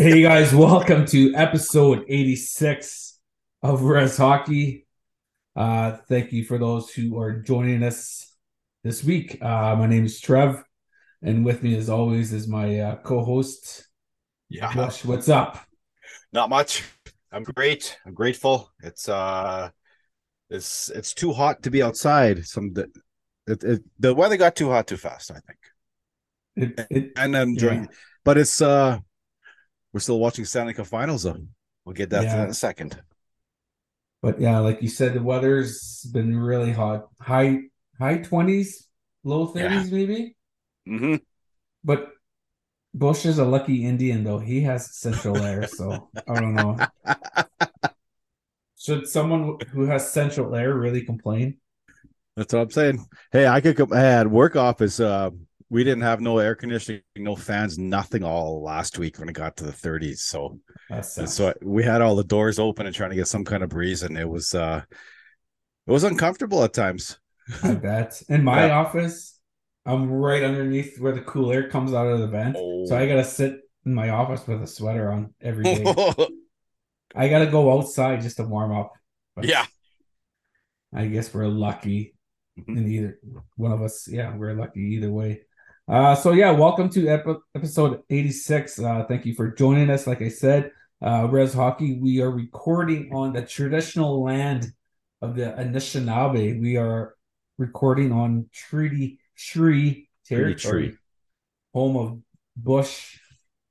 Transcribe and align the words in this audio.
Hey 0.00 0.22
guys, 0.22 0.54
welcome 0.54 1.06
to 1.06 1.34
episode 1.34 2.04
86 2.08 3.18
of 3.62 3.82
Rez 3.82 4.16
Hockey. 4.16 4.86
Uh 5.56 5.96
thank 6.08 6.32
you 6.32 6.44
for 6.44 6.56
those 6.56 6.90
who 6.90 7.18
are 7.18 7.40
joining 7.40 7.82
us 7.82 8.32
this 8.84 9.02
week. 9.02 9.42
Uh 9.42 9.74
my 9.76 9.86
name 9.86 10.04
is 10.04 10.20
Trev 10.20 10.62
and 11.22 11.44
with 11.44 11.64
me 11.64 11.76
as 11.76 11.90
always 11.90 12.32
is 12.32 12.46
my 12.46 12.78
uh, 12.78 12.96
co-host 13.02 13.88
Yeah. 14.48 14.72
Bush. 14.72 15.04
What's 15.04 15.28
up? 15.28 15.58
Not 16.32 16.48
much. 16.48 16.84
I'm 17.32 17.42
great. 17.42 17.98
I'm 18.06 18.14
grateful. 18.14 18.70
It's 18.84 19.08
uh 19.08 19.70
it's 20.48 20.90
it's 20.90 21.12
too 21.12 21.32
hot 21.32 21.62
to 21.64 21.70
be 21.72 21.82
outside. 21.82 22.46
Some 22.46 22.72
the 22.72 22.88
it, 23.48 23.64
it, 23.64 23.82
the 23.98 24.14
weather 24.14 24.36
got 24.36 24.54
too 24.54 24.70
hot 24.70 24.86
too 24.86 24.96
fast, 24.96 25.32
I 25.32 25.40
think. 25.40 25.58
It, 26.54 26.86
it, 26.90 27.12
And 27.16 27.36
I'm 27.36 27.48
enjoying 27.50 27.84
Yeah. 27.84 27.90
but 28.24 28.38
it's 28.38 28.62
uh 28.62 29.00
we're 29.92 30.00
still 30.00 30.18
watching 30.18 30.44
Stanley 30.44 30.74
Cup 30.74 30.86
finals 30.86 31.22
though. 31.24 31.38
We'll 31.84 31.94
get 31.94 32.10
that 32.10 32.24
Yeah. 32.24 32.44
in 32.44 32.50
a 32.50 32.54
second. 32.54 33.00
but 34.22 34.40
yeah, 34.40 34.58
like 34.58 34.82
you 34.82 34.88
said, 34.88 35.14
the 35.14 35.22
weather's 35.22 36.02
been 36.12 36.36
really 36.36 36.72
hot. 36.72 37.08
High 37.20 37.62
high 37.98 38.18
20s, 38.18 38.86
low 39.24 39.48
30s 39.52 39.90
maybe. 39.92 40.36
Mm-hmm. 40.88 41.16
But 41.84 42.10
Bush 42.94 43.26
is 43.26 43.38
a 43.38 43.44
lucky 43.44 43.84
Indian 43.84 44.24
though. 44.24 44.38
He 44.38 44.62
has 44.62 44.96
central 44.96 45.36
air, 45.38 45.66
so 45.66 46.10
I 46.28 46.34
don't 46.40 46.54
know. 46.54 46.78
Should 48.78 49.06
someone 49.08 49.58
who 49.72 49.86
has 49.86 50.12
central 50.12 50.54
air 50.54 50.74
really 50.74 51.02
complain? 51.02 51.58
That's 52.36 52.54
what 52.54 52.60
I'm 52.62 52.70
saying. 52.70 53.04
Hey, 53.32 53.46
I 53.46 53.60
could 53.60 53.76
come. 53.76 53.90
Had 53.90 54.28
work 54.28 54.54
office. 54.56 55.00
Uh, 55.00 55.30
we 55.70 55.84
didn't 55.84 56.02
have 56.02 56.20
no 56.20 56.38
air 56.38 56.54
conditioning, 56.54 57.02
no 57.16 57.36
fans, 57.36 57.78
nothing 57.78 58.24
all 58.24 58.62
last 58.62 58.98
week 58.98 59.18
when 59.18 59.28
it 59.28 59.34
got 59.34 59.56
to 59.58 59.64
the 59.64 59.72
30s. 59.72 60.18
So, 60.18 60.58
so 61.02 61.52
we 61.62 61.84
had 61.84 62.00
all 62.02 62.16
the 62.16 62.24
doors 62.24 62.58
open 62.58 62.86
and 62.86 62.94
trying 62.94 63.10
to 63.10 63.16
get 63.16 63.28
some 63.28 63.44
kind 63.44 63.62
of 63.62 63.68
breeze, 63.68 64.02
and 64.02 64.16
it 64.16 64.28
was 64.28 64.54
uh, 64.54 64.82
it 65.86 65.90
was 65.92 66.04
uncomfortable 66.04 66.64
at 66.64 66.72
times. 66.72 67.18
I 67.62 67.74
bet. 67.88 68.20
In 68.28 68.44
my 68.44 68.66
Yeah. 68.66 68.78
office, 68.78 69.38
I'm 69.86 70.10
right 70.10 70.42
underneath 70.42 70.98
where 71.00 71.12
the 71.12 71.22
cool 71.22 71.50
air 71.52 71.68
comes 71.68 71.92
out 71.92 72.06
of 72.06 72.20
the 72.20 72.26
vent. 72.28 72.56
So 72.56 72.96
I 72.96 73.06
gotta 73.06 73.24
sit 73.24 73.60
in 73.86 73.94
my 73.94 74.10
office 74.10 74.46
with 74.46 74.62
a 74.62 74.66
sweater 74.66 75.10
on 75.10 75.34
every 75.40 75.64
day. 75.64 75.84
I 77.14 77.28
gotta 77.28 77.46
go 77.46 77.72
outside 77.78 78.20
just 78.22 78.36
to 78.36 78.44
warm 78.44 78.72
up. 78.76 78.92
But 79.34 79.46
yeah. 79.46 79.66
I 80.94 81.06
guess 81.06 81.32
we're 81.34 81.46
lucky 81.48 82.14
Mhm. 82.58 82.76
in 82.76 82.88
either 82.88 83.18
one 83.56 83.72
of 83.72 83.82
us. 83.82 84.08
Yeah, 84.08 84.34
we're 84.36 84.54
lucky 84.54 84.80
either 84.80 85.10
way. 85.10 85.42
Uh, 85.88 86.14
so 86.14 86.32
yeah, 86.32 86.50
welcome 86.50 86.88
to 86.90 87.08
epi- 87.08 87.36
episode 87.54 88.02
86. 88.10 88.78
Uh, 88.78 89.04
thank 89.08 89.24
you 89.24 89.34
for 89.34 89.50
joining 89.50 89.88
us. 89.90 90.06
Like 90.06 90.20
I 90.20 90.28
said, 90.28 90.70
uh, 91.02 91.28
Rez 91.30 91.54
Hockey, 91.54 91.98
we 91.98 92.20
are 92.20 92.30
recording 92.30 93.10
on 93.14 93.32
the 93.32 93.42
traditional 93.42 94.22
land 94.22 94.66
of 95.22 95.34
the 95.34 95.44
Anishinaabe. 95.58 96.60
We 96.60 96.76
are 96.76 97.14
recording 97.56 98.12
on 98.12 98.50
Treaty 98.52 99.18
Tree 99.36 100.08
territory, 100.26 100.98
home 101.72 101.96
of 101.96 102.18
Bush. 102.56 103.18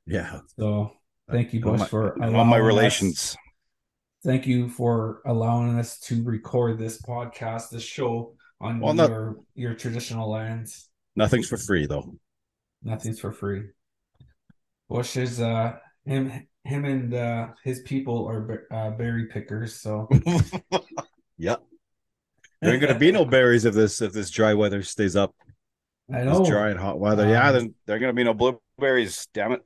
Yeah. 0.07 0.39
So 0.57 0.93
thank 1.29 1.53
you, 1.53 1.59
Bush, 1.61 1.81
my- 1.81 1.85
for 1.87 2.13
all 2.13 2.31
my 2.31 2.39
allowing 2.39 2.53
us- 2.53 2.65
relations. 2.65 3.37
thank 4.23 4.47
you 4.47 4.69
for 4.69 5.21
allowing 5.25 5.77
us 5.77 5.99
to 5.99 6.23
record 6.23 6.79
this 6.79 6.99
podcast, 6.99 7.69
this 7.69 7.83
show 7.83 8.33
on 8.59 8.79
Well, 8.79 8.95
no- 8.95 9.07
your 9.07 9.35
your 9.53 9.73
traditional 9.75 10.31
lands. 10.31 10.89
Nothing's 11.17 11.49
for 11.49 11.57
free 11.57 11.85
though. 11.87 12.15
Nothing's 12.83 13.19
for 13.19 13.33
free. 13.33 13.63
Bush 14.87 15.17
is 15.17 15.41
uh 15.41 15.73
him 16.05 16.47
him 16.63 16.85
and 16.85 17.13
uh 17.13 17.47
his 17.63 17.81
people 17.81 18.27
are 18.27 18.65
uh, 18.71 18.91
berry 18.91 19.25
pickers, 19.25 19.81
so 19.81 20.07
yep. 21.37 21.61
There 22.61 22.71
ain't 22.73 22.81
gonna 22.81 22.97
be 22.97 23.11
no 23.11 23.25
berries 23.25 23.65
if 23.65 23.73
this 23.73 24.01
if 24.01 24.13
this 24.13 24.29
dry 24.29 24.53
weather 24.53 24.83
stays 24.83 25.15
up. 25.15 25.35
I 26.13 26.23
This 26.23 26.39
know 26.39 26.45
dry 26.45 26.69
and 26.69 26.79
hot 26.79 26.99
weather. 26.99 27.27
yeah, 27.27 27.49
Um, 27.49 27.53
then 27.53 27.75
there 27.85 27.95
ain't 27.95 28.01
gonna 28.01 28.13
be 28.13 28.23
no 28.23 28.33
blueberries. 28.33 29.27
Damn 29.33 29.53
it. 29.53 29.61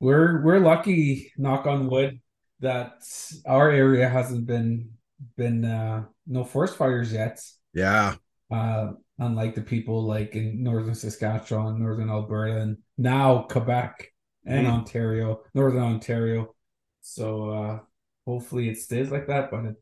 we're 0.00 0.42
we're 0.44 0.60
lucky, 0.60 1.32
knock 1.36 1.66
on 1.66 1.88
wood, 1.88 2.20
that 2.60 3.02
our 3.46 3.70
area 3.70 4.08
hasn't 4.08 4.46
been 4.46 4.90
been 5.36 5.64
uh 5.64 6.04
no 6.26 6.44
forest 6.44 6.76
fires 6.76 7.12
yet. 7.12 7.40
Yeah. 7.72 8.16
Uh, 8.50 8.92
unlike 9.18 9.54
the 9.54 9.62
people 9.62 10.02
like 10.04 10.34
in 10.34 10.62
northern 10.62 10.94
Saskatchewan, 10.94 11.80
northern 11.82 12.10
Alberta, 12.10 12.60
and 12.60 12.78
now 12.98 13.42
Quebec 13.42 14.12
and 14.46 14.66
Mhm. 14.66 14.70
Ontario, 14.70 15.42
northern 15.54 15.82
Ontario. 15.82 16.54
So 17.02 17.50
uh, 17.50 17.80
hopefully 18.26 18.68
it 18.68 18.78
stays 18.78 19.10
like 19.10 19.26
that. 19.28 19.50
But 19.50 19.64
it, 19.66 19.76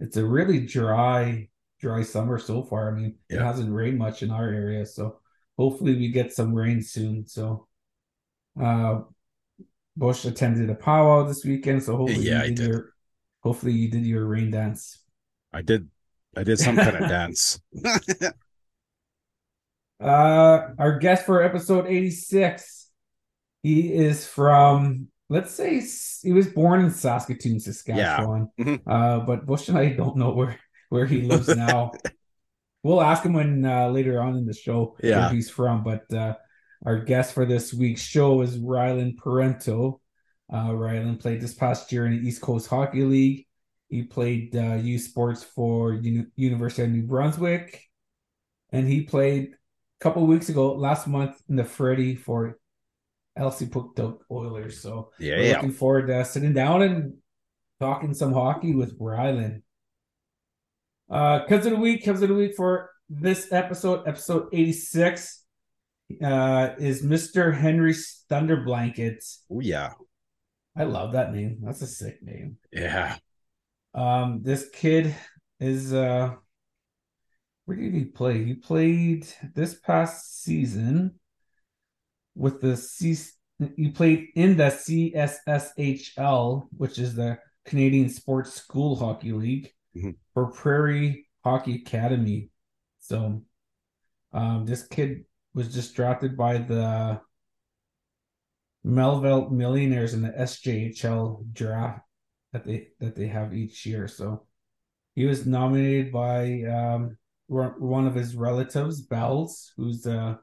it's 0.00 0.16
a 0.16 0.24
really 0.26 0.66
dry, 0.66 1.48
dry 1.80 2.02
summer 2.02 2.38
so 2.38 2.62
far. 2.62 2.90
I 2.90 2.98
mean, 2.98 3.16
it 3.28 3.40
hasn't 3.40 3.72
rained 3.72 3.98
much 3.98 4.22
in 4.22 4.30
our 4.30 4.48
area, 4.48 4.86
so 4.86 5.20
hopefully 5.58 5.94
we 5.94 6.08
get 6.10 6.32
some 6.32 6.54
rain 6.54 6.82
soon. 6.82 7.26
So, 7.26 7.68
uh, 8.60 9.00
Bush 9.96 10.24
attended 10.24 10.70
a 10.70 10.74
powwow 10.74 11.24
this 11.24 11.44
weekend, 11.44 11.82
so 11.82 11.96
hopefully 11.96 12.26
Yeah, 12.26 12.38
you 12.38 12.42
I 12.42 12.48
did, 12.48 12.56
did. 12.56 12.68
your 12.68 12.94
hopefully 13.42 13.72
you 13.72 13.90
did 13.90 14.06
your 14.06 14.26
rain 14.26 14.50
dance. 14.50 14.98
I 15.52 15.62
did 15.62 15.88
I 16.36 16.42
did 16.44 16.58
some 16.58 16.76
kind 16.76 16.96
of 16.96 17.08
dance. 17.08 17.60
Uh, 20.00 20.70
our 20.78 20.98
guest 20.98 21.24
for 21.26 21.42
episode 21.42 21.86
86, 21.86 22.88
he 23.62 23.92
is 23.92 24.26
from, 24.26 25.06
let's 25.28 25.52
say, 25.52 25.80
he 26.22 26.32
was 26.32 26.48
born 26.48 26.80
in 26.84 26.90
Saskatoon, 26.90 27.60
Saskatchewan. 27.60 28.48
Mhm. 28.58 28.80
Uh, 28.84 29.20
but 29.20 29.46
Bush 29.46 29.68
and 29.68 29.78
I 29.78 29.90
don't 29.90 30.16
know 30.16 30.32
where, 30.32 30.58
where 30.88 31.06
he 31.06 31.22
lives 31.22 31.46
now. 31.56 31.92
we'll 32.82 33.00
ask 33.00 33.22
him 33.24 33.32
when 33.34 33.64
uh, 33.64 33.90
later 33.90 34.20
on 34.20 34.34
in 34.36 34.44
the 34.44 34.52
show 34.54 34.96
Yeah. 35.02 35.26
where 35.26 35.34
he's 35.34 35.48
from. 35.50 35.84
But 35.84 36.12
uh, 36.12 36.34
our 36.84 36.98
guest 36.98 37.32
for 37.32 37.46
this 37.46 37.72
week's 37.72 38.02
show 38.02 38.42
is 38.42 38.58
Rylan 38.58 39.14
Parenteau. 39.14 40.00
Uh, 40.52 40.70
Rylan 40.70 41.20
played 41.20 41.40
this 41.40 41.54
past 41.54 41.92
year 41.92 42.06
in 42.06 42.12
the 42.20 42.26
East 42.28 42.42
Coast 42.42 42.66
Hockey 42.66 43.04
League. 43.04 43.46
He 43.92 44.04
played 44.04 44.56
uh, 44.56 44.76
U 44.76 44.98
Sports 44.98 45.44
for 45.44 45.92
Uni- 45.92 46.24
University 46.34 46.84
of 46.84 46.88
New 46.88 47.02
Brunswick, 47.02 47.84
and 48.70 48.88
he 48.88 49.02
played 49.02 49.50
a 49.52 50.02
couple 50.02 50.26
weeks 50.26 50.48
ago, 50.48 50.72
last 50.74 51.06
month, 51.06 51.38
in 51.50 51.56
the 51.56 51.64
Freddie 51.64 52.16
for 52.16 52.58
LC 53.38 53.68
Puckduck 53.68 54.20
Oilers. 54.30 54.80
So 54.80 55.10
Yeah, 55.18 55.36
we're 55.36 55.42
yeah. 55.42 55.52
looking 55.56 55.72
forward 55.72 56.06
to 56.06 56.24
sitting 56.24 56.54
down 56.54 56.80
and 56.80 57.18
talking 57.80 58.14
some 58.14 58.32
hockey 58.32 58.74
with 58.74 58.98
Rylan. 58.98 59.60
Uh, 61.10 61.44
Cubs 61.44 61.66
of 61.66 61.72
the 61.72 61.78
week, 61.78 62.02
Cubs 62.02 62.22
of 62.22 62.30
the 62.30 62.34
week 62.34 62.54
for 62.56 62.88
this 63.10 63.52
episode, 63.52 64.08
episode 64.08 64.48
86, 64.54 65.44
uh, 66.24 66.70
is 66.78 67.02
Mr. 67.02 67.54
Henry 67.54 67.94
Thunder 68.30 68.56
Blankets. 68.64 69.44
Oh 69.52 69.60
yeah. 69.60 69.92
I 70.74 70.84
love 70.84 71.12
that 71.12 71.34
name. 71.34 71.58
That's 71.60 71.82
a 71.82 71.86
sick 71.86 72.22
name. 72.22 72.56
Yeah. 72.72 73.16
Um, 73.94 74.42
this 74.42 74.68
kid 74.70 75.14
is 75.60 75.92
uh 75.92 76.34
where 77.64 77.76
did 77.76 77.94
he 77.94 78.04
play? 78.04 78.44
He 78.44 78.54
played 78.54 79.26
this 79.54 79.78
past 79.78 80.42
season 80.42 81.18
with 82.34 82.60
the 82.60 82.76
C 82.76 83.16
he 83.76 83.90
played 83.90 84.28
in 84.34 84.56
the 84.56 84.70
CSSHL, 84.70 86.66
which 86.76 86.98
is 86.98 87.14
the 87.14 87.38
Canadian 87.64 88.08
Sports 88.08 88.54
School 88.54 88.96
Hockey 88.96 89.32
League 89.32 89.72
Mhm. 89.96 90.16
for 90.34 90.50
Prairie 90.50 91.28
Hockey 91.44 91.76
Academy. 91.76 92.50
So 93.00 93.44
um 94.32 94.64
this 94.66 94.86
kid 94.86 95.26
was 95.54 95.72
just 95.72 95.94
drafted 95.94 96.36
by 96.36 96.58
the 96.58 97.20
Melville 98.82 99.50
Millionaires 99.50 100.14
in 100.14 100.22
the 100.22 100.30
SJHL 100.36 101.44
draft 101.52 102.00
that 102.52 102.64
they 102.64 102.88
that 103.00 103.16
they 103.16 103.26
have 103.28 103.54
each 103.54 103.86
year. 103.86 104.08
So 104.08 104.46
he 105.14 105.26
was 105.26 105.46
nominated 105.46 106.12
by 106.12 106.62
um 106.64 107.16
one 107.48 108.06
of 108.06 108.14
his 108.14 108.34
relatives, 108.34 109.02
Bells, 109.02 109.72
who's 109.76 110.06
uh 110.06 110.36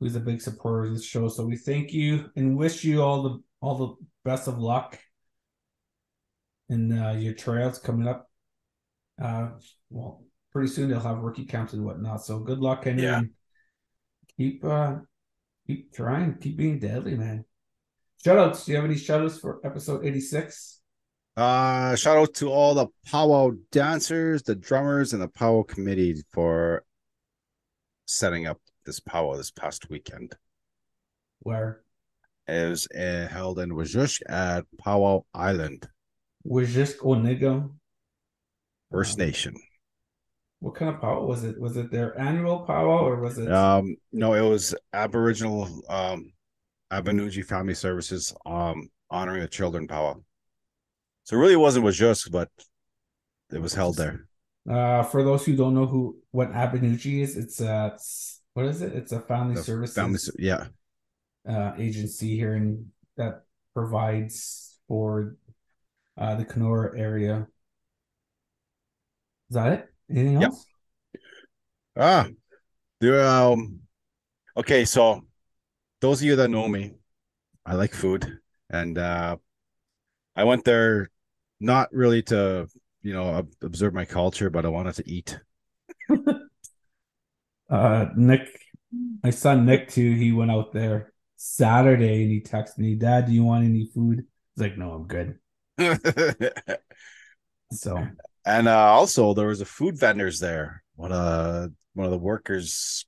who's 0.00 0.16
a 0.16 0.20
big 0.20 0.40
supporter 0.40 0.84
of 0.86 0.94
the 0.94 1.02
show. 1.02 1.28
So 1.28 1.44
we 1.44 1.56
thank 1.56 1.92
you 1.92 2.30
and 2.36 2.56
wish 2.56 2.84
you 2.84 3.02
all 3.02 3.22
the 3.22 3.38
all 3.60 3.74
the 3.76 3.94
best 4.24 4.48
of 4.48 4.58
luck 4.58 4.98
in 6.68 6.96
uh, 6.98 7.12
your 7.12 7.34
tryouts 7.34 7.78
coming 7.78 8.08
up. 8.08 8.28
Uh 9.20 9.50
well 9.90 10.24
pretty 10.52 10.68
soon 10.68 10.88
they'll 10.90 11.00
have 11.00 11.18
rookie 11.18 11.44
camps 11.46 11.72
and 11.72 11.84
whatnot. 11.84 12.24
So 12.24 12.40
good 12.40 12.58
luck, 12.58 12.84
Henry. 12.84 13.04
Yeah. 13.04 13.18
and 13.18 13.30
Keep 14.36 14.64
uh 14.64 14.96
keep 15.66 15.92
trying, 15.94 16.38
keep 16.38 16.56
being 16.56 16.78
deadly, 16.78 17.14
man. 17.16 17.44
Shoutouts. 18.24 18.64
Do 18.64 18.72
you 18.72 18.76
have 18.76 18.84
any 18.84 18.94
shoutouts 18.96 19.40
for 19.40 19.60
episode 19.64 20.04
86? 20.04 20.80
Uh 21.36 21.94
shout 21.96 22.16
out 22.16 22.34
to 22.34 22.50
all 22.50 22.74
the 22.74 22.86
powwow 23.04 23.52
dancers, 23.70 24.42
the 24.42 24.54
drummers, 24.54 25.12
and 25.12 25.20
the 25.20 25.28
powwow 25.28 25.62
committee 25.62 26.22
for 26.30 26.84
setting 28.06 28.46
up 28.46 28.60
this 28.84 29.00
powwow 29.00 29.36
this 29.36 29.50
past 29.50 29.90
weekend. 29.90 30.34
Where? 31.40 31.56
Where 31.58 31.80
is 32.48 32.86
uh, 32.96 33.26
held 33.28 33.58
in 33.58 33.70
Wajusk 33.70 34.22
at 34.28 34.64
Powwow 34.78 35.24
Island, 35.34 35.88
Wajik 36.46 36.98
Oniga. 36.98 37.68
First 38.90 39.18
Nation. 39.18 39.54
What 40.60 40.74
kind 40.74 40.94
of 40.94 41.00
powwow 41.00 41.24
was 41.24 41.44
it? 41.44 41.60
Was 41.60 41.76
it 41.76 41.90
their 41.90 42.18
annual 42.18 42.60
powwow 42.60 43.04
or 43.04 43.20
was 43.20 43.38
it? 43.38 43.52
Um, 43.52 43.96
no, 44.12 44.34
it 44.34 44.48
was 44.48 44.74
Aboriginal 44.92 45.68
um 45.88 46.32
Abinoojii 46.92 47.44
Family 47.44 47.74
Services 47.74 48.32
um 48.46 48.88
honoring 49.10 49.40
the 49.42 49.48
children 49.48 49.86
powwow. 49.86 50.22
So 51.26 51.34
it 51.36 51.40
really 51.40 51.56
wasn't 51.56 51.84
Wajusk, 51.84 52.30
but 52.30 52.48
it 53.50 53.60
was 53.60 53.74
held 53.74 53.96
there. 53.96 54.26
Uh, 54.70 55.02
for 55.02 55.24
those 55.24 55.44
who 55.44 55.56
don't 55.56 55.74
know 55.74 55.86
who 55.86 56.16
what 56.30 56.52
Abinoojii 56.52 57.20
is, 57.22 57.36
it's 57.36 57.60
uh, 57.60 57.90
it's- 57.92 58.40
what 58.54 58.66
is 58.66 58.80
it? 58.80 58.94
It's 58.94 59.12
a 59.12 59.20
family 59.20 59.56
The 59.56 59.62
services 59.64 59.94
Family, 59.96 60.18
yeah, 60.38 60.66
uh, 61.48 61.72
agency 61.76 62.36
here 62.36 62.54
in 62.54 62.90
that 63.16 63.42
provides 63.74 64.78
for 64.88 65.36
uh, 66.16 66.36
the 66.36 66.44
Kenora 66.44 66.96
area. 66.98 67.48
Is 69.50 69.54
that 69.54 69.72
it? 69.72 69.94
Anything 70.08 70.34
Yep. 70.40 70.50
else? 70.50 70.66
Ah, 71.96 72.28
there. 73.00 73.26
Um, 73.26 73.80
okay, 74.56 74.84
so 74.84 75.26
those 76.00 76.20
of 76.22 76.26
you 76.26 76.36
that 76.36 76.50
know 76.50 76.68
me, 76.68 76.94
I 77.66 77.74
like 77.74 77.94
food, 77.94 78.38
and 78.70 78.96
uh, 78.96 79.36
I 80.36 80.44
went 80.44 80.64
there 80.64 81.10
not 81.60 81.92
really 81.92 82.22
to, 82.24 82.68
you 83.02 83.12
know, 83.12 83.46
observe 83.62 83.94
my 83.94 84.04
culture, 84.04 84.50
but 84.50 84.64
I 84.64 84.68
wanted 84.68 84.94
to 84.96 85.10
eat. 85.10 85.38
Uh, 87.68 88.06
Nick, 88.16 88.60
my 89.24 89.30
son 89.30 89.66
Nick 89.66 89.88
too. 89.88 90.14
He 90.14 90.30
went 90.30 90.52
out 90.52 90.72
there 90.72 91.12
Saturday 91.34 92.22
and 92.22 92.30
he 92.30 92.40
texted 92.40 92.78
me, 92.78 92.94
"Dad, 92.94 93.26
do 93.26 93.32
you 93.32 93.42
want 93.42 93.64
any 93.64 93.90
food?" 93.92 94.24
He's 94.54 94.62
like, 94.62 94.78
"No, 94.78 94.92
I'm 94.92 95.08
good." 95.08 95.38
So 97.72 98.06
and 98.44 98.68
uh, 98.68 98.92
also 98.92 99.34
there 99.34 99.48
was 99.48 99.60
a 99.60 99.64
food 99.64 99.98
vendors 99.98 100.38
there. 100.38 100.82
One 100.94 101.12
uh, 101.12 101.68
one 101.94 102.04
of 102.04 102.12
the 102.12 102.18
workers. 102.18 103.04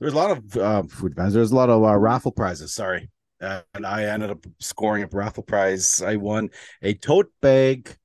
There's 0.00 0.12
a 0.12 0.16
lot 0.16 0.30
of 0.30 0.56
uh, 0.56 0.82
food 0.84 1.14
vendors. 1.14 1.34
There's 1.34 1.52
a 1.52 1.56
lot 1.56 1.70
of 1.70 1.82
uh, 1.84 1.96
raffle 1.96 2.32
prizes. 2.32 2.74
Sorry, 2.74 3.10
uh, 3.42 3.62
and 3.74 3.86
I 3.86 4.04
ended 4.04 4.30
up 4.30 4.44
scoring 4.60 5.02
a 5.02 5.08
raffle 5.10 5.42
prize. 5.42 6.00
I 6.02 6.16
won 6.16 6.50
a 6.82 6.94
tote 6.94 7.32
bag, 7.40 7.96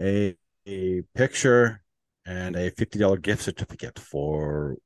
a 0.00 0.36
a 0.66 1.02
picture, 1.14 1.82
and 2.26 2.56
a 2.56 2.70
fifty 2.70 2.98
dollar 2.98 3.18
gift 3.18 3.42
certificate 3.42 3.98
for 3.98 4.76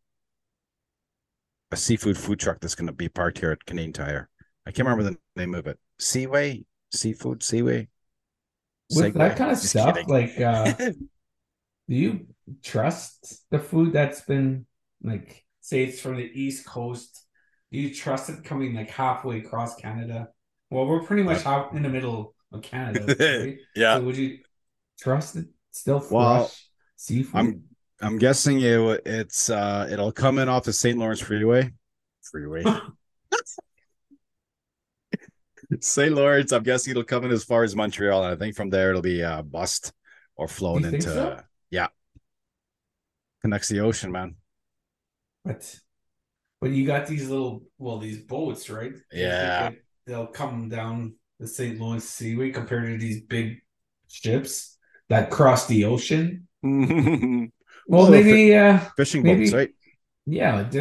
a 1.70 1.76
seafood 1.76 2.16
food 2.16 2.38
truck 2.38 2.60
that's 2.60 2.74
going 2.74 2.86
to 2.86 2.92
be 2.92 3.08
parked 3.08 3.38
here 3.38 3.50
at 3.50 3.64
Canadian 3.64 3.92
Tire. 3.92 4.28
I 4.66 4.70
can't 4.70 4.88
remember 4.88 5.10
the 5.10 5.18
name 5.40 5.54
of 5.54 5.66
it. 5.66 5.78
Seaway 5.98 6.64
Seafood 6.90 7.42
Seaway. 7.42 7.88
with 8.90 9.14
that 9.14 9.36
kind 9.36 9.50
of 9.52 9.60
Just 9.60 9.70
stuff, 9.70 9.94
kidding. 9.94 10.08
like, 10.08 10.40
uh, 10.40 10.72
do 10.78 10.94
you 11.88 12.26
trust 12.62 13.44
the 13.50 13.58
food 13.58 13.92
that's 13.92 14.20
been 14.22 14.66
like, 15.02 15.44
say 15.60 15.84
it's 15.84 16.00
from 16.00 16.16
the 16.16 16.30
East 16.32 16.66
Coast? 16.66 17.23
Do 17.74 17.80
you 17.80 17.92
trust 17.92 18.30
it 18.30 18.44
coming 18.44 18.72
like 18.72 18.88
halfway 18.88 19.38
across 19.38 19.74
Canada? 19.74 20.28
Well, 20.70 20.86
we're 20.86 21.02
pretty 21.02 21.24
much 21.24 21.42
half 21.42 21.74
in 21.74 21.82
the 21.82 21.88
middle 21.88 22.36
of 22.52 22.62
Canada. 22.62 23.16
right? 23.18 23.58
yeah. 23.74 23.96
So 23.96 24.04
would 24.04 24.16
you 24.16 24.38
trust 25.00 25.34
it 25.34 25.46
still 25.72 25.98
fresh 25.98 26.12
Well, 26.12 26.52
seafood? 26.94 27.34
I'm 27.34 27.64
I'm 28.00 28.18
guessing 28.18 28.60
it 28.60 29.02
it's 29.04 29.50
uh 29.50 29.88
it'll 29.90 30.12
come 30.12 30.38
in 30.38 30.48
off 30.48 30.62
the 30.62 30.72
St. 30.72 30.96
Lawrence 30.96 31.18
Freeway. 31.18 31.72
Freeway. 32.22 32.62
St. 35.80 36.14
Lawrence, 36.14 36.52
I'm 36.52 36.62
guessing 36.62 36.92
it'll 36.92 37.02
come 37.02 37.24
in 37.24 37.32
as 37.32 37.42
far 37.42 37.64
as 37.64 37.74
Montreal, 37.74 38.22
and 38.22 38.32
I 38.32 38.36
think 38.36 38.54
from 38.54 38.70
there 38.70 38.90
it'll 38.90 39.02
be 39.02 39.24
uh 39.24 39.42
bust 39.42 39.92
or 40.36 40.46
flown 40.46 40.84
into 40.84 41.02
so? 41.02 41.40
yeah. 41.72 41.88
Connects 43.42 43.68
the 43.68 43.80
ocean, 43.80 44.12
man. 44.12 44.36
But 45.44 45.80
but 46.64 46.72
you 46.72 46.86
got 46.86 47.06
these 47.06 47.28
little 47.28 47.62
well 47.78 47.98
these 47.98 48.18
boats, 48.18 48.70
right? 48.70 48.94
Yeah. 49.12 49.70
They- 49.70 49.78
They'll 50.06 50.26
come 50.26 50.68
down 50.68 51.14
the 51.40 51.46
St. 51.48 51.80
Lawrence 51.80 52.04
Seaway 52.08 52.50
compared 52.50 52.86
to 52.92 52.98
these 52.98 53.22
big 53.22 53.62
ships 54.08 54.76
that 55.08 55.30
cross 55.30 55.66
the 55.66 55.84
ocean. 55.84 56.48
Well, 57.86 58.10
maybe 58.10 58.54
uh 58.54 58.78
fishing 58.96 59.22
boats, 59.22 59.52
right? 59.52 59.68
yeah, 60.24 60.56
like 60.56 60.74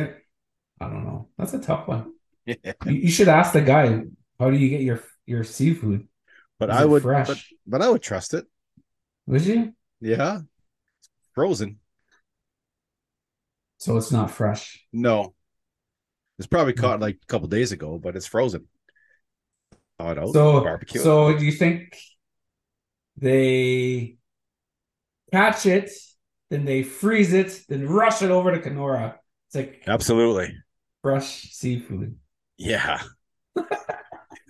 I 0.79 0.87
don't 0.87 1.03
know. 1.03 1.27
That's 1.37 1.53
a 1.53 1.59
tough 1.59 1.87
one. 1.87 2.13
Yeah. 2.45 2.73
You, 2.85 2.93
you 2.93 3.11
should 3.11 3.27
ask 3.27 3.51
the 3.53 3.61
guy, 3.61 4.03
how 4.39 4.49
do 4.51 4.57
you 4.57 4.69
get 4.69 4.81
your 4.81 4.99
your 5.25 5.43
seafood? 5.43 6.07
But 6.59 6.69
Is 6.69 6.75
I 6.77 6.85
would 6.85 7.01
fresh. 7.03 7.27
but, 7.27 7.39
but 7.67 7.81
I 7.81 7.89
would 7.89 8.01
trust 8.01 8.33
it. 8.33 8.45
Would 9.27 9.45
you? 9.45 9.73
Yeah. 9.99 10.41
Frozen. 11.35 11.79
So 13.79 13.97
it's 13.97 14.11
not 14.11 14.31
fresh. 14.31 14.85
No. 14.91 15.33
It's 16.37 16.47
probably 16.47 16.73
Hmm. 16.75 16.81
caught 16.81 16.99
like 16.99 17.17
a 17.21 17.25
couple 17.27 17.47
days 17.47 17.71
ago, 17.71 17.97
but 17.99 18.15
it's 18.15 18.27
frozen. 18.27 18.67
Oh 19.99 20.13
no. 20.13 20.31
So 20.33 20.61
barbecue. 20.61 21.01
so 21.01 21.37
do 21.37 21.45
you 21.45 21.51
think 21.51 21.97
they 23.17 24.17
catch 25.31 25.65
it, 25.65 25.89
then 26.49 26.65
they 26.65 26.83
freeze 26.83 27.33
it, 27.33 27.61
then 27.69 27.87
rush 27.87 28.21
it 28.21 28.31
over 28.31 28.51
to 28.51 28.59
Kenora? 28.59 29.19
It's 29.47 29.55
like 29.55 29.83
Absolutely. 29.87 30.57
fresh 31.01 31.51
seafood. 31.51 32.17
Yeah. 32.57 33.01
Well, 33.55 33.67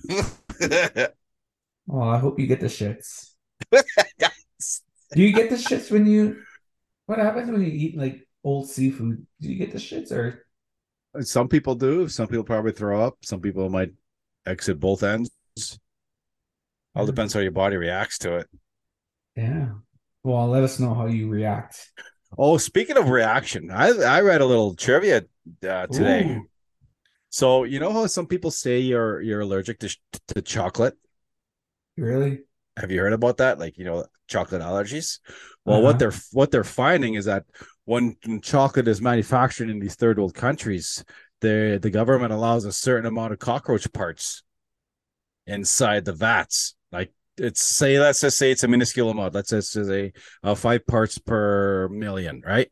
I 2.09 2.17
hope 2.19 2.39
you 2.39 2.47
get 2.47 2.59
the 2.59 2.67
shits. 2.67 3.31
Do 5.13 5.21
you 5.21 5.31
get 5.33 5.49
the 5.49 5.55
shits 5.55 5.91
when 5.91 6.05
you? 6.05 6.41
What 7.05 7.19
happens 7.19 7.51
when 7.51 7.61
you 7.61 7.67
eat 7.71 7.97
like 7.97 8.27
old 8.43 8.69
seafood? 8.69 9.25
Do 9.41 9.49
you 9.49 9.57
get 9.57 9.71
the 9.71 9.79
shits 9.79 10.11
or? 10.11 10.42
Some 11.21 11.47
people 11.47 11.75
do. 11.75 12.07
Some 12.07 12.27
people 12.27 12.43
probably 12.43 12.71
throw 12.71 13.05
up. 13.05 13.17
Some 13.21 13.39
people 13.41 13.69
might 13.69 13.91
exit 14.45 14.79
both 14.79 15.03
ends. 15.03 15.29
All 16.95 17.05
depends 17.05 17.33
how 17.33 17.39
your 17.39 17.51
body 17.51 17.77
reacts 17.77 18.17
to 18.19 18.37
it. 18.37 18.47
Yeah. 19.35 19.69
Well, 20.23 20.47
let 20.47 20.63
us 20.63 20.79
know 20.79 20.93
how 20.93 21.07
you 21.07 21.29
react. 21.29 21.91
Oh, 22.37 22.57
speaking 22.57 22.97
of 22.97 23.09
reaction, 23.09 23.69
I 23.71 23.89
I 23.89 24.21
read 24.21 24.41
a 24.41 24.45
little 24.45 24.75
trivia 24.75 25.23
uh, 25.67 25.87
today. 25.87 26.35
Ooh. 26.37 26.47
So 27.29 27.63
you 27.63 27.79
know 27.79 27.91
how 27.91 28.05
some 28.07 28.27
people 28.27 28.51
say 28.51 28.79
you're 28.79 29.21
you're 29.21 29.41
allergic 29.41 29.79
to 29.79 29.97
to 30.29 30.41
chocolate. 30.41 30.95
Really? 31.97 32.41
Have 32.77 32.91
you 32.91 33.01
heard 33.01 33.13
about 33.13 33.37
that? 33.37 33.59
Like 33.59 33.77
you 33.77 33.85
know, 33.85 34.05
chocolate 34.27 34.61
allergies. 34.61 35.19
Well, 35.65 35.77
Uh-huh. 35.77 35.83
what 35.85 35.99
they're 35.99 36.13
what 36.31 36.51
they're 36.51 36.63
finding 36.63 37.15
is 37.15 37.25
that 37.25 37.45
when 37.85 38.15
chocolate 38.41 38.87
is 38.87 39.01
manufactured 39.01 39.69
in 39.69 39.79
these 39.79 39.95
third 39.95 40.17
world 40.17 40.33
countries, 40.33 41.03
the 41.41 41.79
the 41.81 41.89
government 41.89 42.31
allows 42.33 42.65
a 42.65 42.71
certain 42.71 43.05
amount 43.05 43.33
of 43.33 43.39
cockroach 43.39 43.91
parts 43.91 44.43
inside 45.47 46.05
the 46.05 46.13
vats. 46.13 46.75
Like 46.91 47.11
it's 47.37 47.61
say 47.61 47.99
let's 47.99 48.21
just 48.21 48.37
say 48.37 48.51
it's 48.51 48.63
a 48.63 48.67
minuscule 48.67 49.09
amount. 49.09 49.33
Let's 49.33 49.49
just 49.49 49.73
say 49.73 50.13
uh, 50.43 50.55
five 50.55 50.85
parts 50.87 51.17
per 51.17 51.89
million, 51.89 52.41
right? 52.45 52.69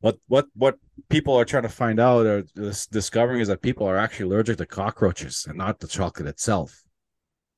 What 0.00 0.18
what 0.26 0.46
what 0.54 0.76
people 1.08 1.34
are 1.36 1.44
trying 1.44 1.64
to 1.64 1.68
find 1.68 2.00
out 2.00 2.26
or 2.26 2.42
dis- 2.54 2.86
discovering 2.86 3.40
is 3.40 3.48
that 3.48 3.62
people 3.62 3.86
are 3.86 3.96
actually 3.96 4.26
allergic 4.26 4.58
to 4.58 4.66
cockroaches 4.66 5.46
and 5.48 5.58
not 5.58 5.78
the 5.80 5.88
chocolate 5.88 6.28
itself 6.28 6.82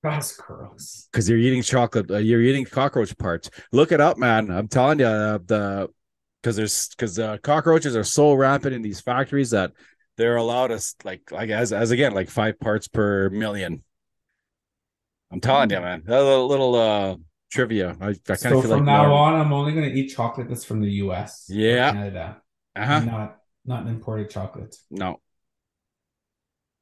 That's 0.02 0.36
gross. 0.36 1.08
because 1.12 1.28
you're 1.28 1.38
eating 1.38 1.62
chocolate, 1.62 2.10
uh, 2.10 2.16
you're 2.18 2.40
eating 2.42 2.64
cockroach 2.64 3.16
parts. 3.18 3.50
Look 3.72 3.92
it 3.92 4.00
up, 4.00 4.16
man. 4.18 4.50
I'm 4.50 4.68
telling 4.68 5.00
you, 5.00 5.06
uh, 5.06 5.38
the 5.44 5.88
because 6.42 6.56
there's 6.56 6.88
because 6.88 7.18
uh, 7.18 7.38
cockroaches 7.38 7.96
are 7.96 8.04
so 8.04 8.32
rapid 8.34 8.72
in 8.72 8.82
these 8.82 9.00
factories 9.00 9.50
that 9.50 9.72
they're 10.16 10.36
allowed 10.36 10.70
us 10.70 10.94
like 11.04 11.30
like 11.30 11.50
as 11.50 11.72
as 11.72 11.90
again 11.90 12.12
like 12.14 12.30
five 12.30 12.58
parts 12.60 12.88
per 12.88 13.30
million. 13.30 13.82
I'm 15.32 15.40
telling 15.40 15.70
you, 15.70 15.80
man. 15.80 16.02
That's 16.04 16.22
A 16.22 16.38
little, 16.38 16.74
uh 16.74 17.16
trivia. 17.52 17.96
I, 18.00 18.08
I 18.10 18.36
kind 18.36 18.38
So 18.38 18.58
of 18.58 18.62
feel 18.62 18.70
from 18.70 18.70
like 18.70 18.82
now 18.84 19.12
on, 19.12 19.34
I'm 19.34 19.52
only 19.52 19.72
going 19.72 19.88
to 19.88 19.92
eat 19.92 20.08
chocolate 20.14 20.48
that's 20.48 20.64
from 20.64 20.80
the 20.80 20.90
U.S. 21.04 21.46
Yeah. 21.48 21.92
Canada, 21.92 22.42
Uh-huh. 22.76 23.00
not 23.00 23.38
not 23.64 23.86
imported 23.86 24.30
chocolate. 24.30 24.76
No. 24.90 25.20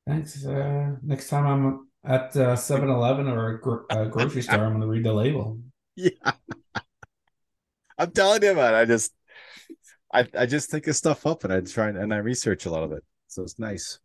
Thanks. 0.07 0.45
Uh, 0.45 0.97
next 1.03 1.29
time 1.29 1.47
I'm 1.47 1.88
at 2.05 2.35
uh, 2.37 2.57
7-Eleven 2.57 3.29
or 3.29 3.50
a, 3.57 3.61
gro- 3.61 3.85
a 3.91 4.07
grocery 4.07 4.43
store, 4.43 4.65
I'm 4.65 4.71
going 4.73 4.81
to 4.83 4.87
read 4.87 5.05
the 5.05 5.12
label. 5.12 5.59
Yeah. 5.97 6.33
I'm 7.99 8.11
telling 8.12 8.43
you, 8.43 8.55
man. 8.55 8.75
I 8.75 8.85
just 8.85 9.12
I 10.12 10.27
I 10.38 10.47
just 10.47 10.71
think 10.71 10.87
of 10.87 10.97
stuff 10.97 11.27
up 11.27 11.45
and 11.45 11.53
I 11.53 11.61
try 11.61 11.88
and, 11.88 11.99
and 11.99 12.12
I 12.12 12.19
research 12.19 12.67
a 12.67 12.71
lot 12.71 12.83
of 12.83 12.93
it. 12.93 13.05
So 13.29 13.43
it's 13.43 13.59
nice. 13.59 13.99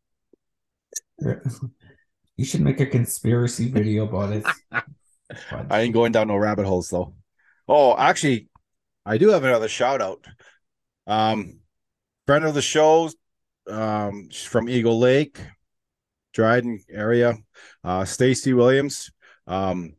You 2.35 2.45
should 2.45 2.61
make 2.61 2.79
a 2.79 2.87
conspiracy 2.87 3.69
video 3.69 4.05
about 4.05 4.33
it. 4.33 4.43
I 5.69 5.81
ain't 5.81 5.93
going 5.93 6.11
down 6.11 6.29
no 6.29 6.35
rabbit 6.35 6.65
holes 6.65 6.89
though. 6.89 7.13
Oh, 7.67 7.95
actually, 7.95 8.49
I 9.05 9.19
do 9.19 9.29
have 9.29 9.43
another 9.43 9.67
shout 9.67 10.01
out. 10.01 10.25
Um, 11.05 11.59
friend 12.25 12.43
of 12.43 12.55
the 12.55 12.61
show, 12.63 13.11
um, 13.67 14.29
from 14.29 14.67
Eagle 14.67 14.99
Lake. 14.99 15.39
Dryden 16.33 16.83
area. 16.89 17.37
Uh, 17.83 18.05
Stacy 18.05 18.53
Williams. 18.53 19.11
Um, 19.45 19.93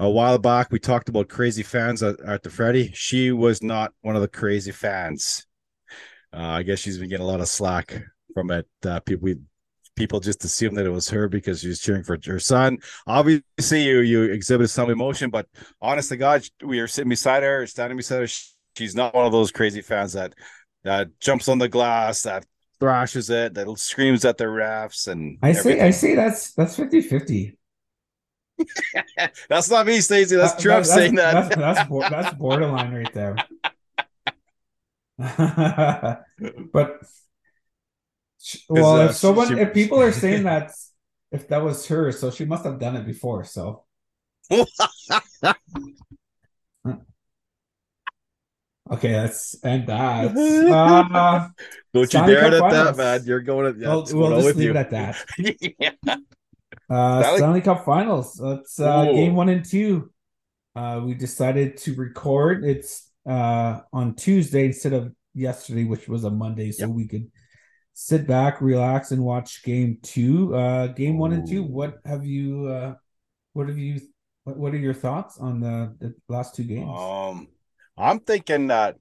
a 0.00 0.08
while 0.08 0.38
back, 0.38 0.72
we 0.72 0.78
talked 0.78 1.10
about 1.10 1.28
crazy 1.28 1.62
fans 1.62 2.02
at, 2.02 2.18
at 2.20 2.42
the 2.42 2.48
Freddy. 2.48 2.90
She 2.94 3.32
was 3.32 3.62
not 3.62 3.92
one 4.00 4.16
of 4.16 4.22
the 4.22 4.28
crazy 4.28 4.72
fans. 4.72 5.46
Uh, 6.32 6.38
I 6.38 6.62
guess 6.62 6.78
she's 6.78 6.96
been 6.96 7.10
getting 7.10 7.26
a 7.26 7.28
lot 7.28 7.40
of 7.40 7.48
slack 7.48 8.02
from 8.32 8.50
it. 8.50 8.66
Uh, 8.82 9.00
people, 9.00 9.24
we, 9.24 9.36
people 9.96 10.18
just 10.18 10.42
assumed 10.42 10.78
that 10.78 10.86
it 10.86 10.90
was 10.90 11.10
her 11.10 11.28
because 11.28 11.60
she 11.60 11.68
was 11.68 11.80
cheering 11.80 12.02
for 12.02 12.18
her 12.24 12.38
son. 12.38 12.78
Obviously, 13.06 13.82
you 13.82 14.00
you 14.00 14.22
exhibited 14.22 14.68
some 14.68 14.88
emotion, 14.88 15.28
but 15.28 15.46
honest 15.82 16.08
to 16.08 16.16
God, 16.16 16.46
we 16.64 16.80
are 16.80 16.88
sitting 16.88 17.10
beside 17.10 17.42
her, 17.42 17.66
standing 17.66 17.98
beside 17.98 18.20
her. 18.20 18.28
She's 18.78 18.94
not 18.94 19.14
one 19.14 19.26
of 19.26 19.32
those 19.32 19.52
crazy 19.52 19.82
fans 19.82 20.14
that 20.14 20.32
that 20.82 21.08
jumps 21.20 21.46
on 21.46 21.58
the 21.58 21.68
glass, 21.68 22.22
that 22.22 22.46
thrashes 22.78 23.28
it, 23.28 23.52
that 23.52 23.78
screams 23.78 24.24
at 24.24 24.38
the 24.38 24.44
refs, 24.44 25.08
and 25.08 25.36
I 25.42 25.52
say, 25.52 25.78
I 25.80 25.90
say 25.90 26.14
that's 26.14 26.54
that's 26.54 26.76
50 26.76 27.02
50 27.02 27.58
that's 29.48 29.70
not 29.70 29.86
me, 29.86 30.00
Stacey. 30.00 30.36
That's 30.36 30.54
that, 30.54 30.62
Trump 30.62 30.84
that, 30.84 30.92
saying 30.92 31.14
that. 31.16 31.50
That's, 31.50 31.88
that's, 31.88 32.10
that's 32.10 32.34
borderline 32.36 32.92
right 32.92 33.12
there. 33.12 33.36
but 36.72 37.00
well, 38.68 39.00
uh, 39.00 39.04
if 39.06 39.16
someone, 39.16 39.48
she, 39.48 39.54
if 39.60 39.74
people 39.74 40.00
are 40.00 40.12
saying 40.24 40.44
that, 40.44 40.72
if 41.30 41.48
that 41.48 41.62
was 41.62 41.86
her, 41.86 42.10
so 42.12 42.30
she 42.30 42.44
must 42.44 42.64
have 42.64 42.78
done 42.78 42.96
it 42.96 43.06
before. 43.06 43.44
So. 43.44 43.84
Okay, 48.92 49.14
let's 49.14 49.56
end 49.62 49.86
that. 49.86 50.36
Uh, 50.36 51.48
Don't 51.94 52.12
you 52.12 52.26
dare 52.26 52.46
at 52.46 52.70
that, 52.70 52.96
man. 52.96 53.22
You're 53.24 53.40
going 53.40 53.66
at 53.68 53.78
yeah, 53.78 53.88
we'll, 53.88 54.06
we'll 54.12 54.42
just 54.42 54.56
leave 54.56 54.64
you. 54.64 54.70
it 54.70 54.76
at 54.76 54.90
that. 54.90 55.16
yeah. 55.78 56.16
Uh, 56.90 57.22
Stanley, 57.22 57.38
Stanley 57.38 57.60
Cup 57.60 57.84
Finals. 57.84 58.34
That's 58.34 58.80
uh, 58.80 59.04
game 59.04 59.36
one 59.36 59.48
and 59.48 59.64
two. 59.64 60.10
Uh, 60.74 61.00
we 61.04 61.14
decided 61.14 61.76
to 61.78 61.94
record. 61.94 62.64
It's 62.64 63.10
uh, 63.28 63.80
on 63.92 64.16
Tuesday 64.16 64.66
instead 64.66 64.92
of 64.92 65.12
yesterday, 65.32 65.84
which 65.84 66.08
was 66.08 66.24
a 66.24 66.30
Monday, 66.30 66.72
so 66.72 66.86
yep. 66.86 66.94
we 66.94 67.06
could 67.06 67.30
sit 67.92 68.26
back, 68.26 68.60
relax, 68.60 69.12
and 69.12 69.22
watch 69.22 69.62
game 69.62 69.98
two. 70.02 70.54
Uh, 70.54 70.88
game 70.88 71.16
one 71.16 71.32
and 71.32 71.48
two. 71.48 71.62
What 71.62 71.98
have 72.04 72.24
you? 72.24 72.66
Uh, 72.66 72.94
what 73.52 73.68
have 73.68 73.78
you? 73.78 74.00
What, 74.42 74.56
what 74.56 74.74
are 74.74 74.78
your 74.78 74.94
thoughts 74.94 75.38
on 75.38 75.60
the, 75.60 75.94
the 76.00 76.14
last 76.28 76.56
two 76.56 76.64
games? 76.64 76.90
Um, 76.92 77.48
I'm 77.96 78.18
thinking 78.18 78.66
that 78.68 78.96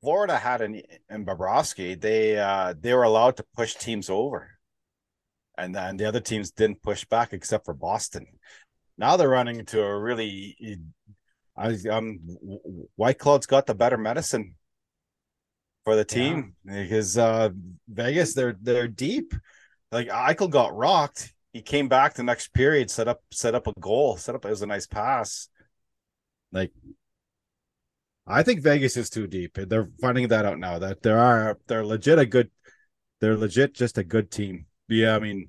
Florida 0.00 0.38
had 0.38 0.60
an 0.60 0.80
in 1.10 1.26
Bobrovsky. 1.26 2.00
They 2.00 2.38
uh, 2.38 2.74
they 2.78 2.94
were 2.94 3.02
allowed 3.02 3.38
to 3.38 3.44
push 3.56 3.74
teams 3.74 4.08
over 4.08 4.53
and 5.56 5.74
then 5.74 5.96
the 5.96 6.06
other 6.06 6.20
teams 6.20 6.50
didn't 6.50 6.82
push 6.82 7.04
back 7.04 7.32
except 7.32 7.64
for 7.64 7.74
Boston. 7.74 8.26
Now 8.98 9.16
they're 9.16 9.28
running 9.28 9.58
into 9.58 9.82
a 9.82 9.98
really, 9.98 10.78
I 11.56 11.76
um, 11.90 12.20
Whitecloud's 12.98 13.46
got 13.46 13.66
the 13.66 13.74
better 13.74 13.98
medicine 13.98 14.54
for 15.84 15.96
the 15.96 16.04
team 16.04 16.54
yeah. 16.64 16.82
because 16.82 17.18
uh 17.18 17.50
Vegas 17.88 18.34
they're 18.34 18.56
they're 18.60 18.88
deep. 18.88 19.34
Like 19.92 20.08
Eichel 20.08 20.50
got 20.50 20.74
rocked. 20.74 21.32
He 21.52 21.62
came 21.62 21.88
back 21.88 22.14
the 22.14 22.22
next 22.22 22.52
period, 22.52 22.90
set 22.90 23.06
up 23.06 23.20
set 23.30 23.54
up 23.54 23.66
a 23.66 23.72
goal, 23.78 24.16
set 24.16 24.34
up 24.34 24.44
it 24.44 24.50
was 24.50 24.62
a 24.62 24.66
nice 24.66 24.86
pass. 24.86 25.48
Like 26.52 26.72
I 28.26 28.42
think 28.42 28.62
Vegas 28.62 28.96
is 28.96 29.10
too 29.10 29.26
deep. 29.26 29.58
They're 29.68 29.90
finding 30.00 30.28
that 30.28 30.46
out 30.46 30.58
now 30.58 30.78
that 30.78 31.02
there 31.02 31.18
are 31.18 31.58
they're 31.66 31.84
legit 31.84 32.18
a 32.18 32.26
good 32.26 32.50
they're 33.20 33.36
legit 33.36 33.74
just 33.74 33.98
a 33.98 34.04
good 34.04 34.30
team. 34.30 34.66
Yeah, 34.88 35.16
I 35.16 35.18
mean, 35.18 35.48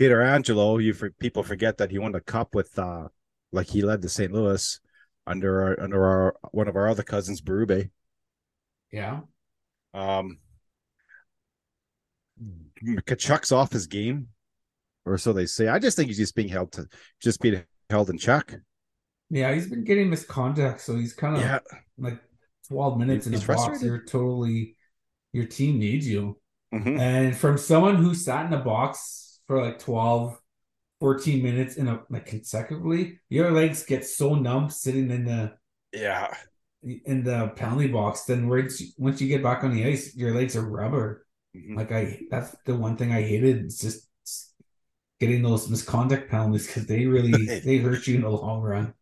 Pietrangelo, 0.00 0.82
you 0.82 0.94
for 0.94 1.10
people 1.10 1.42
forget 1.42 1.78
that 1.78 1.90
he 1.90 1.98
won 1.98 2.12
the 2.12 2.20
cup 2.20 2.54
with 2.54 2.78
uh 2.78 3.08
like 3.52 3.68
he 3.68 3.82
led 3.82 4.02
the 4.02 4.08
St. 4.08 4.32
Louis 4.32 4.80
under 5.26 5.62
our 5.62 5.80
under 5.80 6.04
our 6.04 6.36
one 6.50 6.68
of 6.68 6.76
our 6.76 6.88
other 6.88 7.02
cousins, 7.02 7.40
Berube. 7.40 7.90
Yeah. 8.90 9.20
Um 9.92 10.38
Tkachuk's 12.84 13.52
off 13.52 13.72
his 13.72 13.86
game, 13.86 14.28
or 15.04 15.16
so 15.18 15.32
they 15.32 15.46
say. 15.46 15.68
I 15.68 15.78
just 15.78 15.96
think 15.96 16.08
he's 16.08 16.18
just 16.18 16.34
being 16.34 16.48
held 16.48 16.72
to 16.72 16.86
just 17.20 17.40
being 17.40 17.62
held 17.88 18.10
in 18.10 18.18
check. 18.18 18.54
Yeah, 19.30 19.54
he's 19.54 19.68
been 19.68 19.84
getting 19.84 20.10
misconduct, 20.10 20.80
so 20.80 20.96
he's 20.96 21.14
kind 21.14 21.36
of 21.36 21.42
yeah. 21.42 21.60
like 21.98 22.20
12 22.68 22.98
minutes 22.98 23.26
he's 23.26 23.34
in 23.34 23.46
the 23.46 23.54
box. 23.54 23.82
You're 23.82 24.04
totally 24.04 24.76
your 25.32 25.46
team 25.46 25.78
needs 25.78 26.08
you. 26.08 26.38
Mm-hmm. 26.74 26.98
And 27.00 27.36
from 27.36 27.56
someone 27.56 27.96
who 27.96 28.14
sat 28.14 28.46
in 28.46 28.52
a 28.52 28.58
box 28.58 29.38
for 29.46 29.64
like 29.64 29.78
12, 29.78 30.38
14 31.00 31.42
minutes 31.42 31.76
in 31.76 31.86
a 31.88 32.00
like 32.10 32.26
consecutively, 32.26 33.20
your 33.28 33.52
legs 33.52 33.84
get 33.84 34.04
so 34.04 34.34
numb 34.34 34.70
sitting 34.70 35.10
in 35.10 35.24
the 35.24 35.52
yeah 35.92 36.34
in 37.04 37.22
the 37.22 37.52
penalty 37.56 37.88
box. 37.88 38.24
Then 38.24 38.48
once 38.48 38.80
you, 38.80 38.88
once 38.98 39.20
you 39.20 39.28
get 39.28 39.42
back 39.42 39.62
on 39.62 39.74
the 39.74 39.84
ice, 39.84 40.16
your 40.16 40.34
legs 40.34 40.56
are 40.56 40.68
rubber. 40.68 41.26
Mm-hmm. 41.56 41.76
Like 41.76 41.92
I, 41.92 42.20
that's 42.30 42.56
the 42.66 42.74
one 42.74 42.96
thing 42.96 43.12
I 43.12 43.22
hated. 43.22 43.64
It's 43.64 43.80
just 43.80 44.08
getting 45.20 45.42
those 45.42 45.70
misconduct 45.70 46.28
penalties 46.28 46.66
because 46.66 46.86
they 46.86 47.06
really 47.06 47.60
they 47.64 47.78
hurt 47.78 48.06
you 48.06 48.16
in 48.16 48.22
the 48.22 48.30
long 48.30 48.62
run. 48.62 48.94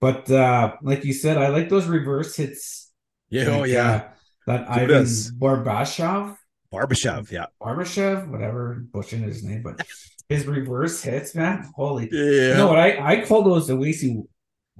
But 0.00 0.30
uh 0.30 0.74
like 0.82 1.04
you 1.04 1.14
said, 1.14 1.38
I 1.38 1.48
like 1.48 1.70
those 1.70 1.86
reverse 1.86 2.36
hits. 2.36 2.92
Yeah, 3.30 3.46
oh, 3.46 3.50
like, 3.52 3.60
oh 3.60 3.64
yeah. 3.64 3.90
Uh, 3.90 4.08
that 4.46 4.66
Who 4.66 4.72
Ivan 4.72 4.88
does? 4.88 5.32
Barbashev 5.32 6.36
Barbashev, 6.72 7.30
yeah. 7.30 7.46
Barbashev, 7.60 8.28
whatever, 8.28 8.84
butchering 8.92 9.22
his 9.22 9.44
name, 9.44 9.62
but 9.62 9.86
his 10.28 10.46
reverse 10.46 11.02
hits, 11.02 11.34
man. 11.34 11.70
Holy. 11.76 12.08
Yeah. 12.10 12.48
You 12.48 12.54
know 12.54 12.68
what? 12.68 12.78
I, 12.78 13.12
I 13.20 13.24
call 13.26 13.42
those 13.42 13.66
the 13.66 13.74
Wacy 13.74 14.24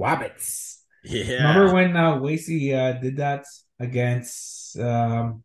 Wabbits. 0.01 0.79
Yeah. 1.05 1.35
Remember 1.35 1.75
when 1.75 1.97
uh, 1.97 2.15
Wacy 2.17 2.75
uh, 2.75 2.99
did 3.01 3.19
that 3.19 3.45
against. 3.79 4.79
Um, 4.79 5.45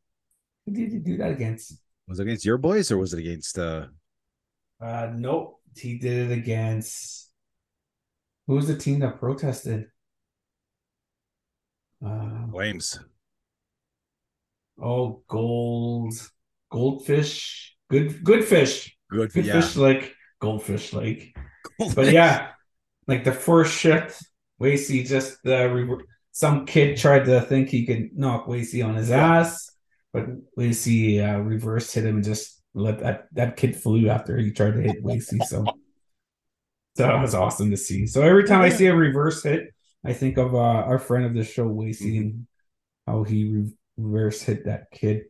who 0.66 0.74
did 0.74 0.92
he 0.92 1.00
do 1.00 1.18
that 1.18 1.32
against? 1.32 1.74
Was 2.08 2.20
it 2.20 2.24
against 2.24 2.46
your 2.46 2.58
boys 2.58 2.92
or 2.92 2.98
was 2.98 3.14
it 3.14 3.20
against. 3.20 3.58
uh 3.60 3.88
Uh 4.80 5.12
Nope. 5.14 5.60
He 5.76 5.98
did 5.98 6.32
it 6.32 6.38
against. 6.38 7.30
Who 8.48 8.56
was 8.56 8.68
the 8.68 8.78
team 8.78 9.00
that 9.00 9.20
protested? 9.20 9.88
Uh, 12.06 12.48
Flames. 12.52 13.00
Oh, 14.80 15.24
gold 15.28 16.14
goldfish, 16.78 17.76
good 17.90 18.24
good 18.24 18.46
fish, 18.46 18.96
good, 19.10 19.34
good 19.34 19.46
yeah. 19.46 19.62
fish 19.62 19.76
like 19.76 20.14
goldfish 20.40 20.94
lake. 20.94 21.36
Goldfish. 21.80 21.96
But 21.96 22.14
yeah, 22.14 22.50
like 23.08 23.24
the 23.24 23.32
first 23.32 23.78
shift, 23.78 24.24
Wacy 24.62 25.06
just 25.06 25.40
uh, 25.46 25.68
re- 25.70 26.06
some 26.32 26.66
kid 26.66 26.98
tried 26.98 27.26
to 27.26 27.42
think 27.42 27.70
he 27.70 27.86
could 27.86 28.16
knock 28.16 28.46
Wacy 28.46 28.86
on 28.86 28.96
his 28.96 29.10
yeah. 29.10 29.40
ass, 29.40 29.72
but 30.14 30.26
Wacy 30.58 31.20
uh, 31.20 31.40
reverse 31.40 31.92
hit 31.92 32.06
him 32.06 32.18
and 32.18 32.24
just 32.24 32.62
let 32.76 33.00
that 33.00 33.28
that 33.32 33.58
kid 33.58 33.76
flew 33.76 34.10
after 34.10 34.38
he 34.38 34.52
tried 34.52 34.76
to 34.76 34.82
hit 34.82 35.04
Wacy. 35.04 35.44
So. 35.44 35.66
So 36.96 37.04
that 37.04 37.22
was 37.22 37.36
awesome 37.36 37.70
to 37.70 37.78
see. 37.78 38.08
So 38.08 38.24
every 38.24 38.46
time 38.46 38.62
I 38.62 38.70
see 38.70 38.88
a 38.88 38.96
reverse 38.96 39.44
hit, 39.44 39.72
I 40.04 40.14
think 40.14 40.40
of 40.40 40.56
uh, 40.56 40.82
our 40.90 40.98
friend 40.98 41.26
of 41.26 41.36
the 41.36 41.44
show, 41.44 41.70
Wacy, 41.70 42.02
mm-hmm. 42.02 42.22
and 42.22 42.48
how 43.06 43.22
he 43.22 43.54
re- 43.54 43.74
reverse 43.98 44.42
hit 44.42 44.66
that 44.66 44.90
kid. 44.90 45.26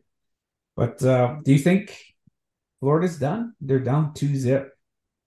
But 0.78 1.02
uh, 1.02 1.38
do 1.42 1.52
you 1.52 1.58
think 1.58 1.98
Florida's 2.78 3.18
done? 3.18 3.54
They're 3.60 3.80
down 3.80 4.14
two 4.14 4.36
zip. 4.36 4.70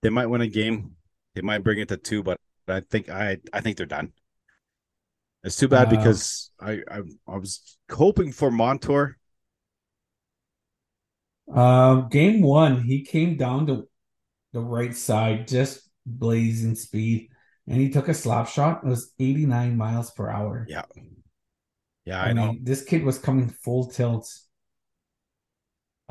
They 0.01 0.09
might 0.09 0.27
win 0.27 0.39
a 0.39 0.47
game. 0.47 0.95
They 1.35 1.41
might 1.41 1.61
bring 1.61 1.79
it 1.79 1.89
to 1.89 1.97
two, 1.97 2.23
but 2.23 2.39
I 2.69 2.79
think 2.79 3.09
I 3.09 3.35
I 3.51 3.59
think 3.59 3.75
they're 3.75 3.85
done. 3.85 4.13
It's 5.43 5.57
too 5.57 5.67
bad 5.67 5.87
uh, 5.87 5.97
because 5.97 6.51
I, 6.57 6.79
I 6.89 7.01
I 7.27 7.35
was 7.35 7.77
hoping 7.91 8.31
for 8.31 8.49
Montour. 8.49 9.17
Uh, 11.53 11.95
game 12.07 12.41
one, 12.41 12.83
he 12.83 13.03
came 13.03 13.35
down 13.35 13.67
to 13.67 13.89
the 14.53 14.61
right 14.61 14.95
side, 14.95 15.49
just 15.49 15.81
blazing 16.05 16.75
speed, 16.75 17.27
and 17.67 17.75
he 17.75 17.89
took 17.89 18.07
a 18.07 18.13
slap 18.13 18.47
shot. 18.47 18.85
It 18.85 18.87
was 18.87 19.11
89 19.19 19.75
miles 19.75 20.11
per 20.11 20.29
hour. 20.29 20.65
Yeah. 20.69 20.83
Yeah, 22.05 22.21
I, 22.21 22.29
I 22.29 22.33
know. 22.33 22.53
Mean, 22.53 22.63
this 22.63 22.83
kid 22.85 23.03
was 23.03 23.19
coming 23.19 23.49
full 23.49 23.87
tilt 23.87 24.31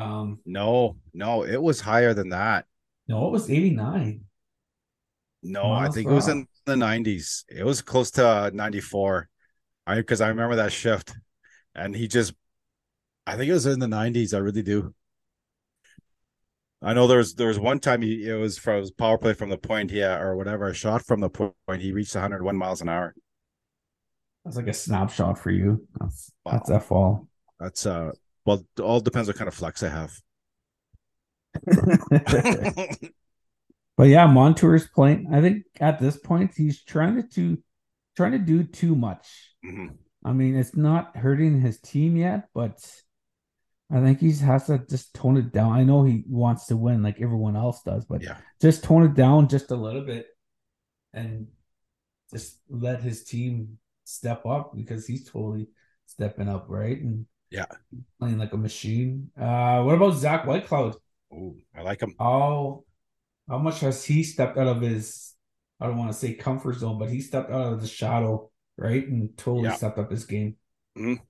um, 0.01 0.41
no, 0.47 0.97
no, 1.13 1.45
it 1.45 1.61
was 1.61 1.81
higher 1.81 2.15
than 2.15 2.31
that. 2.31 2.67
No, 3.09 3.27
it 3.27 3.31
was 3.31 3.51
89. 3.51 4.23
No, 5.43 5.73
I 5.73 5.89
think 5.89 6.09
it 6.09 6.13
was 6.13 6.29
in 6.29 6.47
the 6.67 6.75
90s. 6.75 7.45
It 7.49 7.65
was 7.65 7.83
close 7.83 8.11
to 8.13 8.27
uh, 8.27 8.51
94. 8.53 9.29
I 9.87 9.97
because 9.97 10.21
I 10.21 10.29
remember 10.29 10.57
that 10.57 10.73
shift, 10.73 11.15
and 11.75 11.97
he 11.97 12.07
just, 12.09 12.35
I 13.27 13.37
think 13.37 13.49
it 13.49 13.55
was 13.55 13.67
in 13.67 13.81
the 13.81 13.87
90s. 13.87 14.35
I 14.35 14.39
really 14.39 14.63
do. 14.63 14.95
I 16.83 16.95
know 16.95 17.07
there 17.07 17.19
was 17.19 17.35
there 17.35 17.49
was 17.49 17.59
one 17.59 17.79
time 17.79 18.01
he 18.01 18.27
it 18.27 18.35
was 18.35 18.59
from 18.59 18.87
power 18.97 19.19
play 19.19 19.35
from 19.35 19.51
the 19.51 19.59
point, 19.59 19.91
yeah, 19.91 20.19
or 20.19 20.37
whatever, 20.37 20.69
a 20.69 20.75
shot 20.75 21.05
from 21.05 21.21
the 21.21 21.29
point. 21.29 21.55
He 21.81 21.93
reached 21.93 22.15
101 22.15 22.57
miles 22.57 22.81
an 22.81 22.89
hour. 22.89 23.15
That's 24.45 24.57
like 24.57 24.69
a 24.69 24.73
snapshot 24.73 25.39
for 25.39 25.51
you. 25.51 25.87
That's 25.99 26.33
wow. 26.45 26.53
that's 26.53 26.71
F 26.71 26.93
all. 26.93 27.29
That's 27.59 27.85
uh 27.85 28.13
well, 28.45 28.65
all 28.83 29.01
depends 29.01 29.29
what 29.29 29.37
kind 29.37 29.49
of 29.49 29.55
flex 29.55 29.83
I 29.83 29.89
have. 29.89 30.13
but 33.97 34.05
yeah, 34.05 34.27
Montour's 34.27 34.89
playing. 34.89 35.29
I 35.33 35.41
think 35.41 35.65
at 35.81 36.01
this 36.01 36.17
point 36.17 36.53
he's 36.57 36.83
trying 36.83 37.17
to, 37.17 37.29
to 37.35 37.59
trying 38.17 38.33
to 38.33 38.39
do 38.39 38.65
too 38.65 38.95
much. 38.95 39.29
Mhm. 39.65 39.97
I 40.25 40.33
mean, 40.33 40.55
it's 40.57 40.77
not 40.77 41.17
hurting 41.17 41.61
his 41.61 41.81
team 41.81 42.17
yet, 42.17 42.49
but 42.55 42.79
I 43.91 44.01
think 44.01 44.21
he 44.21 44.33
has 44.33 44.67
to 44.67 44.79
just 44.79 45.15
tone 45.15 45.37
it 45.37 45.53
down. 45.53 45.73
I 45.73 45.83
know 45.83 46.05
he 46.05 46.25
wants 46.29 46.67
to 46.67 46.77
win 46.77 47.03
like 47.03 47.21
everyone 47.21 47.57
else 47.57 47.83
does, 47.83 48.05
but 48.05 48.23
Yeah. 48.23 48.37
just 48.61 48.85
tone 48.85 49.05
it 49.05 49.15
down 49.15 49.49
just 49.49 49.71
a 49.71 49.77
little 49.77 50.05
bit 50.05 50.27
and 51.13 51.49
just 52.33 52.59
let 52.69 53.03
his 53.03 53.25
team 53.25 53.79
step 54.05 54.47
up 54.47 54.77
because 54.77 55.07
he's 55.07 55.29
totally 55.29 55.69
stepping 56.07 56.49
up, 56.49 56.67
right? 56.69 57.01
And 57.01 57.27
Yeah. 57.51 57.67
playing 58.19 58.39
like 58.39 58.53
a 58.53 58.57
machine. 58.57 59.31
Uh 59.39 59.83
what 59.83 59.95
about 59.97 60.15
Zach 60.15 60.45
Whitecloud? 60.45 60.97
Ooh, 61.33 61.57
I 61.75 61.83
like 61.83 62.01
him. 62.01 62.15
How 62.19 62.85
how 63.49 63.59
much 63.59 63.81
has 63.81 64.05
he 64.05 64.23
stepped 64.23 64.57
out 64.59 64.69
of 64.69 64.81
his 64.83 65.35
I 65.81 65.87
don't 65.87 65.97
want 65.97 66.13
to 66.13 66.19
say 66.19 66.35
comfort 66.35 66.77
zone, 66.77 66.99
but 66.99 67.11
he 67.11 67.21
stepped 67.21 67.51
out 67.51 67.73
of 67.73 67.81
the 67.81 67.89
shadow, 67.89 68.51
right? 68.77 69.07
And 69.07 69.37
totally 69.37 69.65
Yeah. 69.65 69.75
stepped 69.75 69.99
up 69.99 70.11
his 70.11 70.27
game. 70.27 70.57
Mhm. 70.97 71.21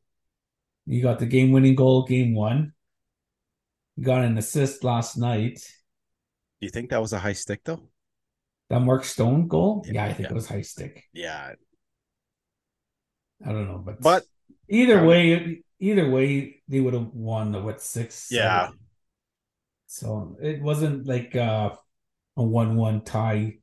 You 0.87 1.03
got 1.03 1.19
the 1.21 1.27
game 1.27 1.53
winning 1.53 1.77
goal, 1.77 2.05
game 2.05 2.35
one. 2.35 2.73
You 3.97 4.05
got 4.05 4.25
an 4.25 4.37
assist 4.39 4.83
last 4.83 5.17
night. 5.17 5.61
Do 6.61 6.67
you 6.67 6.71
think 6.71 6.91
that 6.91 7.01
was 7.01 7.13
a 7.13 7.19
high 7.21 7.33
stick 7.35 7.61
though? 7.65 7.89
That 8.69 8.81
Mark 8.81 9.05
Stone 9.05 9.49
goal? 9.49 9.83
Yeah, 9.87 9.93
Yeah, 9.93 10.05
I 10.05 10.09
think 10.13 10.21
yeah. 10.29 10.31
it 10.31 10.35
was 10.35 10.49
high 10.49 10.63
stick. 10.63 11.05
Yeah. 11.13 11.55
I 13.45 13.53
don't 13.53 13.67
know, 13.67 13.79
but 13.79 14.01
But 14.01 14.25
either 14.69 15.05
way, 15.05 15.63
either 15.81 16.09
way, 16.11 16.63
they 16.69 16.81
would 16.81 16.95
have 16.95 17.09
won 17.15 17.53
the 17.53 17.61
what 17.63 17.81
six? 17.83 18.29
Yeah. 18.31 18.67
seven. 18.69 18.79
So 19.87 20.37
it 20.41 20.63
wasn't 20.63 21.07
like 21.07 21.35
uh, 21.37 21.71
a 22.37 22.43
one-one 22.43 23.03
tie. 23.05 23.57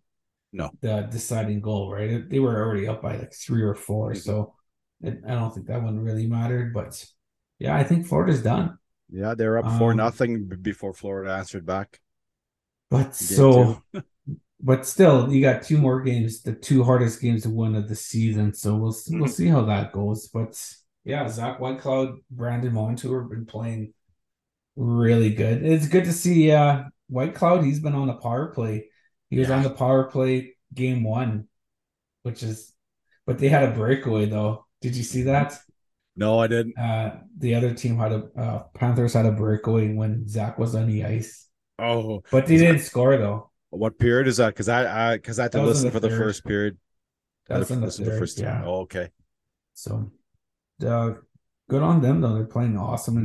No. 0.53 0.71
the 0.81 1.01
deciding 1.11 1.59
goal, 1.61 1.91
right? 1.91 2.27
They 2.27 2.39
were 2.39 2.57
already 2.63 2.87
up 2.87 3.01
by 3.01 3.17
like 3.17 3.33
three 3.33 3.61
or 3.61 3.75
4 3.75 4.13
Mhm. 4.13 4.17
so 4.23 4.55
it, 5.01 5.21
I 5.27 5.35
don't 5.35 5.53
think 5.53 5.67
that 5.67 5.83
one 5.83 5.99
really 5.99 6.25
mattered. 6.25 6.73
But 6.73 7.05
yeah, 7.59 7.75
I 7.75 7.83
think 7.83 8.07
Florida's 8.07 8.41
done. 8.41 8.79
yeah, 9.11 9.35
they're 9.35 9.57
up 9.59 9.77
four 9.77 9.91
Um, 9.91 9.97
nothing 9.97 10.45
before 10.61 10.93
Florida 10.93 11.33
answered 11.33 11.65
back. 11.65 11.99
But 12.89 13.13
so, 13.15 13.83
but 14.61 14.87
still, 14.87 15.31
you 15.31 15.41
got 15.41 15.63
two 15.63 15.77
more 15.77 16.01
games, 16.01 16.41
the 16.41 16.53
two 16.55 16.83
hardest 16.83 17.21
games 17.21 17.43
to 17.43 17.49
win 17.49 17.75
of 17.75 17.89
the 17.89 17.95
season. 17.95 18.53
So 18.53 18.75
we'll 18.77 18.95
we'll 19.09 19.27
Mhm. 19.27 19.29
see 19.29 19.47
how 19.47 19.63
that 19.65 19.91
goes. 19.91 20.29
But 20.29 20.55
yeah, 21.07 21.27
Zach 21.29 21.59
Whitecloud, 21.59 22.19
Brandon 22.31 22.73
Montour 22.73 23.21
have 23.23 23.31
been 23.31 23.47
playing 23.47 23.93
really 24.75 25.31
good. 25.33 25.65
It's 25.65 25.87
good 25.87 26.05
to 26.05 26.13
see 26.13 26.51
uh 26.51 26.85
Whitecloud. 27.11 27.65
He's 27.65 27.79
been 27.81 27.95
on 27.95 28.07
the 28.07 28.15
power 28.15 28.47
play. 28.47 28.89
He 29.29 29.39
was 29.39 29.49
Yeah. 29.49 29.55
on 29.57 29.63
the 29.63 29.69
power 29.71 30.05
play 30.05 30.55
game 30.73 31.03
one, 31.03 31.47
which 32.23 32.43
is, 32.43 32.73
but 33.27 33.39
they 33.39 33.49
had 33.49 33.63
a 33.69 33.73
breakaway 33.75 34.25
though. 34.27 34.67
Did 34.81 34.95
you 34.97 35.03
see 35.03 35.23
that? 35.23 35.59
No, 36.15 36.39
I 36.39 36.47
didn't. 36.47 36.77
Uh, 36.77 37.17
the 37.37 37.55
other 37.55 37.73
team 37.73 37.97
had 37.97 38.11
a 38.11 38.29
uh, 38.37 38.63
Panthers 38.75 39.13
had 39.13 39.25
a 39.25 39.31
breakaway 39.31 39.93
when 39.93 40.27
Zach 40.27 40.57
was 40.59 40.75
on 40.75 40.87
the 40.87 41.03
ice, 41.05 41.47
Oh, 41.79 42.23
but 42.31 42.47
they 42.47 42.57
didn't 42.57 42.81
score 42.81 43.17
though. 43.17 43.51
what 43.69 43.99
period 43.99 44.27
is 44.27 44.37
that? 44.37 44.49
Because 44.49 44.69
I, 44.69 45.11
I, 45.13 45.17
because 45.17 45.39
I 45.39 45.43
had 45.43 45.51
to 45.53 45.59
That 45.59 45.65
was 45.65 45.77
listen 45.77 45.89
the 45.89 45.91
for 45.91 45.99
the 45.99 46.09
first 46.09 46.45
period. 46.45 46.77
I 47.49 47.59
to 47.59 47.73
in 47.73 47.81
the 47.81 47.91
third, 47.91 48.11
first 48.19 48.37
yeah. 48.37 48.51
time. 48.53 48.63
Oh, 48.63 48.81
okay. 48.81 49.09
So, 49.73 50.11
uh, 50.85 51.13
good 51.69 51.83
on 51.83 52.01
them 52.01 52.21
though. 52.21 52.33
They're 52.35 52.45
playing 52.45 52.77
awesome. 52.77 53.17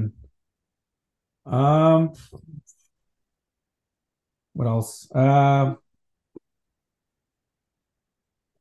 And 1.46 1.54
um, 1.54 2.12
what 4.54 4.66
else? 4.66 5.08
Um, 5.14 5.78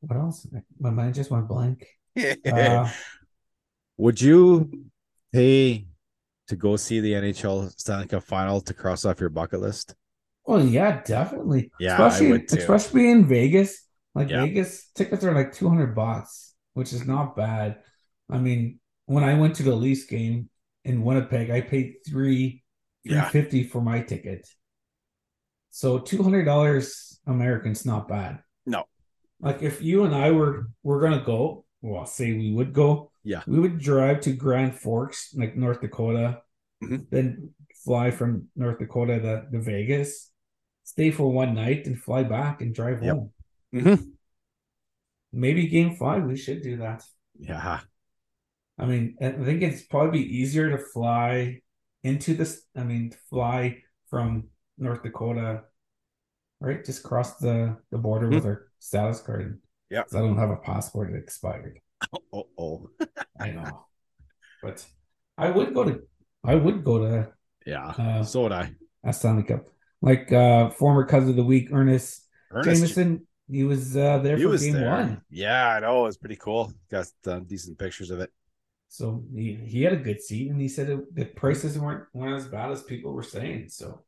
what 0.01 0.17
else? 0.17 0.47
My 0.79 0.89
mind 0.89 1.15
just 1.15 1.31
went 1.31 1.47
blank. 1.47 1.87
Uh, 2.45 2.89
Would 3.97 4.19
you 4.21 4.89
pay 5.31 5.87
to 6.47 6.55
go 6.55 6.75
see 6.75 6.99
the 6.99 7.13
NHL 7.15 7.71
Stanley 7.79 8.07
Cup 8.07 8.23
final 8.23 8.61
to 8.61 8.73
cross 8.73 9.05
off 9.05 9.19
your 9.19 9.29
bucket 9.29 9.61
list? 9.61 9.95
well, 10.45 10.63
yeah, 10.65 11.01
definitely. 11.03 11.71
Yeah, 11.79 12.01
I 12.03 12.03
especially 12.07 12.27
would 12.27 12.47
too. 12.47 12.57
especially 12.57 13.09
in 13.09 13.27
Vegas. 13.27 13.85
Like 14.15 14.29
Yeah. 14.29 14.41
Vegas 14.45 14.89
tickets 14.95 15.23
are 15.23 15.33
like 15.33 15.53
two 15.53 15.69
hundred 15.69 15.95
bucks, 15.95 16.53
which 16.73 16.93
is 16.93 17.05
not 17.07 17.35
bad. 17.35 17.79
I 18.29 18.39
mean, 18.39 18.79
when 19.11 19.23
I 19.23 19.33
went 19.41 19.55
to 19.55 19.63
the 19.63 19.75
Leafs 19.75 20.05
game 20.05 20.49
in 20.85 21.03
Winnipeg, 21.03 21.49
I 21.49 21.61
paid 21.61 21.95
three 22.07 22.63
Yeah. 23.03 23.27
fifty 23.29 23.63
for 23.71 23.81
my 23.81 24.01
ticket. 24.01 24.47
So 25.69 25.99
two 25.99 26.21
hundred 26.23 26.45
dollars 26.45 27.19
American's 27.25 27.85
not 27.85 28.07
bad. 28.07 28.39
No. 28.65 28.81
Like 29.39 29.61
if 29.69 29.81
you 29.81 30.03
and 30.05 30.15
I 30.15 30.31
were 30.31 30.67
were 30.83 31.01
gonna 31.01 31.23
go, 31.23 31.65
well, 31.81 32.05
say 32.05 32.27
we 32.33 32.51
would 32.57 32.73
go, 32.73 33.11
Yeah. 33.23 33.43
we 33.47 33.59
would 33.59 33.79
drive 33.79 34.21
to 34.21 34.31
Grand 34.45 34.73
Forks, 34.83 35.33
like 35.35 35.55
North 35.55 35.81
Dakota, 35.81 36.41
Mhm. 36.83 37.09
then 37.09 37.53
fly 37.85 38.11
from 38.11 38.29
North 38.55 38.79
Dakota 38.79 39.19
to, 39.19 39.33
to 39.51 39.59
Vegas, 39.59 40.31
stay 40.83 41.09
for 41.11 41.27
one 41.31 41.53
night, 41.55 41.85
and 41.87 41.99
fly 41.99 42.23
back 42.23 42.61
and 42.61 42.73
drive 42.73 43.03
Yep. 43.03 43.15
home. 43.15 43.29
Mhm. 43.73 44.11
Maybe 45.31 45.67
game 45.67 45.95
five, 45.95 46.23
we 46.25 46.37
should 46.37 46.61
do 46.61 46.77
that. 46.77 47.03
Yeah. 47.39 47.81
I 48.81 48.85
mean, 48.85 49.15
I 49.21 49.31
think 49.31 49.61
it's 49.61 49.83
probably 49.83 50.21
easier 50.23 50.69
to 50.71 50.77
fly 50.77 51.61
into 52.03 52.33
this. 52.33 52.63
I 52.75 52.83
mean, 52.83 53.13
fly 53.29 53.83
from 54.09 54.47
North 54.77 55.03
Dakota, 55.03 55.61
right? 56.59 56.83
Just 56.83 57.03
cross 57.03 57.37
the, 57.37 57.77
the 57.91 57.97
border 57.97 58.27
with 58.29 58.45
our 58.45 58.67
status 58.79 59.21
card. 59.21 59.61
Yeah. 59.89 60.03
'Cause 60.03 60.15
I 60.15 60.19
don't 60.19 60.37
have 60.37 60.49
a 60.49 60.57
passport; 60.57 61.13
it 61.13 61.17
expired. 61.17 61.79
Oh, 62.33 62.47
oh. 62.57 62.89
I 63.39 63.51
know, 63.51 63.85
but 64.63 64.83
I 65.37 65.51
would 65.51 65.73
go 65.73 65.83
to. 65.83 66.01
I 66.43 66.55
would 66.55 66.83
go 66.83 66.97
to 67.05 67.31
Yeah. 67.65 67.87
uh, 67.89 68.23
so 68.23 68.43
would 68.43 68.51
I. 68.51 68.73
a 69.03 69.13
Stanley 69.13 69.43
Cup. 69.43 69.67
Like 70.01 70.31
uh, 70.33 70.71
former 70.71 71.05
cousin 71.05 71.29
of 71.29 71.35
the 71.35 71.43
week, 71.43 71.69
Ernest, 71.71 72.25
Ernest, 72.49 72.81
Jameson. 72.81 73.27
He 73.47 73.63
was 73.63 73.95
uh, 73.95 74.17
there 74.19 74.37
he 74.37 74.43
for 74.43 74.49
was 74.49 74.63
game 74.63 74.73
there. 74.73 74.89
one, 74.89 75.21
Yeah, 75.29 75.75
I 75.75 75.79
know. 75.81 76.01
It 76.01 76.07
was 76.07 76.17
pretty 76.17 76.37
cool. 76.37 76.73
Got 76.89 77.07
uh, 77.27 77.39
decent 77.39 77.77
pictures 77.77 78.09
of 78.09 78.19
it. 78.19 78.31
So 78.91 79.23
he, 79.33 79.57
he 79.65 79.83
had 79.83 79.93
a 79.93 79.95
good 80.03 80.21
seat, 80.21 80.51
and 80.51 80.59
he 80.59 80.67
said 80.67 80.89
it, 80.89 81.15
the 81.15 81.23
prices 81.23 81.79
weren't 81.79 82.03
weren't 82.13 82.35
as 82.35 82.45
bad 82.45 82.71
as 82.71 82.83
people 82.83 83.13
were 83.13 83.23
saying. 83.23 83.69
So, 83.69 84.03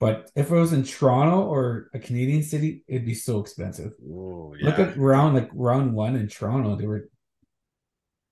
but 0.00 0.30
if 0.34 0.50
it 0.50 0.54
was 0.54 0.72
in 0.72 0.84
Toronto 0.84 1.42
or 1.42 1.90
a 1.92 1.98
Canadian 1.98 2.42
city, 2.42 2.82
it'd 2.88 3.04
be 3.04 3.12
so 3.12 3.40
expensive. 3.40 3.92
Oh, 4.10 4.54
yeah. 4.58 4.70
Look 4.70 4.78
at 4.78 4.96
round 4.96 5.34
like 5.34 5.50
round 5.52 5.92
one 5.92 6.16
in 6.16 6.28
Toronto, 6.28 6.76
they 6.76 6.86
were 6.86 7.10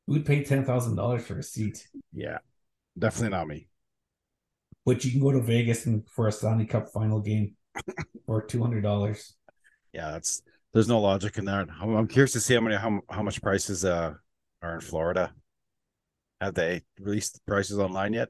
we'd 0.06 0.24
pay 0.24 0.42
ten 0.42 0.64
thousand 0.64 0.96
dollars 0.96 1.26
for 1.26 1.38
a 1.38 1.42
seat, 1.42 1.86
yeah. 2.14 2.38
Definitely 2.98 3.36
not 3.36 3.46
me. 3.46 3.68
But 4.86 5.04
you 5.04 5.10
can 5.10 5.20
go 5.20 5.32
to 5.32 5.42
Vegas 5.42 5.84
and 5.84 6.08
for 6.08 6.28
a 6.28 6.32
Stanley 6.32 6.64
Cup 6.64 6.88
final 6.94 7.20
game 7.20 7.56
for 8.26 8.40
two 8.40 8.62
hundred 8.62 8.84
dollars. 8.84 9.34
Yeah, 9.92 10.12
that's 10.12 10.40
there's 10.72 10.88
no 10.88 10.98
logic 10.98 11.36
in 11.36 11.44
that. 11.44 11.68
I'm, 11.78 11.94
I'm 11.94 12.08
curious 12.08 12.32
to 12.32 12.40
see 12.40 12.54
how 12.54 12.62
many 12.62 12.76
how, 12.76 13.02
how 13.10 13.22
much 13.22 13.42
prices 13.42 13.84
uh 13.84 14.14
are 14.62 14.74
in 14.74 14.80
Florida. 14.80 15.32
Have 16.40 16.54
they 16.54 16.82
released 17.00 17.34
the 17.34 17.40
prices 17.46 17.78
online 17.78 18.12
yet? 18.12 18.28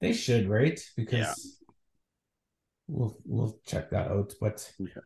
They 0.00 0.12
should, 0.12 0.48
right? 0.48 0.78
Because 0.96 1.18
Yeah. 1.18 1.34
we'll 2.88 3.16
we'll 3.24 3.58
check 3.64 3.90
that 3.90 4.08
out. 4.10 4.32
But 4.40 4.72
Yeah. 4.78 5.02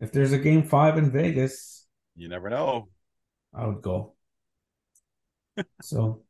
if 0.00 0.12
there's 0.12 0.32
a 0.32 0.38
game 0.38 0.62
five 0.62 0.98
in 0.98 1.10
Vegas, 1.10 1.86
You 2.16 2.28
never 2.28 2.50
know. 2.50 2.88
I 3.54 3.66
would 3.66 3.82
go. 3.82 4.14
so 5.82 6.22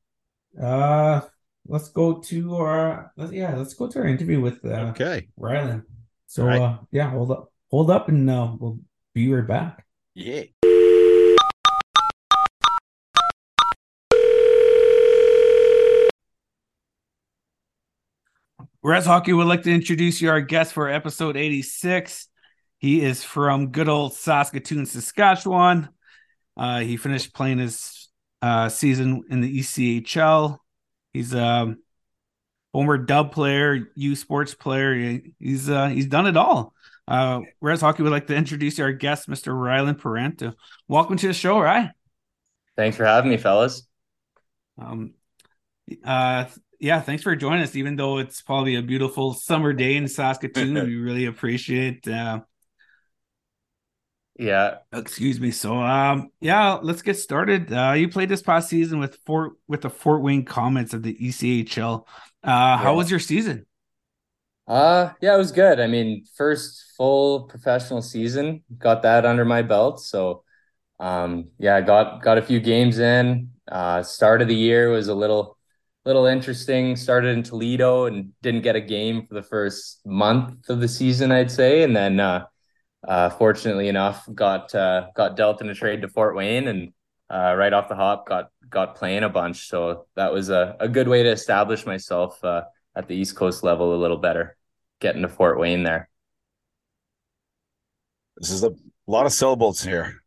uh 0.60 1.20
let's 1.66 1.88
go 1.90 2.20
to 2.20 2.56
our 2.56 3.12
let's, 3.16 3.32
yeah, 3.32 3.54
let's 3.54 3.74
go 3.74 3.86
to 3.88 3.98
our 4.00 4.06
interview 4.06 4.40
with 4.40 4.64
uh 4.64 4.90
Okay. 4.96 5.28
Rylan. 5.38 5.84
So 6.26 6.46
right. 6.46 6.60
uh 6.60 6.78
yeah, 6.90 7.10
hold 7.10 7.30
up 7.30 7.52
hold 7.70 7.90
up 7.90 8.08
and 8.08 8.28
uh 8.30 8.56
we'll 8.58 8.80
be 9.14 9.30
right 9.32 9.46
back. 9.46 9.84
Yeah. 10.14 10.44
Rez 18.82 19.04
Hockey 19.04 19.34
would 19.34 19.46
like 19.46 19.64
to 19.64 19.70
introduce 19.70 20.22
you 20.22 20.30
our 20.30 20.40
guest 20.40 20.72
for 20.72 20.88
episode 20.88 21.36
86. 21.36 22.28
He 22.78 23.02
is 23.02 23.22
from 23.22 23.72
good 23.72 23.90
old 23.90 24.14
Saskatoon, 24.14 24.86
Saskatchewan. 24.86 25.90
Uh, 26.56 26.80
he 26.80 26.96
finished 26.96 27.34
playing 27.34 27.58
his 27.58 28.08
uh, 28.40 28.70
season 28.70 29.24
in 29.28 29.42
the 29.42 29.60
ECHL. 29.60 30.56
He's 31.12 31.34
a 31.34 31.76
former 32.72 32.96
dub 32.96 33.32
player, 33.32 33.90
U 33.96 34.16
Sports 34.16 34.54
player. 34.54 35.20
He's 35.38 35.68
uh, 35.68 35.88
he's 35.88 36.06
done 36.06 36.26
it 36.26 36.38
all. 36.38 36.72
Uh, 37.06 37.40
Rez 37.60 37.82
Hockey 37.82 38.02
would 38.02 38.12
like 38.12 38.28
to 38.28 38.34
introduce 38.34 38.78
you 38.78 38.84
our 38.84 38.92
guest, 38.92 39.28
Mr. 39.28 39.52
Rylan 39.52 40.00
Parenteau. 40.00 40.54
Welcome 40.88 41.18
to 41.18 41.26
the 41.26 41.34
show, 41.34 41.60
Ryan. 41.60 41.90
Thanks 42.76 42.96
for 42.96 43.04
having 43.04 43.30
me, 43.30 43.36
fellas. 43.36 43.86
Um, 44.78 45.12
uh, 46.02 46.46
yeah, 46.80 47.00
thanks 47.00 47.22
for 47.22 47.36
joining 47.36 47.62
us. 47.62 47.76
Even 47.76 47.96
though 47.96 48.18
it's 48.18 48.40
probably 48.40 48.76
a 48.76 48.82
beautiful 48.82 49.34
summer 49.34 49.72
day 49.72 49.96
in 49.96 50.08
Saskatoon, 50.08 50.74
we 50.86 50.96
really 50.96 51.26
appreciate. 51.26 52.08
Uh, 52.08 52.40
yeah. 54.38 54.76
Excuse 54.90 55.38
me. 55.38 55.50
So, 55.50 55.76
um, 55.76 56.30
yeah, 56.40 56.78
let's 56.82 57.02
get 57.02 57.18
started. 57.18 57.70
Uh, 57.70 57.92
you 57.92 58.08
played 58.08 58.30
this 58.30 58.40
past 58.40 58.70
season 58.70 58.98
with 58.98 59.18
Fort 59.26 59.52
with 59.68 59.82
the 59.82 59.90
Fort 59.90 60.22
Wayne 60.22 60.46
Komets 60.46 60.94
of 60.94 61.02
the 61.02 61.14
ECHL. 61.14 62.06
Uh, 62.42 62.48
yeah. 62.48 62.78
how 62.78 62.94
was 62.94 63.10
your 63.10 63.20
season? 63.20 63.66
Uh, 64.66 65.10
yeah, 65.20 65.34
it 65.34 65.38
was 65.38 65.52
good. 65.52 65.78
I 65.78 65.88
mean, 65.88 66.24
first 66.36 66.94
full 66.96 67.42
professional 67.48 68.00
season, 68.00 68.62
got 68.78 69.02
that 69.02 69.26
under 69.26 69.44
my 69.44 69.60
belt. 69.60 70.00
So, 70.00 70.44
um, 70.98 71.50
yeah, 71.58 71.82
got 71.82 72.22
got 72.22 72.38
a 72.38 72.42
few 72.42 72.60
games 72.60 72.98
in. 72.98 73.50
Uh, 73.70 74.02
start 74.02 74.40
of 74.40 74.48
the 74.48 74.54
year 74.54 74.88
was 74.90 75.08
a 75.08 75.14
little 75.14 75.58
little 76.04 76.26
interesting. 76.26 76.96
Started 76.96 77.36
in 77.36 77.42
Toledo 77.42 78.06
and 78.06 78.32
didn't 78.42 78.62
get 78.62 78.76
a 78.76 78.80
game 78.80 79.26
for 79.26 79.34
the 79.34 79.42
first 79.42 80.00
month 80.06 80.68
of 80.68 80.80
the 80.80 80.88
season, 80.88 81.32
I'd 81.32 81.50
say, 81.50 81.82
and 81.82 81.94
then 81.94 82.20
uh 82.20 82.46
uh, 83.06 83.30
fortunately 83.30 83.88
enough, 83.88 84.28
got 84.34 84.74
uh, 84.74 85.06
got 85.14 85.36
dealt 85.36 85.60
in 85.60 85.70
a 85.70 85.74
trade 85.74 86.02
to 86.02 86.08
Fort 86.08 86.36
Wayne, 86.36 86.68
and 86.68 86.92
uh, 87.30 87.54
right 87.56 87.72
off 87.72 87.88
the 87.88 87.94
hop, 87.94 88.28
got 88.28 88.50
got 88.68 88.94
playing 88.96 89.24
a 89.24 89.28
bunch. 89.28 89.68
So 89.68 90.06
that 90.16 90.32
was 90.32 90.50
a, 90.50 90.76
a 90.78 90.88
good 90.88 91.08
way 91.08 91.22
to 91.22 91.30
establish 91.30 91.86
myself 91.86 92.42
uh, 92.44 92.62
at 92.94 93.08
the 93.08 93.14
East 93.14 93.36
Coast 93.36 93.62
level 93.62 93.94
a 93.94 93.96
little 93.96 94.18
better, 94.18 94.56
getting 95.00 95.22
to 95.22 95.28
Fort 95.28 95.58
Wayne 95.58 95.82
there. 95.82 96.08
This 98.36 98.50
is 98.50 98.64
a 98.64 98.72
lot 99.06 99.26
of 99.26 99.32
syllables 99.32 99.82
here. 99.82 100.22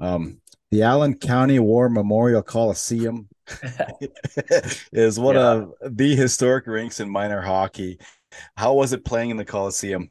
Um, 0.00 0.40
the 0.70 0.82
Allen 0.82 1.18
County 1.18 1.58
War 1.58 1.88
Memorial 1.88 2.42
Coliseum 2.42 3.28
is 4.92 5.18
one 5.18 5.36
yeah. 5.36 5.52
of 5.52 5.72
the 5.82 6.16
historic 6.16 6.66
rinks 6.66 7.00
in 7.00 7.08
minor 7.08 7.40
hockey. 7.40 7.98
How 8.56 8.74
was 8.74 8.92
it 8.92 9.04
playing 9.04 9.30
in 9.30 9.36
the 9.36 9.44
Coliseum? 9.44 10.10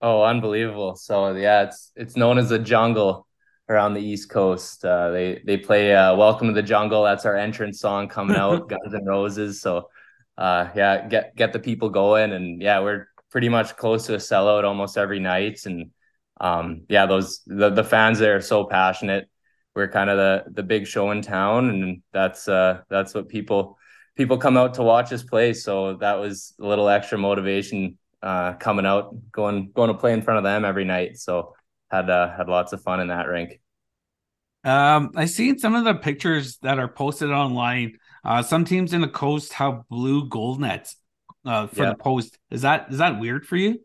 Oh, 0.00 0.22
unbelievable! 0.22 0.94
So 0.96 1.34
yeah, 1.34 1.64
it's 1.64 1.92
it's 1.96 2.16
known 2.16 2.38
as 2.38 2.48
the 2.48 2.58
jungle 2.58 3.26
around 3.68 3.94
the 3.94 4.00
East 4.00 4.30
Coast. 4.30 4.84
Uh, 4.84 5.10
they 5.10 5.42
they 5.44 5.56
play 5.56 5.94
uh, 5.94 6.14
"Welcome 6.16 6.48
to 6.48 6.54
the 6.54 6.62
Jungle." 6.62 7.02
That's 7.02 7.24
our 7.24 7.36
entrance 7.36 7.80
song 7.80 8.08
coming 8.08 8.36
out, 8.36 8.68
Guns 8.68 8.94
and 8.94 9.06
Roses. 9.06 9.60
So 9.60 9.88
uh, 10.38 10.68
yeah, 10.74 11.08
get 11.08 11.34
get 11.36 11.52
the 11.52 11.58
people 11.58 11.88
going, 11.88 12.32
and 12.32 12.60
yeah, 12.60 12.80
we're 12.80 13.08
pretty 13.30 13.48
much 13.48 13.76
close 13.76 14.06
to 14.06 14.14
a 14.14 14.18
sellout 14.18 14.64
almost 14.64 14.98
every 14.98 15.18
night, 15.18 15.64
and 15.66 15.90
um, 16.40 16.82
yeah, 16.88 17.06
those 17.06 17.40
the 17.46 17.70
the 17.70 17.84
fans 17.84 18.18
there 18.18 18.36
are 18.36 18.42
so 18.42 18.64
passionate. 18.64 19.28
We're 19.76 19.88
kind 19.88 20.10
of 20.10 20.16
the 20.16 20.44
the 20.50 20.62
big 20.62 20.86
show 20.86 21.10
in 21.10 21.20
town, 21.20 21.68
and 21.70 22.02
that's 22.10 22.48
uh 22.48 22.80
that's 22.88 23.14
what 23.14 23.28
people 23.28 23.78
people 24.16 24.38
come 24.38 24.56
out 24.56 24.74
to 24.74 24.82
watch 24.82 25.12
us 25.12 25.22
play. 25.22 25.52
So 25.52 25.98
that 25.98 26.14
was 26.14 26.54
a 26.58 26.66
little 26.66 26.88
extra 26.88 27.18
motivation 27.18 27.98
uh, 28.22 28.54
coming 28.54 28.86
out, 28.86 29.14
going 29.30 29.70
going 29.72 29.88
to 29.88 29.98
play 29.98 30.14
in 30.14 30.22
front 30.22 30.38
of 30.38 30.44
them 30.44 30.64
every 30.64 30.84
night. 30.84 31.18
So 31.18 31.54
had 31.90 32.10
uh, 32.10 32.34
had 32.34 32.48
lots 32.48 32.72
of 32.72 32.82
fun 32.82 33.00
in 33.00 33.08
that 33.08 33.28
rink. 33.28 33.60
Um, 34.64 35.12
I 35.14 35.26
seen 35.26 35.58
some 35.58 35.74
of 35.74 35.84
the 35.84 35.94
pictures 35.94 36.56
that 36.62 36.78
are 36.78 36.88
posted 36.88 37.30
online. 37.30 37.98
Uh, 38.24 38.42
some 38.42 38.64
teams 38.64 38.92
in 38.92 39.00
the 39.00 39.08
coast 39.08 39.52
have 39.52 39.82
blue 39.88 40.28
gold 40.28 40.58
nets 40.58 40.96
uh, 41.44 41.68
for 41.68 41.84
yeah. 41.84 41.90
the 41.90 41.96
post. 41.96 42.38
Is 42.50 42.62
that 42.62 42.86
is 42.90 42.98
that 42.98 43.20
weird 43.20 43.46
for 43.46 43.56
you? 43.56 43.80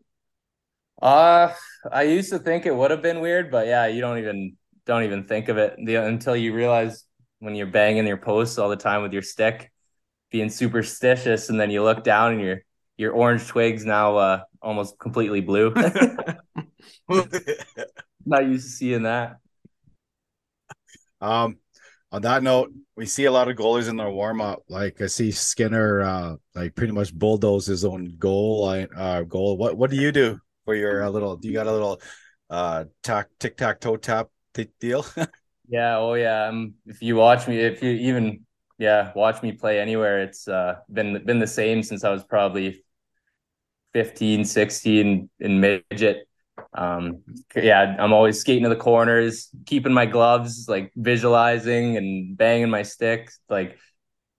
Uh, 1.01 1.53
I 1.91 2.03
used 2.03 2.29
to 2.29 2.39
think 2.39 2.65
it 2.65 2.75
would 2.75 2.91
have 2.91 3.01
been 3.01 3.19
weird, 3.19 3.51
but 3.51 3.67
yeah, 3.67 3.87
you 3.87 4.01
don't 4.01 4.19
even 4.19 4.57
don't 4.85 5.03
even 5.03 5.23
think 5.23 5.49
of 5.49 5.57
it 5.57 5.77
until 5.77 6.35
you 6.35 6.53
realize 6.53 7.03
when 7.39 7.55
you're 7.55 7.67
banging 7.67 8.07
your 8.07 8.17
posts 8.17 8.57
all 8.57 8.69
the 8.69 8.75
time 8.75 9.01
with 9.01 9.13
your 9.13 9.21
stick, 9.21 9.71
being 10.31 10.49
superstitious, 10.49 11.49
and 11.49 11.59
then 11.59 11.71
you 11.71 11.83
look 11.83 12.03
down 12.03 12.33
and 12.33 12.41
you're 12.41 12.61
your 12.97 13.13
orange 13.13 13.47
twigs 13.47 13.83
now 13.83 14.17
uh, 14.17 14.43
almost 14.61 14.99
completely 14.99 15.41
blue. 15.41 15.73
Not 18.25 18.45
used 18.45 18.67
to 18.67 18.71
seeing 18.71 19.03
that. 19.03 19.37
Um, 21.19 21.57
on 22.11 22.21
that 22.23 22.43
note, 22.43 22.71
we 22.95 23.05
see 23.05 23.25
a 23.25 23.31
lot 23.31 23.47
of 23.47 23.57
goalies 23.57 23.89
in 23.89 23.95
their 23.95 24.09
warm 24.09 24.41
up. 24.41 24.63
Like 24.67 25.01
I 25.01 25.07
see 25.07 25.31
Skinner, 25.31 26.01
uh, 26.01 26.35
like 26.53 26.75
pretty 26.75 26.93
much 26.93 27.13
bulldoze 27.13 27.65
his 27.65 27.85
own 27.85 28.15
goal 28.19 28.65
line, 28.65 28.87
uh, 28.95 29.23
goal. 29.23 29.57
What 29.57 29.77
what 29.77 29.89
do 29.89 29.95
you 29.95 30.11
do 30.11 30.39
for 30.65 30.75
your 30.75 31.03
uh, 31.03 31.09
little? 31.09 31.37
Do 31.37 31.47
you 31.47 31.53
got 31.53 31.67
a 31.67 31.71
little, 31.71 32.01
uh, 32.49 32.85
tack 33.01 33.29
tic 33.39 33.57
tac 33.57 33.79
toe 33.79 33.97
tap 33.97 34.27
deal? 34.79 35.05
yeah. 35.67 35.97
Oh 35.97 36.13
yeah. 36.13 36.45
Um, 36.47 36.75
if 36.85 37.01
you 37.01 37.15
watch 37.15 37.47
me, 37.47 37.59
if 37.59 37.81
you 37.81 37.91
even 37.91 38.45
yeah 38.77 39.11
watch 39.15 39.41
me 39.43 39.51
play 39.51 39.79
anywhere, 39.79 40.21
it's 40.21 40.47
uh 40.47 40.75
been 40.91 41.23
been 41.25 41.39
the 41.39 41.47
same 41.47 41.83
since 41.83 42.03
I 42.03 42.09
was 42.09 42.23
probably 42.23 42.83
15, 43.93 44.45
16 44.45 45.29
in 45.39 45.59
midget. 45.59 46.27
Um, 46.73 47.23
yeah, 47.55 47.95
I'm 47.99 48.13
always 48.13 48.39
skating 48.39 48.63
to 48.63 48.69
the 48.69 48.75
corners, 48.75 49.49
keeping 49.65 49.93
my 49.93 50.05
gloves, 50.05 50.67
like 50.69 50.91
visualizing 50.95 51.97
and 51.97 52.37
banging 52.37 52.69
my 52.69 52.83
stick. 52.83 53.31
Like, 53.49 53.77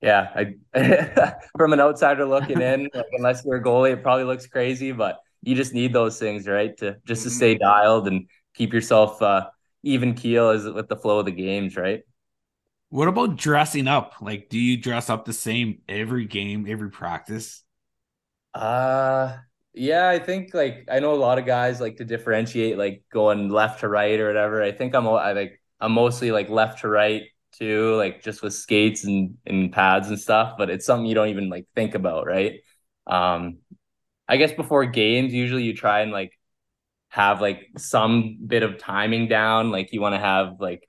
yeah, 0.00 0.28
I 0.74 1.34
from 1.56 1.72
an 1.72 1.80
outsider 1.80 2.24
looking 2.24 2.60
in, 2.60 2.88
like, 2.94 3.06
unless 3.12 3.44
you're 3.44 3.56
a 3.56 3.62
goalie, 3.62 3.92
it 3.92 4.02
probably 4.02 4.24
looks 4.24 4.46
crazy, 4.46 4.92
but 4.92 5.18
you 5.42 5.54
just 5.54 5.74
need 5.74 5.92
those 5.92 6.18
things, 6.18 6.46
right? 6.46 6.76
To 6.78 6.96
just 7.04 7.24
to 7.24 7.28
mm-hmm. 7.28 7.36
stay 7.36 7.58
dialed 7.58 8.08
and 8.08 8.28
keep 8.54 8.72
yourself 8.72 9.20
uh, 9.20 9.48
even 9.82 10.14
keel 10.14 10.50
as 10.50 10.64
with 10.64 10.88
the 10.88 10.96
flow 10.96 11.18
of 11.20 11.26
the 11.26 11.32
games, 11.32 11.76
right? 11.76 12.02
What 12.90 13.08
about 13.08 13.36
dressing 13.36 13.88
up? 13.88 14.14
Like, 14.20 14.48
do 14.48 14.58
you 14.58 14.76
dress 14.76 15.08
up 15.10 15.24
the 15.24 15.32
same 15.32 15.80
every 15.88 16.26
game, 16.26 16.66
every 16.68 16.90
practice? 16.90 17.62
Uh 18.54 19.38
yeah, 19.74 20.08
I 20.08 20.18
think 20.18 20.52
like 20.54 20.86
I 20.90 21.00
know 21.00 21.14
a 21.14 21.16
lot 21.16 21.38
of 21.38 21.46
guys 21.46 21.80
like 21.80 21.96
to 21.96 22.04
differentiate 22.04 22.76
like 22.76 23.04
going 23.10 23.48
left 23.48 23.80
to 23.80 23.88
right 23.88 24.18
or 24.20 24.26
whatever. 24.26 24.62
I 24.62 24.72
think 24.72 24.94
I'm 24.94 25.06
I 25.08 25.32
like 25.32 25.60
I'm 25.80 25.92
mostly 25.92 26.30
like 26.32 26.50
left 26.50 26.80
to 26.80 26.88
right 26.88 27.22
too, 27.52 27.94
like 27.96 28.22
just 28.22 28.42
with 28.42 28.52
skates 28.54 29.04
and 29.04 29.38
and 29.46 29.72
pads 29.72 30.08
and 30.08 30.20
stuff, 30.20 30.56
but 30.58 30.68
it's 30.70 30.84
something 30.86 31.06
you 31.06 31.14
don't 31.14 31.28
even 31.28 31.48
like 31.50 31.66
think 31.74 31.94
about, 31.94 32.26
right? 32.26 32.60
Um 33.06 33.58
I 34.28 34.38
guess 34.38 34.52
before 34.52 34.86
games, 34.86 35.34
usually 35.34 35.64
you 35.64 35.74
try 35.76 36.00
and 36.02 36.12
like 36.12 36.38
have 37.12 37.40
like 37.40 37.68
some 37.78 38.38
bit 38.46 38.62
of 38.62 38.78
timing 38.78 39.28
down, 39.28 39.70
like 39.70 39.92
you 39.92 40.00
want 40.00 40.14
to 40.14 40.18
have 40.18 40.56
like 40.60 40.82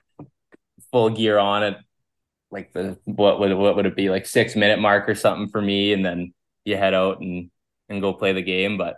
full 0.90 1.10
gear 1.10 1.38
on 1.38 1.62
it 1.62 1.76
like 2.50 2.72
the 2.72 2.96
what 3.04 3.40
would 3.40 3.52
what 3.54 3.74
would 3.74 3.86
it 3.86 3.96
be 3.96 4.10
like 4.10 4.26
6 4.26 4.54
minute 4.54 4.78
mark 4.78 5.08
or 5.08 5.14
something 5.16 5.48
for 5.48 5.60
me 5.60 5.92
and 5.92 6.04
then 6.04 6.32
you 6.64 6.76
head 6.76 6.94
out 6.94 7.20
and 7.20 7.50
and 7.88 8.00
go 8.00 8.12
play 8.12 8.32
the 8.32 8.42
game. 8.42 8.78
But 8.78 8.96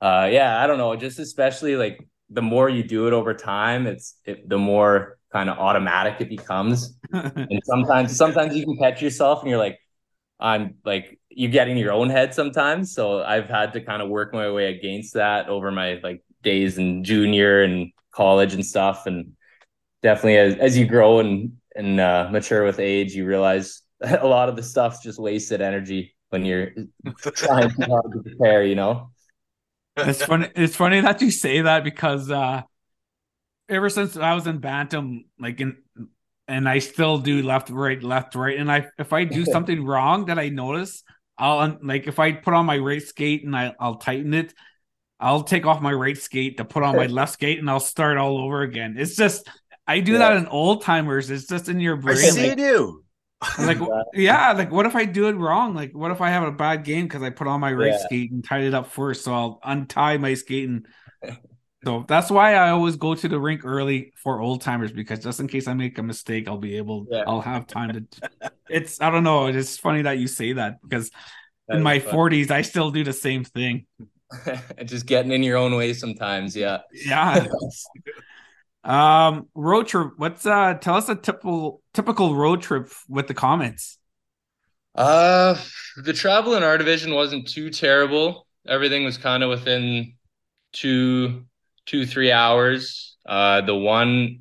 uh, 0.00 0.28
yeah, 0.30 0.62
I 0.62 0.66
don't 0.66 0.78
know. 0.78 0.94
Just 0.96 1.18
especially 1.18 1.76
like 1.76 2.06
the 2.30 2.42
more 2.42 2.68
you 2.68 2.82
do 2.82 3.06
it 3.06 3.12
over 3.12 3.34
time, 3.34 3.86
it's 3.86 4.16
it, 4.24 4.48
the 4.48 4.58
more 4.58 5.18
kind 5.32 5.50
of 5.50 5.58
automatic 5.58 6.20
it 6.20 6.28
becomes. 6.28 6.96
and 7.12 7.60
sometimes, 7.64 8.16
sometimes 8.16 8.56
you 8.56 8.64
can 8.64 8.76
catch 8.76 9.02
yourself 9.02 9.40
and 9.40 9.50
you're 9.50 9.58
like, 9.58 9.78
I'm 10.40 10.76
like, 10.84 11.18
you 11.30 11.48
get 11.48 11.68
in 11.68 11.76
your 11.76 11.92
own 11.92 12.10
head 12.10 12.32
sometimes. 12.32 12.94
So 12.94 13.22
I've 13.22 13.48
had 13.48 13.72
to 13.72 13.80
kind 13.80 14.02
of 14.02 14.08
work 14.08 14.32
my 14.32 14.50
way 14.50 14.72
against 14.72 15.14
that 15.14 15.48
over 15.48 15.70
my 15.70 16.00
like 16.02 16.22
days 16.42 16.78
in 16.78 17.04
junior 17.04 17.62
and 17.62 17.92
college 18.12 18.54
and 18.54 18.64
stuff. 18.64 19.06
And 19.06 19.32
definitely 20.02 20.38
as, 20.38 20.56
as 20.56 20.78
you 20.78 20.86
grow 20.86 21.20
and, 21.20 21.52
and 21.74 22.00
uh, 22.00 22.28
mature 22.30 22.64
with 22.64 22.78
age, 22.78 23.14
you 23.14 23.26
realize 23.26 23.82
a 24.00 24.26
lot 24.26 24.48
of 24.48 24.56
the 24.56 24.62
stuff's 24.62 25.00
just 25.00 25.18
wasted 25.18 25.60
energy 25.60 26.14
when 26.30 26.44
you're 26.44 26.70
trying 27.34 27.70
to 27.70 27.86
hard 27.86 28.12
to 28.12 28.22
prepare, 28.22 28.64
you 28.64 28.74
know. 28.74 29.10
It's 29.96 30.24
funny. 30.24 30.48
It's 30.54 30.76
funny 30.76 31.00
that 31.00 31.20
you 31.20 31.30
say 31.30 31.62
that 31.62 31.82
because 31.82 32.30
uh 32.30 32.62
ever 33.68 33.90
since 33.90 34.16
I 34.16 34.34
was 34.34 34.46
in 34.46 34.58
Bantam, 34.58 35.24
like 35.38 35.60
in 35.60 35.76
and 36.46 36.68
I 36.68 36.78
still 36.78 37.18
do 37.18 37.42
left, 37.42 37.68
right, 37.68 38.02
left, 38.02 38.34
right. 38.34 38.58
And 38.58 38.70
I 38.70 38.86
if 38.98 39.12
I 39.12 39.24
do 39.24 39.44
something 39.44 39.84
wrong 39.84 40.26
that 40.26 40.38
I 40.38 40.48
notice, 40.48 41.02
I'll 41.36 41.78
like 41.82 42.06
if 42.06 42.18
I 42.18 42.32
put 42.32 42.54
on 42.54 42.66
my 42.66 42.78
right 42.78 43.02
skate 43.02 43.44
and 43.44 43.56
I, 43.56 43.74
I'll 43.78 43.96
tighten 43.96 44.34
it, 44.34 44.54
I'll 45.20 45.42
take 45.42 45.66
off 45.66 45.80
my 45.80 45.92
right 45.92 46.16
skate 46.16 46.58
to 46.58 46.64
put 46.64 46.82
on 46.82 46.96
my 46.96 47.06
left 47.18 47.32
skate 47.34 47.58
and 47.58 47.68
I'll 47.68 47.80
start 47.80 48.16
all 48.18 48.38
over 48.38 48.62
again. 48.62 48.96
It's 48.98 49.16
just 49.16 49.48
I 49.86 50.00
do 50.00 50.12
yeah. 50.12 50.18
that 50.18 50.36
in 50.36 50.46
old 50.46 50.82
timers. 50.82 51.30
It's 51.30 51.46
just 51.46 51.68
in 51.68 51.80
your 51.80 51.96
brain. 51.96 52.18
I 52.18 52.20
see 52.20 52.48
like, 52.50 52.58
you 52.58 53.04
like 53.58 53.78
yeah 54.14 54.52
like 54.52 54.70
what 54.70 54.86
if 54.86 54.96
i 54.96 55.04
do 55.04 55.28
it 55.28 55.36
wrong 55.36 55.74
like 55.74 55.92
what 55.92 56.10
if 56.10 56.20
i 56.20 56.28
have 56.28 56.42
a 56.42 56.52
bad 56.52 56.84
game 56.84 57.04
because 57.04 57.22
i 57.22 57.30
put 57.30 57.46
on 57.46 57.60
my 57.60 57.72
right 57.72 57.92
yeah. 57.92 57.98
skate 57.98 58.32
and 58.32 58.44
tied 58.44 58.64
it 58.64 58.74
up 58.74 58.90
first 58.90 59.24
so 59.24 59.32
i'll 59.32 59.60
untie 59.62 60.16
my 60.16 60.34
skate 60.34 60.68
and 60.68 60.86
so 61.84 62.04
that's 62.08 62.30
why 62.30 62.54
i 62.54 62.70
always 62.70 62.96
go 62.96 63.14
to 63.14 63.28
the 63.28 63.38
rink 63.38 63.64
early 63.64 64.12
for 64.16 64.40
old 64.40 64.60
timers 64.60 64.90
because 64.90 65.20
just 65.20 65.38
in 65.38 65.46
case 65.46 65.68
i 65.68 65.74
make 65.74 65.96
a 65.98 66.02
mistake 66.02 66.48
i'll 66.48 66.58
be 66.58 66.76
able 66.76 67.06
yeah. 67.10 67.22
i'll 67.26 67.40
have 67.40 67.66
time 67.66 67.92
to 67.92 68.50
it's 68.68 69.00
i 69.00 69.08
don't 69.08 69.24
know 69.24 69.46
it's 69.46 69.78
funny 69.78 70.02
that 70.02 70.18
you 70.18 70.26
say 70.26 70.54
that 70.54 70.82
because 70.82 71.10
that 71.68 71.76
in 71.76 71.82
my 71.82 72.00
fun. 72.00 72.14
40s 72.14 72.50
i 72.50 72.62
still 72.62 72.90
do 72.90 73.04
the 73.04 73.12
same 73.12 73.44
thing 73.44 73.86
just 74.84 75.06
getting 75.06 75.32
in 75.32 75.42
your 75.42 75.56
own 75.56 75.74
way 75.74 75.92
sometimes 75.94 76.54
yeah 76.54 76.78
yeah 76.92 77.46
Um, 78.84 79.48
road 79.54 79.88
trip. 79.88 80.12
What's 80.16 80.46
uh? 80.46 80.74
Tell 80.74 80.94
us 80.94 81.08
a 81.08 81.16
typical 81.16 81.82
typical 81.94 82.34
road 82.36 82.62
trip 82.62 82.90
with 83.08 83.26
the 83.26 83.34
Komets. 83.34 83.96
Uh, 84.94 85.56
the 85.96 86.12
travel 86.12 86.54
in 86.54 86.62
our 86.62 86.78
division 86.78 87.14
wasn't 87.14 87.48
too 87.48 87.70
terrible. 87.70 88.46
Everything 88.66 89.04
was 89.04 89.18
kind 89.18 89.42
of 89.42 89.50
within 89.50 90.14
two, 90.72 91.46
two, 91.86 92.06
three 92.06 92.32
hours. 92.32 93.16
Uh, 93.26 93.60
the 93.62 93.74
one, 93.74 94.40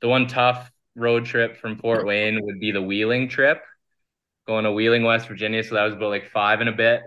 the 0.00 0.08
one 0.08 0.26
tough 0.28 0.70
road 0.96 1.26
trip 1.26 1.58
from 1.58 1.78
Fort 1.78 2.06
Wayne 2.06 2.40
would 2.44 2.60
be 2.60 2.72
the 2.72 2.82
Wheeling 2.82 3.28
trip, 3.28 3.62
going 4.46 4.64
to 4.64 4.72
Wheeling, 4.72 5.04
West 5.04 5.28
Virginia. 5.28 5.64
So 5.64 5.76
that 5.76 5.84
was 5.84 5.94
about 5.94 6.10
like 6.10 6.30
five 6.32 6.60
and 6.60 6.68
a 6.70 6.72
bit. 6.72 7.02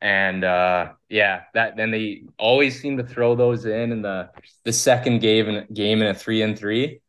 And 0.00 0.44
uh, 0.44 0.92
yeah, 1.08 1.42
that 1.54 1.76
then 1.76 1.90
they 1.90 2.22
always 2.38 2.80
seem 2.80 2.98
to 2.98 3.04
throw 3.04 3.34
those 3.34 3.64
in 3.64 3.90
in 3.92 4.02
the 4.02 4.30
the 4.64 4.72
second 4.72 5.20
game 5.20 5.66
game 5.72 6.00
in 6.00 6.08
a 6.08 6.14
three 6.14 6.42
and 6.42 6.58
three. 6.58 7.00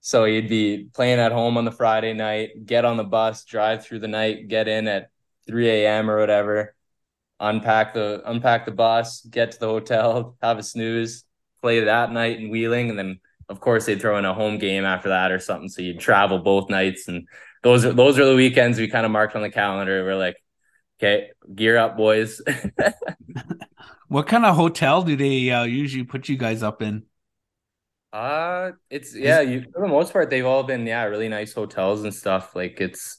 So 0.00 0.24
he'd 0.26 0.48
be 0.48 0.88
playing 0.92 1.18
at 1.18 1.32
home 1.32 1.56
on 1.56 1.64
the 1.64 1.72
Friday 1.72 2.12
night, 2.12 2.66
get 2.66 2.84
on 2.84 2.98
the 2.98 3.04
bus, 3.04 3.44
drive 3.44 3.84
through 3.84 4.00
the 4.00 4.08
night, 4.08 4.48
get 4.48 4.68
in 4.68 4.86
at 4.86 5.08
3 5.46 5.68
a.m. 5.70 6.10
or 6.10 6.18
whatever, 6.18 6.74
unpack 7.40 7.94
the 7.94 8.22
unpack 8.26 8.66
the 8.66 8.70
bus, 8.70 9.24
get 9.24 9.52
to 9.52 9.60
the 9.60 9.66
hotel, 9.66 10.36
have 10.42 10.58
a 10.58 10.62
snooze, 10.62 11.24
play 11.62 11.80
that 11.80 12.12
night 12.12 12.38
in 12.38 12.50
Wheeling, 12.50 12.90
and 12.90 12.98
then 12.98 13.20
of 13.48 13.60
course 13.60 13.86
they'd 13.86 14.00
throw 14.00 14.18
in 14.18 14.24
a 14.24 14.34
home 14.34 14.58
game 14.58 14.84
after 14.84 15.10
that 15.10 15.32
or 15.32 15.38
something. 15.38 15.68
So 15.68 15.82
you'd 15.82 16.00
travel 16.00 16.38
both 16.38 16.68
nights, 16.68 17.08
and 17.08 17.26
those 17.62 17.84
are 17.84 17.92
those 17.92 18.18
are 18.18 18.26
the 18.26 18.36
weekends 18.36 18.78
we 18.78 18.88
kind 18.88 19.06
of 19.06 19.12
marked 19.12 19.36
on 19.36 19.42
the 19.42 19.50
calendar. 19.50 20.04
We're 20.04 20.16
like, 20.16 20.36
okay, 20.98 21.30
gear 21.54 21.76
up, 21.76 21.96
boys. 21.96 22.40
what 24.08 24.26
kind 24.26 24.44
of 24.44 24.56
hotel 24.56 25.02
do 25.02 25.16
they 25.16 25.50
uh, 25.50 25.64
usually 25.64 26.04
put 26.04 26.28
you 26.28 26.36
guys 26.36 26.62
up 26.62 26.82
in? 26.82 27.04
Uh, 28.12 28.72
it's 28.90 29.14
yeah. 29.14 29.40
You, 29.40 29.64
for 29.72 29.82
the 29.82 29.88
most 29.88 30.12
part, 30.12 30.30
they've 30.30 30.46
all 30.46 30.62
been 30.62 30.86
yeah, 30.86 31.02
really 31.04 31.28
nice 31.28 31.52
hotels 31.52 32.04
and 32.04 32.14
stuff. 32.14 32.54
Like 32.54 32.80
it's 32.80 33.18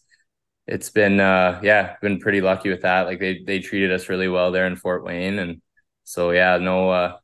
it's 0.68 0.90
been 0.90 1.20
uh 1.20 1.60
yeah, 1.62 1.96
been 2.02 2.20
pretty 2.20 2.42
lucky 2.42 2.70
with 2.70 2.84
that. 2.84 3.02
Like 3.06 3.20
they 3.20 3.44
they 3.46 3.60
treated 3.60 3.92
us 3.92 4.08
really 4.08 4.30
well 4.30 4.52
there 4.52 4.68
in 4.68 4.78
Fort 4.78 5.04
Wayne, 5.04 5.40
and 5.40 5.62
so 6.06 6.32
yeah, 6.32 6.58
no 6.58 6.90
uh 6.90 7.18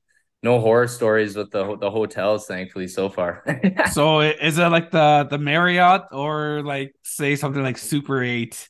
no 0.43 0.59
horror 0.59 0.87
stories 0.87 1.35
with 1.35 1.51
the 1.51 1.77
the 1.77 1.89
hotels, 1.89 2.45
thankfully 2.45 2.87
so 2.87 3.09
far. 3.09 3.45
so 3.93 4.19
is 4.19 4.57
it 4.57 4.67
like 4.67 4.91
the 4.91 5.27
the 5.29 5.37
Marriott 5.37 6.03
or 6.11 6.61
like 6.63 6.93
say 7.03 7.35
something 7.35 7.63
like 7.63 7.77
Super 7.77 8.21
Eight? 8.21 8.67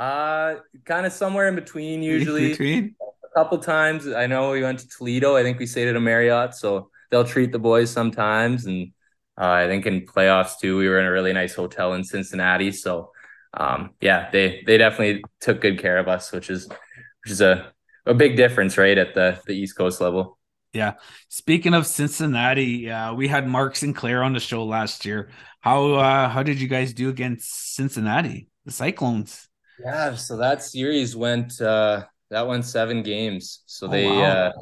Uh, 0.00 0.56
kind 0.86 1.04
of 1.04 1.12
somewhere 1.12 1.46
in 1.46 1.54
between. 1.54 2.02
Usually, 2.02 2.46
in 2.46 2.50
between. 2.52 2.96
A 3.02 3.38
couple 3.38 3.58
times, 3.58 4.08
I 4.08 4.26
know 4.26 4.52
we 4.52 4.62
went 4.62 4.78
to 4.78 4.88
Toledo. 4.88 5.36
I 5.36 5.42
think 5.42 5.58
we 5.58 5.66
stayed 5.66 5.88
at 5.88 5.94
a 5.94 6.00
Marriott, 6.00 6.54
so 6.54 6.90
they'll 7.10 7.22
treat 7.24 7.52
the 7.52 7.58
boys 7.58 7.90
sometimes. 7.90 8.64
And 8.64 8.92
uh, 9.38 9.50
I 9.50 9.66
think 9.66 9.84
in 9.84 10.06
playoffs 10.06 10.58
too, 10.58 10.78
we 10.78 10.88
were 10.88 10.98
in 10.98 11.04
a 11.04 11.12
really 11.12 11.34
nice 11.34 11.54
hotel 11.54 11.92
in 11.92 12.02
Cincinnati. 12.02 12.72
So 12.72 13.12
um, 13.52 13.90
yeah, 14.00 14.30
they 14.30 14.62
they 14.66 14.78
definitely 14.78 15.22
took 15.40 15.60
good 15.60 15.78
care 15.78 15.98
of 15.98 16.08
us, 16.08 16.32
which 16.32 16.48
is 16.48 16.66
which 16.66 17.30
is 17.30 17.42
a 17.42 17.70
a 18.06 18.14
big 18.14 18.38
difference, 18.38 18.78
right, 18.78 18.96
at 18.96 19.14
the 19.14 19.38
the 19.46 19.52
East 19.52 19.76
Coast 19.76 20.00
level. 20.00 20.38
Yeah. 20.72 20.94
Speaking 21.28 21.74
of 21.74 21.86
Cincinnati, 21.86 22.90
uh, 22.90 23.12
we 23.12 23.28
had 23.28 23.46
Mark 23.46 23.76
Sinclair 23.76 24.22
on 24.22 24.32
the 24.32 24.40
show 24.40 24.64
last 24.64 25.04
year. 25.04 25.28
How 25.60 25.92
uh, 25.92 26.28
how 26.30 26.42
did 26.42 26.58
you 26.58 26.68
guys 26.68 26.94
do 26.94 27.10
against 27.10 27.74
Cincinnati, 27.74 28.48
the 28.64 28.72
Cyclones? 28.72 29.49
Yeah, 29.84 30.14
so 30.14 30.36
that 30.36 30.62
series 30.62 31.16
went 31.16 31.60
uh, 31.60 32.04
that 32.30 32.46
went 32.46 32.64
seven 32.64 33.02
games. 33.02 33.62
So 33.66 33.86
oh, 33.86 33.90
they 33.90 34.06
wow. 34.06 34.22
uh, 34.22 34.52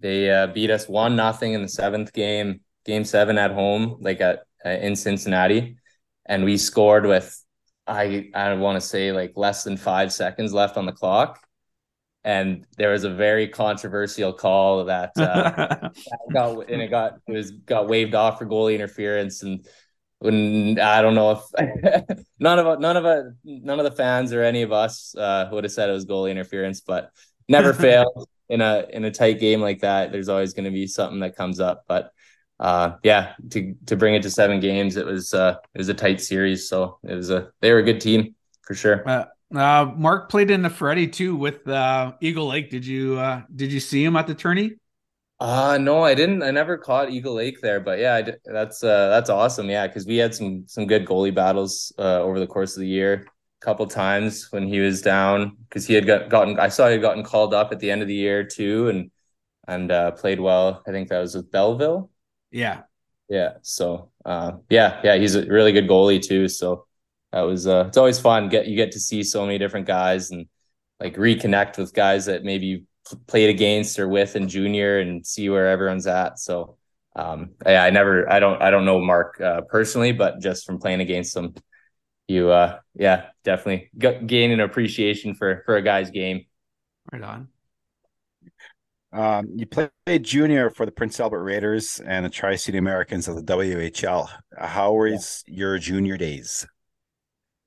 they 0.00 0.30
uh, 0.30 0.46
beat 0.48 0.70
us 0.70 0.88
one 0.88 1.16
nothing 1.16 1.52
in 1.52 1.62
the 1.62 1.68
seventh 1.68 2.12
game, 2.12 2.60
game 2.84 3.04
seven 3.04 3.38
at 3.38 3.50
home, 3.50 3.96
like 4.00 4.20
at 4.20 4.40
uh, 4.64 4.70
in 4.70 4.96
Cincinnati, 4.96 5.76
and 6.26 6.44
we 6.44 6.56
scored 6.56 7.06
with 7.06 7.42
I 7.86 8.30
I 8.34 8.52
want 8.54 8.80
to 8.80 8.86
say 8.86 9.12
like 9.12 9.32
less 9.36 9.64
than 9.64 9.76
five 9.76 10.12
seconds 10.12 10.52
left 10.52 10.76
on 10.76 10.86
the 10.86 10.92
clock, 10.92 11.40
and 12.24 12.66
there 12.76 12.92
was 12.92 13.04
a 13.04 13.10
very 13.10 13.48
controversial 13.48 14.32
call 14.32 14.84
that, 14.84 15.16
uh, 15.18 15.88
got 16.32 16.70
and 16.70 16.82
it 16.82 16.90
got 16.90 17.18
it 17.26 17.32
was 17.32 17.50
got 17.50 17.88
waved 17.88 18.14
off 18.14 18.38
for 18.38 18.46
goalie 18.46 18.74
interference 18.74 19.42
and 19.42 19.66
when 20.20 20.78
I 20.78 21.02
don't 21.02 21.14
know 21.14 21.32
if 21.32 22.14
none 22.38 22.58
of 22.58 22.78
none 22.78 22.96
of 22.96 23.34
none 23.44 23.80
of 23.80 23.84
the 23.84 23.90
fans 23.90 24.32
or 24.32 24.42
any 24.42 24.62
of 24.62 24.70
us 24.70 25.14
uh, 25.16 25.48
would 25.50 25.64
have 25.64 25.72
said 25.72 25.88
it 25.88 25.92
was 25.92 26.06
goalie 26.06 26.30
interference, 26.30 26.80
but 26.80 27.10
never 27.48 27.72
fails 27.74 28.26
in 28.48 28.60
a 28.60 28.86
in 28.90 29.04
a 29.04 29.10
tight 29.10 29.40
game 29.40 29.60
like 29.60 29.80
that. 29.80 30.12
There's 30.12 30.28
always 30.28 30.52
going 30.52 30.66
to 30.66 30.70
be 30.70 30.86
something 30.86 31.20
that 31.20 31.36
comes 31.36 31.58
up, 31.58 31.84
but 31.88 32.12
uh, 32.58 32.96
yeah, 33.02 33.32
to 33.50 33.74
to 33.86 33.96
bring 33.96 34.14
it 34.14 34.22
to 34.22 34.30
seven 34.30 34.60
games, 34.60 34.96
it 34.96 35.06
was 35.06 35.32
uh, 35.32 35.56
it 35.74 35.78
was 35.78 35.88
a 35.88 35.94
tight 35.94 36.20
series, 36.20 36.68
so 36.68 36.98
it 37.02 37.14
was 37.14 37.30
a 37.30 37.50
they 37.60 37.72
were 37.72 37.78
a 37.78 37.82
good 37.82 38.00
team 38.00 38.34
for 38.60 38.74
sure. 38.74 39.08
Uh, 39.08 39.24
uh 39.56 39.90
Mark 39.96 40.30
played 40.30 40.50
in 40.50 40.60
the 40.60 40.70
Freddie 40.70 41.08
too 41.08 41.34
with 41.34 41.66
uh, 41.66 42.12
Eagle 42.20 42.48
Lake. 42.48 42.68
Did 42.68 42.84
you 42.84 43.18
uh, 43.18 43.42
did 43.56 43.72
you 43.72 43.80
see 43.80 44.04
him 44.04 44.16
at 44.16 44.26
the 44.26 44.34
tourney? 44.34 44.76
Uh 45.40 45.78
no, 45.80 46.02
I 46.04 46.14
didn't. 46.14 46.42
I 46.42 46.50
never 46.50 46.76
caught 46.76 47.10
Eagle 47.10 47.34
Lake 47.34 47.62
there, 47.62 47.80
but 47.80 47.98
yeah, 47.98 48.20
did, 48.20 48.36
that's 48.44 48.84
uh 48.84 49.08
that's 49.08 49.30
awesome. 49.30 49.70
Yeah, 49.70 49.86
because 49.86 50.06
we 50.06 50.18
had 50.18 50.34
some 50.34 50.64
some 50.66 50.86
good 50.86 51.06
goalie 51.06 51.34
battles 51.34 51.92
uh 51.98 52.20
over 52.20 52.38
the 52.38 52.46
course 52.46 52.76
of 52.76 52.82
the 52.82 52.88
year. 52.88 53.26
A 53.62 53.64
couple 53.64 53.86
times 53.86 54.48
when 54.50 54.66
he 54.68 54.80
was 54.80 55.00
down, 55.02 55.56
because 55.68 55.86
he 55.86 55.94
had 55.94 56.06
got, 56.06 56.28
gotten. 56.30 56.58
I 56.58 56.68
saw 56.68 56.86
he 56.86 56.92
had 56.92 57.02
gotten 57.02 57.24
called 57.24 57.54
up 57.54 57.72
at 57.72 57.80
the 57.80 57.90
end 57.90 58.02
of 58.02 58.08
the 58.08 58.14
year 58.14 58.44
too, 58.44 58.88
and 58.90 59.10
and 59.66 59.90
uh, 59.90 60.10
played 60.12 60.40
well. 60.40 60.82
I 60.86 60.90
think 60.92 61.08
that 61.08 61.20
was 61.20 61.34
with 61.34 61.50
Belleville. 61.50 62.10
Yeah, 62.50 62.82
yeah. 63.28 63.54
So 63.62 64.10
uh, 64.26 64.52
yeah, 64.68 65.00
yeah, 65.04 65.16
he's 65.16 65.36
a 65.36 65.46
really 65.46 65.72
good 65.72 65.88
goalie 65.88 66.22
too. 66.22 66.48
So 66.48 66.86
that 67.32 67.42
was 67.42 67.66
uh, 67.66 67.86
it's 67.88 67.96
always 67.96 68.20
fun. 68.20 68.50
Get 68.50 68.66
you 68.66 68.76
get 68.76 68.92
to 68.92 69.00
see 69.00 69.22
so 69.22 69.46
many 69.46 69.58
different 69.58 69.86
guys 69.86 70.30
and 70.30 70.48
like 71.00 71.16
reconnect 71.16 71.78
with 71.78 71.94
guys 71.94 72.26
that 72.26 72.44
maybe 72.44 72.84
played 73.26 73.50
against 73.50 73.98
or 73.98 74.08
with 74.08 74.36
in 74.36 74.48
junior 74.48 74.98
and 74.98 75.26
see 75.26 75.48
where 75.48 75.68
everyone's 75.68 76.06
at. 76.06 76.38
So 76.38 76.76
um, 77.16 77.50
yeah, 77.66 77.82
I 77.82 77.90
never, 77.90 78.30
I 78.30 78.38
don't, 78.40 78.60
I 78.62 78.70
don't 78.70 78.84
know 78.84 79.00
Mark 79.00 79.40
uh, 79.40 79.62
personally, 79.62 80.12
but 80.12 80.40
just 80.40 80.64
from 80.64 80.78
playing 80.78 81.00
against 81.00 81.36
him, 81.36 81.54
you, 82.28 82.50
uh, 82.50 82.78
yeah, 82.94 83.26
definitely 83.42 83.90
gain 83.98 84.52
an 84.52 84.60
appreciation 84.60 85.34
for 85.34 85.62
for 85.66 85.76
a 85.76 85.82
guy's 85.82 86.10
game. 86.10 86.46
Right 87.10 87.22
on. 87.22 87.48
Um, 89.12 89.48
you 89.56 89.66
played 89.66 90.22
junior 90.22 90.70
for 90.70 90.86
the 90.86 90.92
Prince 90.92 91.18
Albert 91.18 91.42
Raiders 91.42 92.00
and 92.04 92.24
the 92.24 92.30
Tri 92.30 92.54
City 92.54 92.78
Americans 92.78 93.26
of 93.26 93.34
the 93.34 93.42
WHL. 93.42 94.28
How 94.56 94.92
was 94.92 95.42
yeah. 95.48 95.54
your 95.56 95.78
junior 95.78 96.16
days? 96.16 96.64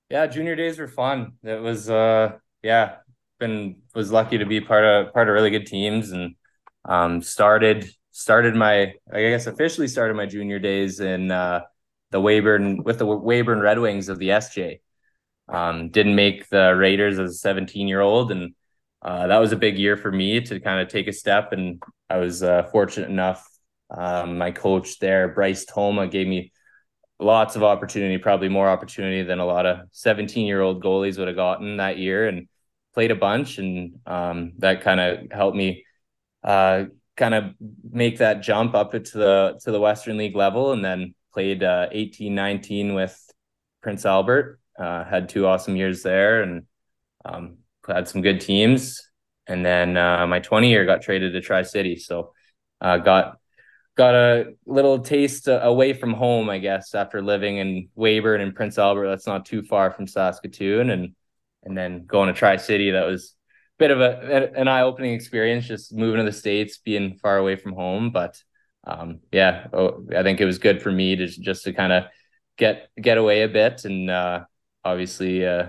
Yeah, 0.09 0.27
junior 0.27 0.55
days 0.55 0.79
were 0.79 0.87
fun. 0.87 1.33
It 1.43 1.61
was, 1.61 1.89
uh, 1.89 2.37
yeah, 2.61 2.97
been 3.43 3.75
was 3.93 4.11
lucky 4.11 4.37
to 4.37 4.45
be 4.45 4.61
part 4.61 4.85
of 4.85 5.13
part 5.13 5.27
of 5.27 5.33
really 5.33 5.49
good 5.49 5.65
teams 5.65 6.11
and 6.11 6.35
um, 6.85 7.21
started 7.21 7.89
started 8.11 8.55
my 8.55 8.93
I 9.11 9.21
guess 9.21 9.47
officially 9.47 9.87
started 9.87 10.15
my 10.15 10.25
junior 10.25 10.59
days 10.59 10.99
in 10.99 11.31
uh, 11.31 11.61
the 12.11 12.21
Weyburn 12.21 12.83
with 12.83 12.99
the 12.99 13.05
Weyburn 13.05 13.61
Red 13.61 13.79
Wings 13.79 14.09
of 14.09 14.19
the 14.19 14.29
SJ. 14.29 14.79
Um, 15.49 15.89
didn't 15.89 16.15
make 16.15 16.47
the 16.47 16.73
Raiders 16.73 17.19
as 17.19 17.31
a 17.31 17.37
17 17.37 17.87
year 17.87 17.99
old 17.99 18.31
and 18.31 18.55
uh, 19.01 19.27
that 19.27 19.39
was 19.39 19.51
a 19.51 19.57
big 19.57 19.77
year 19.77 19.97
for 19.97 20.09
me 20.09 20.39
to 20.39 20.59
kind 20.61 20.79
of 20.79 20.87
take 20.87 21.07
a 21.07 21.13
step 21.13 21.51
and 21.51 21.83
I 22.09 22.17
was 22.17 22.41
uh, 22.41 22.63
fortunate 22.71 23.09
enough 23.09 23.45
um, 23.91 24.37
my 24.37 24.51
coach 24.51 24.99
there 24.99 25.27
Bryce 25.27 25.65
Toma 25.65 26.07
gave 26.07 26.27
me 26.27 26.53
lots 27.19 27.57
of 27.57 27.63
opportunity 27.63 28.17
probably 28.17 28.47
more 28.47 28.69
opportunity 28.69 29.23
than 29.23 29.39
a 29.39 29.45
lot 29.45 29.65
of 29.65 29.79
17 29.91 30.47
year 30.47 30.61
old 30.61 30.81
goalies 30.81 31.17
would 31.17 31.27
have 31.27 31.35
gotten 31.35 31.77
that 31.77 31.97
year 31.97 32.27
and 32.29 32.47
played 32.93 33.11
a 33.11 33.15
bunch, 33.15 33.57
and 33.57 33.99
um, 34.05 34.53
that 34.59 34.81
kind 34.81 34.99
of 34.99 35.31
helped 35.31 35.57
me 35.57 35.85
uh, 36.43 36.85
kind 37.15 37.33
of 37.33 37.53
make 37.89 38.17
that 38.19 38.41
jump 38.41 38.75
up 38.75 38.91
to 38.91 38.99
the 38.99 39.59
to 39.63 39.71
the 39.71 39.79
Western 39.79 40.17
League 40.17 40.35
level, 40.35 40.71
and 40.71 40.83
then 40.83 41.15
played 41.33 41.63
uh, 41.63 41.87
18, 41.91 42.33
19 42.33 42.93
with 42.93 43.19
Prince 43.81 44.05
Albert. 44.05 44.59
Uh, 44.77 45.03
had 45.03 45.29
two 45.29 45.45
awesome 45.45 45.75
years 45.75 46.03
there, 46.03 46.41
and 46.41 46.63
um, 47.25 47.57
had 47.87 48.07
some 48.07 48.21
good 48.21 48.41
teams. 48.41 49.01
And 49.45 49.65
then 49.65 49.97
uh, 49.97 50.25
my 50.25 50.39
20 50.39 50.69
year 50.69 50.85
got 50.85 51.01
traded 51.01 51.33
to 51.33 51.41
Tri 51.41 51.63
City, 51.63 51.97
so 51.97 52.33
uh, 52.79 52.97
got 52.97 53.37
got 53.95 54.15
a 54.15 54.53
little 54.65 54.99
taste 54.99 55.47
away 55.47 55.93
from 55.93 56.13
home, 56.13 56.49
I 56.49 56.57
guess, 56.57 56.95
after 56.95 57.21
living 57.21 57.57
in 57.57 57.89
Weyburn 57.95 58.41
and 58.41 58.55
Prince 58.55 58.77
Albert. 58.77 59.07
That's 59.07 59.27
not 59.27 59.45
too 59.45 59.61
far 59.63 59.91
from 59.91 60.07
Saskatoon, 60.07 60.89
and 60.89 61.13
and 61.63 61.77
then 61.77 62.05
going 62.05 62.27
to 62.27 62.33
Tri 62.33 62.57
City, 62.57 62.91
that 62.91 63.05
was 63.05 63.35
a 63.77 63.79
bit 63.79 63.91
of 63.91 64.01
a 64.01 64.51
an 64.55 64.67
eye 64.67 64.81
opening 64.81 65.13
experience, 65.13 65.65
just 65.65 65.93
moving 65.93 66.19
to 66.19 66.23
the 66.29 66.37
states, 66.37 66.77
being 66.77 67.17
far 67.17 67.37
away 67.37 67.55
from 67.55 67.73
home. 67.73 68.11
But 68.11 68.41
um, 68.85 69.19
yeah, 69.31 69.67
oh, 69.73 70.05
I 70.15 70.23
think 70.23 70.41
it 70.41 70.45
was 70.45 70.57
good 70.59 70.81
for 70.81 70.91
me 70.91 71.15
to 71.15 71.27
just 71.27 71.63
to 71.65 71.73
kind 71.73 71.93
of 71.93 72.05
get 72.57 72.89
get 73.01 73.17
away 73.17 73.43
a 73.43 73.47
bit 73.47 73.85
and 73.85 74.09
uh, 74.09 74.45
obviously 74.83 75.45
uh, 75.45 75.67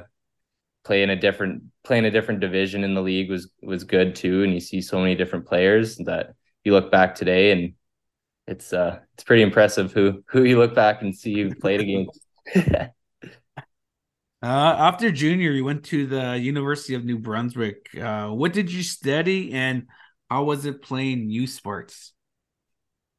play 0.85 1.02
in 1.02 1.11
a 1.11 1.16
different 1.16 1.64
play 1.83 1.98
in 1.98 2.04
a 2.04 2.11
different 2.11 2.40
division 2.40 2.85
in 2.85 2.94
the 2.94 3.02
league 3.02 3.30
was 3.30 3.50
was 3.62 3.85
good 3.85 4.14
too. 4.14 4.42
And 4.42 4.52
you 4.52 4.61
see 4.61 4.80
so 4.80 4.98
many 5.00 5.14
different 5.14 5.46
players 5.46 5.96
that 5.98 6.35
you 6.64 6.72
look 6.72 6.90
back 6.90 7.14
today 7.14 7.52
and 7.52 7.74
it's 8.46 8.72
uh 8.72 8.98
it's 9.14 9.24
pretty 9.24 9.42
impressive 9.42 9.92
who 9.92 10.22
who 10.28 10.44
you 10.44 10.59
look 10.59 10.74
back 10.74 11.02
and 11.02 11.16
see 11.16 11.30
you 11.30 11.54
played 11.54 11.80
against. 11.80 12.20
Uh, 14.44 14.76
after 14.78 15.11
junior, 15.11 15.52
you 15.52 15.64
went 15.64 15.85
to 15.85 16.07
the 16.07 16.38
University 16.38 16.92
of 16.94 17.02
New 17.02 17.18
Brunswick. 17.18 17.88
Uh, 17.98 18.28
what 18.28 18.52
did 18.52 18.70
you 18.70 18.83
study, 18.83 19.54
and 19.54 19.87
how 20.28 20.44
was 20.44 20.66
it 20.66 20.83
playing 20.83 21.30
U 21.30 21.46
Sports? 21.46 22.12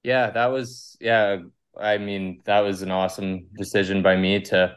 Yeah, 0.04 0.30
that 0.30 0.48
was 0.52 0.96
yeah. 1.02 1.38
I 1.76 1.98
mean, 1.98 2.42
that 2.46 2.60
was 2.60 2.84
an 2.84 2.92
awesome 2.92 3.48
decision 3.58 4.04
by 4.04 4.16
me 4.16 4.40
to 4.42 4.76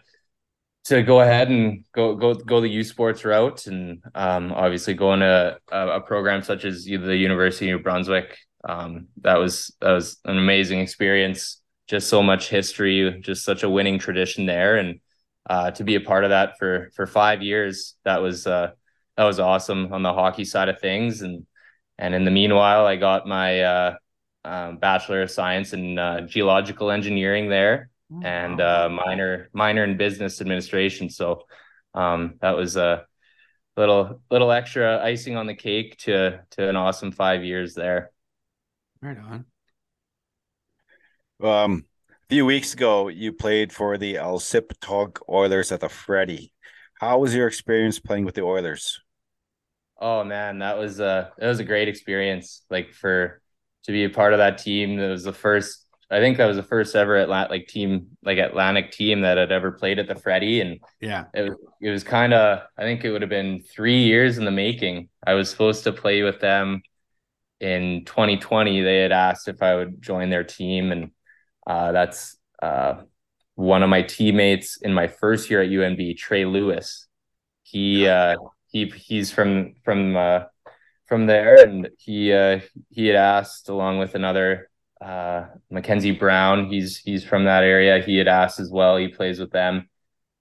to 0.84 1.02
go 1.02 1.20
ahead 1.20 1.50
and 1.50 1.84
go 1.92 2.14
go 2.14 2.32
go 2.32 2.62
the 2.62 2.70
U 2.70 2.82
Sports 2.82 3.26
route, 3.26 3.66
and 3.66 4.02
um, 4.14 4.50
obviously 4.54 4.94
going 4.94 5.20
to 5.20 5.58
a, 5.70 5.88
a, 5.96 6.00
program 6.00 6.42
such 6.42 6.64
as 6.64 6.84
the 6.84 7.14
University 7.14 7.68
of 7.68 7.76
New 7.76 7.82
Brunswick. 7.82 8.38
Um, 8.66 9.08
that 9.20 9.36
was 9.36 9.76
that 9.82 9.92
was 9.92 10.16
an 10.24 10.38
amazing 10.38 10.80
experience. 10.80 11.60
Just 11.88 12.08
so 12.08 12.22
much 12.22 12.48
history, 12.48 13.20
just 13.20 13.44
such 13.44 13.64
a 13.64 13.68
winning 13.68 13.98
tradition 13.98 14.46
there, 14.46 14.78
and 14.78 15.00
uh, 15.48 15.70
to 15.72 15.84
be 15.84 15.94
a 15.94 16.00
part 16.00 16.24
of 16.24 16.30
that 16.30 16.58
for 16.58 16.90
for 16.94 17.06
five 17.06 17.42
years, 17.42 17.94
that 18.04 18.20
was 18.20 18.46
uh, 18.46 18.72
that 19.16 19.24
was 19.24 19.40
awesome 19.40 19.92
on 19.92 20.02
the 20.02 20.12
hockey 20.12 20.44
side 20.44 20.68
of 20.68 20.80
things. 20.80 21.22
And 21.22 21.46
and 21.98 22.14
in 22.14 22.24
the 22.24 22.30
meanwhile, 22.30 22.86
I 22.86 22.96
got 22.96 23.26
my 23.26 23.60
uh, 23.60 23.94
um, 24.44 24.78
bachelor 24.78 25.22
of 25.22 25.30
science 25.30 25.72
in 25.72 25.98
uh, 25.98 26.22
geological 26.22 26.90
engineering 26.90 27.48
there, 27.48 27.90
oh, 28.12 28.20
and 28.22 28.60
uh, 28.60 28.88
minor 28.88 29.48
minor 29.52 29.84
in 29.84 29.96
business 29.96 30.40
administration. 30.40 31.10
So 31.10 31.44
um, 31.94 32.34
that 32.40 32.56
was 32.56 32.76
a 32.76 33.06
little 33.76 34.20
little 34.30 34.52
extra 34.52 35.02
icing 35.02 35.36
on 35.36 35.46
the 35.46 35.54
cake 35.54 35.96
to 35.98 36.40
to 36.50 36.68
an 36.68 36.76
awesome 36.76 37.12
five 37.12 37.42
years 37.44 37.74
there. 37.74 38.10
Right 39.00 39.18
on. 39.18 39.44
Um, 41.40 41.84
few 42.28 42.44
weeks 42.44 42.74
ago, 42.74 43.08
you 43.08 43.32
played 43.32 43.72
for 43.72 43.96
the 43.96 44.16
Elsipogtog 44.16 45.18
Oilers 45.28 45.72
at 45.72 45.80
the 45.80 45.88
Freddy. 45.88 46.52
How 47.00 47.18
was 47.18 47.34
your 47.34 47.46
experience 47.46 47.98
playing 47.98 48.24
with 48.24 48.34
the 48.34 48.42
Oilers? 48.42 49.00
Oh 50.00 50.24
man, 50.24 50.58
that 50.58 50.78
was 50.78 51.00
a 51.00 51.32
that 51.38 51.48
was 51.48 51.58
a 51.58 51.64
great 51.64 51.88
experience. 51.88 52.64
Like 52.70 52.92
for 52.92 53.40
to 53.84 53.92
be 53.92 54.04
a 54.04 54.10
part 54.10 54.32
of 54.32 54.38
that 54.38 54.58
team, 54.58 54.98
it 54.98 55.08
was 55.08 55.24
the 55.24 55.32
first. 55.32 55.86
I 56.10 56.20
think 56.20 56.38
that 56.38 56.46
was 56.46 56.56
the 56.56 56.62
first 56.62 56.96
ever 56.96 57.16
Atlantic 57.16 57.50
like 57.50 57.66
team 57.66 58.16
like 58.22 58.38
Atlantic 58.38 58.92
team 58.92 59.22
that 59.22 59.38
had 59.38 59.52
ever 59.52 59.72
played 59.72 59.98
at 59.98 60.06
the 60.06 60.14
Freddy, 60.14 60.60
and 60.60 60.80
yeah, 61.00 61.24
it 61.34 61.42
was 61.42 61.58
it 61.80 61.90
was 61.90 62.04
kind 62.04 62.34
of. 62.34 62.62
I 62.76 62.82
think 62.82 63.04
it 63.04 63.10
would 63.10 63.22
have 63.22 63.30
been 63.30 63.62
three 63.62 64.04
years 64.04 64.38
in 64.38 64.44
the 64.44 64.50
making. 64.50 65.08
I 65.26 65.34
was 65.34 65.50
supposed 65.50 65.84
to 65.84 65.92
play 65.92 66.22
with 66.22 66.40
them 66.40 66.82
in 67.60 68.04
2020. 68.04 68.82
They 68.82 68.98
had 68.98 69.12
asked 69.12 69.48
if 69.48 69.62
I 69.62 69.76
would 69.76 70.02
join 70.02 70.30
their 70.30 70.44
team, 70.44 70.92
and 70.92 71.10
uh, 71.68 71.92
that's 71.92 72.36
uh, 72.62 73.02
one 73.54 73.82
of 73.82 73.90
my 73.90 74.02
teammates 74.02 74.78
in 74.80 74.92
my 74.94 75.06
first 75.06 75.50
year 75.50 75.62
at 75.62 75.68
UNB, 75.68 76.16
Trey 76.16 76.46
Lewis. 76.46 77.06
He 77.62 78.08
uh, 78.08 78.36
he 78.68 78.86
he's 78.86 79.30
from 79.30 79.74
from 79.84 80.16
uh, 80.16 80.40
from 81.06 81.26
there, 81.26 81.62
and 81.62 81.90
he 81.98 82.32
uh, 82.32 82.60
he 82.90 83.06
had 83.06 83.16
asked 83.16 83.68
along 83.68 83.98
with 83.98 84.14
another 84.14 84.70
uh, 85.00 85.46
Mackenzie 85.70 86.12
Brown. 86.12 86.70
He's 86.70 86.96
he's 86.96 87.24
from 87.24 87.44
that 87.44 87.62
area. 87.62 88.02
He 88.02 88.16
had 88.16 88.28
asked 88.28 88.60
as 88.60 88.70
well. 88.70 88.96
He 88.96 89.08
plays 89.08 89.38
with 89.38 89.50
them. 89.50 89.90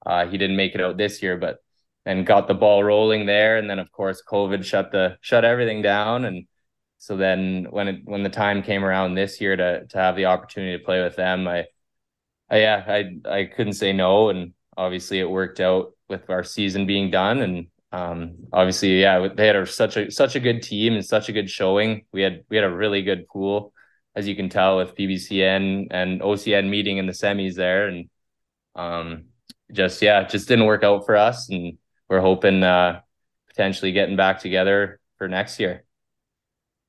Uh, 0.06 0.28
he 0.28 0.38
didn't 0.38 0.56
make 0.56 0.76
it 0.76 0.82
out 0.82 0.98
this 0.98 1.22
year, 1.22 1.38
but 1.38 1.58
and 2.06 2.26
got 2.26 2.48
the 2.48 2.54
ball 2.54 2.84
rolling 2.84 3.26
there. 3.26 3.58
And 3.58 3.70
then 3.70 3.80
of 3.80 3.92
course 3.92 4.24
COVID 4.26 4.63
shut 4.63 4.94
the 4.94 5.18
shut 5.20 5.44
everything 5.44 5.82
down, 5.82 6.24
and 6.24 6.48
so 7.00 7.16
then 7.18 7.68
when 7.70 7.88
it 7.88 8.02
when 8.06 8.24
the 8.24 8.30
time 8.30 8.64
came 8.64 8.84
around 8.84 9.14
this 9.14 9.40
year 9.40 9.56
to 9.56 9.86
to 9.88 9.98
have 9.98 10.16
the 10.16 10.26
opportunity 10.26 10.78
to 10.78 10.84
play 10.84 11.02
with 11.04 11.16
them, 11.16 11.48
I, 11.48 11.66
I 12.50 12.60
yeah, 12.62 12.84
I 12.88 13.30
I 13.30 13.46
couldn't 13.46 13.74
say 13.74 13.94
no, 13.94 14.30
and 14.30 14.54
obviously 14.76 15.20
it 15.20 15.30
worked 15.30 15.60
out 15.60 15.94
with 16.10 16.30
our 16.30 16.44
season 16.44 16.86
being 16.88 17.12
done, 17.12 17.40
and 17.40 17.68
um, 17.92 18.38
obviously 18.54 19.02
yeah, 19.02 19.28
they 19.36 19.48
had 19.48 19.56
a, 19.56 19.66
such 19.68 19.98
a 19.98 20.12
such 20.12 20.36
a 20.36 20.40
good 20.40 20.64
team 20.64 20.94
and 20.94 21.06
such 21.06 21.30
a 21.30 21.34
good 21.34 21.50
showing. 21.50 22.06
We 22.12 22.22
had 22.22 22.44
we 22.50 22.58
had 22.58 22.66
a 22.66 22.76
really 22.76 23.04
good 23.04 23.28
pool, 23.28 23.74
as 24.16 24.28
you 24.28 24.36
can 24.36 24.50
tell 24.50 24.78
with 24.78 24.96
PBCN 24.96 25.88
and 25.92 26.22
OCN 26.22 26.70
meeting 26.70 26.98
in 26.98 27.06
the 27.06 27.14
semis 27.14 27.56
there, 27.56 27.88
and 27.88 28.10
um, 28.76 29.26
just 29.72 30.02
yeah, 30.02 30.24
just 30.24 30.48
didn't 30.48 30.66
work 30.66 30.84
out 30.84 31.06
for 31.06 31.16
us, 31.16 31.50
and 31.50 31.78
we're 32.10 32.22
hoping 32.22 32.64
uh 32.64 33.02
potentially 33.50 33.92
getting 33.92 34.16
back 34.16 34.40
together 34.40 35.00
for 35.18 35.28
next 35.28 35.60
year. 35.60 35.87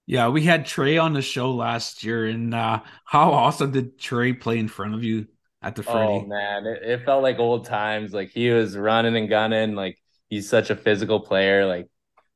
Yeah, 0.08 0.28
we 0.28 0.42
had 0.42 0.64
Trey 0.64 0.96
on 0.96 1.12
the 1.12 1.20
show 1.20 1.52
last 1.52 2.02
year, 2.02 2.24
and 2.24 2.54
uh, 2.54 2.80
how 3.04 3.32
awesome 3.32 3.72
did 3.72 3.98
Trey 3.98 4.32
play 4.32 4.58
in 4.58 4.66
front 4.66 4.94
of 4.94 5.04
you 5.04 5.26
at 5.60 5.76
the 5.76 5.82
Freddy? 5.82 6.00
Oh 6.00 6.24
man, 6.24 6.64
it, 6.64 6.82
it 6.82 7.04
felt 7.04 7.22
like 7.22 7.38
old 7.38 7.66
times. 7.66 8.14
Like 8.14 8.30
he 8.30 8.48
was 8.48 8.74
running 8.74 9.18
and 9.18 9.28
gunning. 9.28 9.74
Like 9.74 9.98
he's 10.30 10.48
such 10.48 10.70
a 10.70 10.76
physical 10.76 11.20
player. 11.20 11.66
Like 11.66 11.88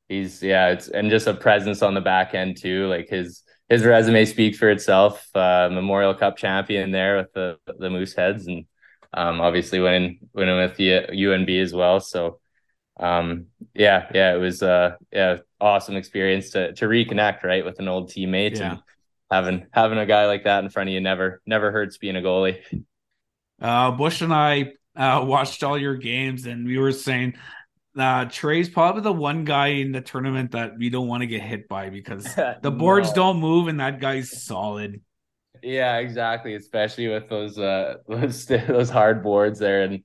he's 0.07 0.43
yeah, 0.43 0.69
it's 0.69 0.89
and 0.89 1.09
just 1.09 1.27
a 1.27 1.33
presence 1.33 1.81
on 1.81 1.95
the 1.95 2.03
back 2.03 2.35
end 2.35 2.59
too. 2.61 2.89
Like 2.89 3.09
his 3.09 3.43
his 3.71 3.87
resume 3.87 4.27
speaks 4.27 4.59
for 4.59 4.69
itself. 4.69 5.27
Uh, 5.35 5.71
Memorial 5.73 6.13
Cup 6.13 6.37
champion 6.37 6.91
there 6.91 7.17
with 7.17 7.33
the 7.33 7.57
the 7.79 7.89
Mooseheads, 7.89 8.49
and 8.49 8.67
um, 9.15 9.41
obviously 9.41 9.81
winning 9.81 10.19
winning 10.35 10.59
with 10.59 10.77
the 10.77 11.07
UNB 11.11 11.63
as 11.63 11.73
well. 11.73 12.01
So 12.01 12.39
um, 13.01 13.47
yeah, 13.73 14.11
yeah, 14.15 14.35
it 14.35 14.39
was 14.39 14.63
uh 14.63 14.97
yeah 15.11 15.39
awesome 15.62 15.96
experience 15.96 16.51
to 16.51 16.72
to 16.75 16.87
reconnect 16.87 17.44
right 17.44 17.64
with 17.64 17.79
an 17.79 17.88
old 17.88 18.11
teammate 18.11 18.59
yeah. 18.59 18.72
and 18.72 18.83
having 19.31 19.66
having 19.72 19.98
a 19.98 20.07
guy 20.07 20.27
like 20.27 20.44
that 20.44 20.62
in 20.64 20.70
front 20.70 20.88
of 20.88 20.92
you 20.92 21.01
never 21.01 21.40
never 21.46 21.70
hurts 21.70 21.96
being 21.96 22.16
a 22.16 22.20
goalie. 22.20 22.59
Uh, 23.61 23.92
Bush 23.92 24.20
and 24.20 24.35
I 24.35 24.72
uh, 24.96 25.25
watched 25.25 25.62
all 25.62 25.79
your 25.79 25.96
games, 25.96 26.46
and 26.46 26.66
we 26.66 26.79
were 26.79 26.90
saying 26.90 27.35
uh, 27.96 28.25
Trey's 28.25 28.68
probably 28.68 29.03
the 29.03 29.12
one 29.12 29.44
guy 29.44 29.68
in 29.68 29.92
the 29.92 30.01
tournament 30.01 30.51
that 30.51 30.77
we 30.77 30.90
don't 30.90 31.07
want 31.07 31.22
to 31.22 31.27
get 31.27 31.42
hit 31.42 31.68
by 31.68 31.88
because 31.88 32.25
the 32.62 32.70
boards 32.70 33.11
no. 33.11 33.14
don't 33.14 33.37
move, 33.38 33.68
and 33.68 33.79
that 33.81 34.01
guy's 34.01 34.42
solid. 34.42 35.01
Yeah, 35.62 35.98
exactly. 35.98 36.55
Especially 36.55 37.07
with 37.09 37.29
those 37.29 37.59
uh 37.59 37.96
those 38.09 38.46
those 38.46 38.90
hard 38.90 39.22
boards 39.22 39.59
there 39.59 39.85
and 39.85 40.03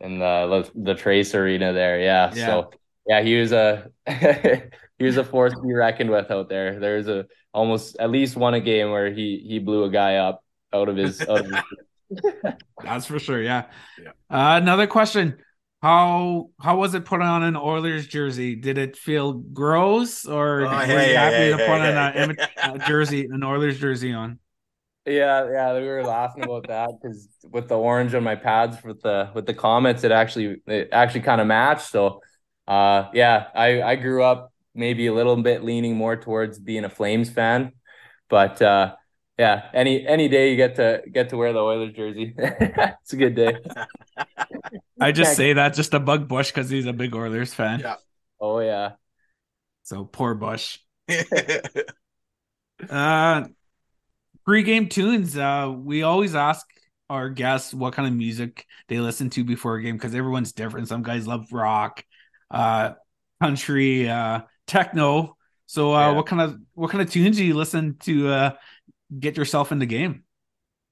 and 0.00 0.20
the 0.20 0.70
the 0.74 0.94
Trace 0.94 1.34
Arena 1.34 1.72
there. 1.72 2.00
Yeah. 2.00 2.32
yeah. 2.34 2.46
So 2.46 2.70
yeah, 3.06 3.22
he 3.22 3.40
was 3.40 3.52
a 3.52 3.90
he 5.00 5.06
was 5.06 5.16
a 5.16 5.24
force 5.24 5.54
to 5.54 5.60
be 5.62 5.72
reckoned 5.72 6.10
with 6.10 6.30
out 6.30 6.50
there. 6.50 6.78
There's 6.78 7.08
a 7.08 7.26
almost 7.54 7.96
at 7.98 8.10
least 8.10 8.36
one 8.36 8.52
a 8.52 8.60
game 8.60 8.90
where 8.90 9.10
he 9.10 9.42
he 9.48 9.58
blew 9.58 9.84
a 9.84 9.90
guy 9.90 10.16
up 10.16 10.44
out 10.74 10.90
of 10.90 10.96
his. 10.96 11.22
Out 11.22 11.40
of 11.40 11.46
his... 11.46 12.52
That's 12.84 13.06
for 13.06 13.18
sure. 13.18 13.40
Yeah. 13.40 13.64
yeah. 13.98 14.10
Uh, 14.28 14.60
another 14.60 14.86
question: 14.86 15.38
How 15.80 16.50
how 16.60 16.76
was 16.76 16.92
it 16.94 17.06
put 17.06 17.22
on 17.22 17.42
an 17.42 17.56
Oilers 17.56 18.08
jersey? 18.08 18.56
Did 18.56 18.76
it 18.76 18.94
feel 18.94 19.32
gross, 19.32 20.26
or 20.26 20.66
oh, 20.66 20.68
were 20.68 20.84
hey, 20.84 21.12
you 21.12 21.16
happy 21.16 21.36
hey, 21.36 21.50
to 21.50 21.56
hey, 21.56 21.66
put 21.66 21.80
on 21.80 22.70
a, 22.70 22.74
a 22.74 22.86
jersey, 22.86 23.24
an 23.24 23.42
Oilers 23.42 23.80
jersey 23.80 24.12
on? 24.12 24.38
Yeah, 25.06 25.50
yeah, 25.50 25.80
we 25.80 25.86
were 25.86 26.04
laughing 26.04 26.44
about 26.44 26.68
that 26.68 26.90
because 27.00 27.26
with 27.50 27.68
the 27.68 27.78
orange 27.78 28.14
on 28.14 28.22
my 28.22 28.36
pads 28.36 28.76
with 28.84 29.00
the 29.00 29.30
with 29.34 29.46
the 29.46 29.54
Komets, 29.54 30.04
it 30.04 30.12
actually 30.12 30.60
it 30.66 30.90
actually 30.92 31.22
kind 31.22 31.40
of 31.40 31.46
matched. 31.46 31.88
So, 31.88 32.20
uh, 32.68 33.08
yeah, 33.14 33.46
I 33.54 33.80
I 33.82 33.96
grew 33.96 34.22
up 34.22 34.49
maybe 34.74 35.06
a 35.06 35.14
little 35.14 35.36
bit 35.36 35.64
leaning 35.64 35.96
more 35.96 36.16
towards 36.16 36.58
being 36.58 36.84
a 36.84 36.90
Flames 36.90 37.30
fan, 37.30 37.72
but 38.28 38.60
uh, 38.62 38.94
yeah, 39.38 39.70
any 39.72 40.06
any 40.06 40.28
day 40.28 40.50
you 40.50 40.56
get 40.56 40.76
to 40.76 41.02
get 41.10 41.30
to 41.30 41.36
wear 41.36 41.52
the 41.52 41.60
Oilers 41.60 41.94
jersey, 41.94 42.34
it's 42.38 43.12
a 43.12 43.16
good 43.16 43.34
day. 43.34 43.56
I 45.00 45.12
just 45.12 45.34
say 45.34 45.54
that 45.54 45.74
just 45.74 45.92
to 45.92 46.00
bug 46.00 46.28
Bush 46.28 46.50
because 46.50 46.68
he's 46.68 46.86
a 46.86 46.92
big 46.92 47.14
Oilers 47.14 47.54
fan. 47.54 47.80
Yeah. 47.80 47.96
Oh 48.38 48.60
yeah. 48.60 48.92
So 49.82 50.04
poor 50.04 50.34
Bush. 50.34 50.78
uh, 52.90 53.44
pre-game 54.44 54.88
tunes. 54.88 55.36
Uh, 55.36 55.74
we 55.74 56.02
always 56.02 56.34
ask 56.34 56.66
our 57.08 57.28
guests 57.28 57.74
what 57.74 57.94
kind 57.94 58.06
of 58.06 58.14
music 58.14 58.66
they 58.88 59.00
listen 59.00 59.30
to 59.30 59.42
before 59.42 59.76
a 59.76 59.82
game 59.82 59.96
because 59.96 60.14
everyone's 60.14 60.52
different. 60.52 60.88
Some 60.88 61.02
guys 61.02 61.26
love 61.26 61.52
rock, 61.52 62.04
uh, 62.50 62.92
country, 63.40 64.08
uh, 64.08 64.42
techno. 64.70 65.36
So, 65.66 65.94
uh, 65.94 66.08
yeah. 66.10 66.12
what 66.12 66.26
kind 66.26 66.42
of 66.42 66.58
what 66.74 66.90
kind 66.90 67.02
of 67.02 67.10
tunes 67.10 67.36
do 67.36 67.44
you 67.44 67.54
listen 67.54 67.96
to 68.00 68.28
uh, 68.28 68.50
get 69.18 69.36
yourself 69.36 69.72
in 69.72 69.78
the 69.78 69.86
game? 69.86 70.24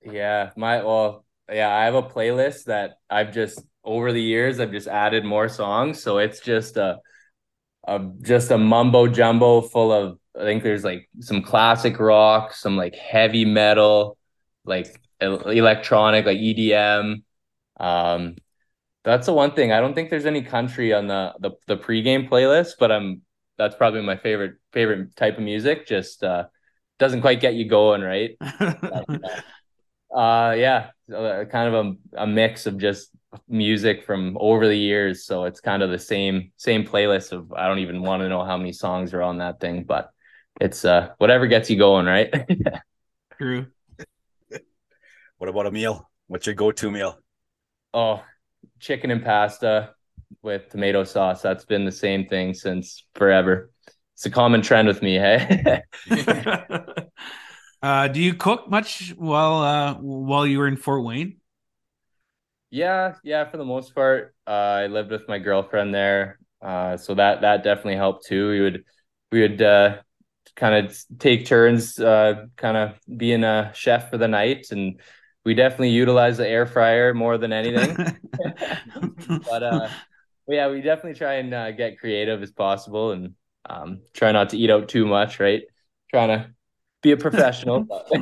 Yeah, 0.03 0.51
my 0.57 0.83
well, 0.83 1.25
yeah, 1.51 1.75
I 1.75 1.85
have 1.85 1.95
a 1.95 2.03
playlist 2.03 2.65
that 2.65 2.99
I've 3.09 3.33
just 3.33 3.63
over 3.85 4.13
the 4.13 4.23
years 4.23 4.61
I've 4.61 4.71
just 4.71 4.89
added 4.89 5.25
more 5.25 5.49
songs, 5.49 6.03
so 6.03 6.19
it's 6.19 6.41
just 6.41 6.77
a, 6.77 6.99
a 7.87 8.01
just 8.23 8.51
a 8.51 8.59
mumbo 8.59 9.09
jumbo 9.09 9.63
full 9.63 9.93
of 9.93 10.19
I 10.39 10.45
think 10.45 10.63
there's 10.63 10.85
like 10.85 11.09
some 11.21 11.43
classic 11.43 11.99
rock, 11.99 12.55
some 12.55 12.77
like 12.77 12.95
heavy 12.95 13.45
metal, 13.45 14.17
like 14.65 15.01
electronic, 15.21 16.27
like 16.27 16.39
EDM. 16.39 17.23
Um, 17.79 18.37
that's 19.05 19.27
the 19.27 19.33
one 19.33 19.53
thing. 19.53 19.73
I 19.73 19.81
don't 19.81 19.95
think 19.95 20.11
there's 20.11 20.27
any 20.27 20.43
country 20.43 20.93
on 20.93 21.07
the 21.09 21.35
the, 21.41 21.51
the 21.67 21.77
pregame 21.77 22.29
playlist, 22.29 22.75
but 22.79 22.93
I'm 22.93 23.23
that's 23.59 23.77
probably 23.77 24.03
my 24.03 24.17
favorite 24.17 24.55
favorite 24.73 25.15
type 25.17 25.37
of 25.37 25.43
music. 25.43 25.87
Just 25.87 26.23
uh, 26.23 26.45
doesn't 26.99 27.21
quite 27.21 27.41
get 27.41 27.55
you 27.55 27.69
going, 27.69 28.03
right? 28.03 28.37
uh, 30.15 30.55
yeah, 30.57 30.91
uh, 31.15 31.45
kind 31.51 31.75
of 31.75 31.87
a, 31.87 32.23
a 32.23 32.27
mix 32.27 32.67
of 32.67 32.79
just 32.79 33.11
music 33.49 34.05
from 34.05 34.37
over 34.41 34.67
the 34.67 34.77
years, 34.77 35.25
so 35.25 35.45
it's 35.45 35.61
kind 35.61 35.83
of 35.83 35.91
the 35.91 35.99
same 35.99 36.53
same 36.57 36.85
playlist 36.85 37.33
of 37.33 37.53
I 37.53 37.67
don't 37.67 37.81
even 37.81 38.03
want 38.03 38.23
to 38.23 38.29
know 38.29 38.45
how 38.45 38.57
many 38.57 38.73
songs 38.73 39.13
are 39.13 39.23
on 39.23 39.39
that 39.39 39.61
thing, 39.61 39.85
but 39.85 40.11
it's 40.61 40.85
uh 40.85 41.11
whatever 41.19 41.47
gets 41.47 41.69
you 41.69 41.77
going, 41.77 42.07
right? 42.07 42.33
True. 43.39 43.67
What 45.39 45.49
about 45.49 45.67
a 45.67 45.71
meal? 45.71 46.11
What's 46.27 46.47
your 46.47 46.57
go-to 46.57 46.91
meal? 46.91 47.19
oh, 47.95 48.23
chicken 48.81 49.11
and 49.11 49.25
pasta 49.25 49.95
with 50.49 50.69
tomato 50.71 51.05
sauce. 51.05 51.43
That's 51.43 51.65
been 51.65 51.85
the 51.85 51.93
same 51.93 52.27
thing 52.27 52.55
since 52.55 53.05
forever. 53.15 53.71
It's 54.15 54.27
a 54.27 54.31
common 54.31 54.63
trend 54.63 54.89
with 54.89 55.01
me, 55.03 55.15
hey. 55.15 55.83
uh, 57.83 58.09
do 58.09 58.21
you 58.21 58.35
cook 58.35 58.69
much 58.69 59.15
while 59.17 59.63
uh, 59.63 59.95
while 59.95 60.45
you 60.47 60.59
were 60.59 60.67
in 60.67 60.77
Fort 60.77 61.05
Wayne? 61.05 61.37
Yeah, 62.71 63.15
yeah, 63.23 63.45
for 63.49 63.57
the 63.59 63.65
most 63.65 63.95
part. 63.95 64.35
Uh, 64.47 64.51
I 64.51 64.87
lived 64.89 65.11
with 65.11 65.29
my 65.29 65.39
girlfriend 65.39 65.95
there. 65.95 66.39
Uh, 66.61 66.97
so 66.97 67.15
that 67.15 67.43
that 67.43 67.63
definitely 67.63 67.97
helped 67.97 68.27
too. 68.27 68.51
We 68.51 68.61
would 68.61 68.85
we 69.31 69.41
would 69.43 69.63
uh 69.63 69.99
kind 70.57 70.87
of 70.87 70.99
take 71.19 71.47
turns 71.47 72.01
uh 72.01 72.47
kind 72.57 72.77
of 72.77 72.99
being 73.17 73.45
a 73.45 73.71
chef 73.75 74.11
for 74.11 74.19
the 74.19 74.27
night 74.27 74.67
and 74.73 75.01
we 75.45 75.55
definitely 75.55 75.91
utilize 75.91 76.39
the 76.39 76.49
air 76.49 76.67
fryer 76.67 77.15
more 77.15 77.39
than 77.39 77.53
anything. 77.53 77.97
but 79.45 79.63
uh 79.63 79.89
yeah, 80.55 80.71
we 80.71 80.81
definitely 80.81 81.15
try 81.15 81.35
and 81.35 81.53
uh, 81.53 81.73
get 81.73 81.99
creative 81.99 82.43
as 82.43 82.53
possible 82.53 83.13
and 83.13 83.35
um 83.69 84.01
try 84.15 84.33
not 84.33 84.51
to 84.51 84.59
eat 84.59 84.71
out 84.71 84.89
too 84.89 85.07
much, 85.07 85.41
right? 85.41 85.63
Trying 86.11 86.29
to 86.29 86.51
be 87.03 87.13
a 87.13 87.17
professional. 87.17 87.87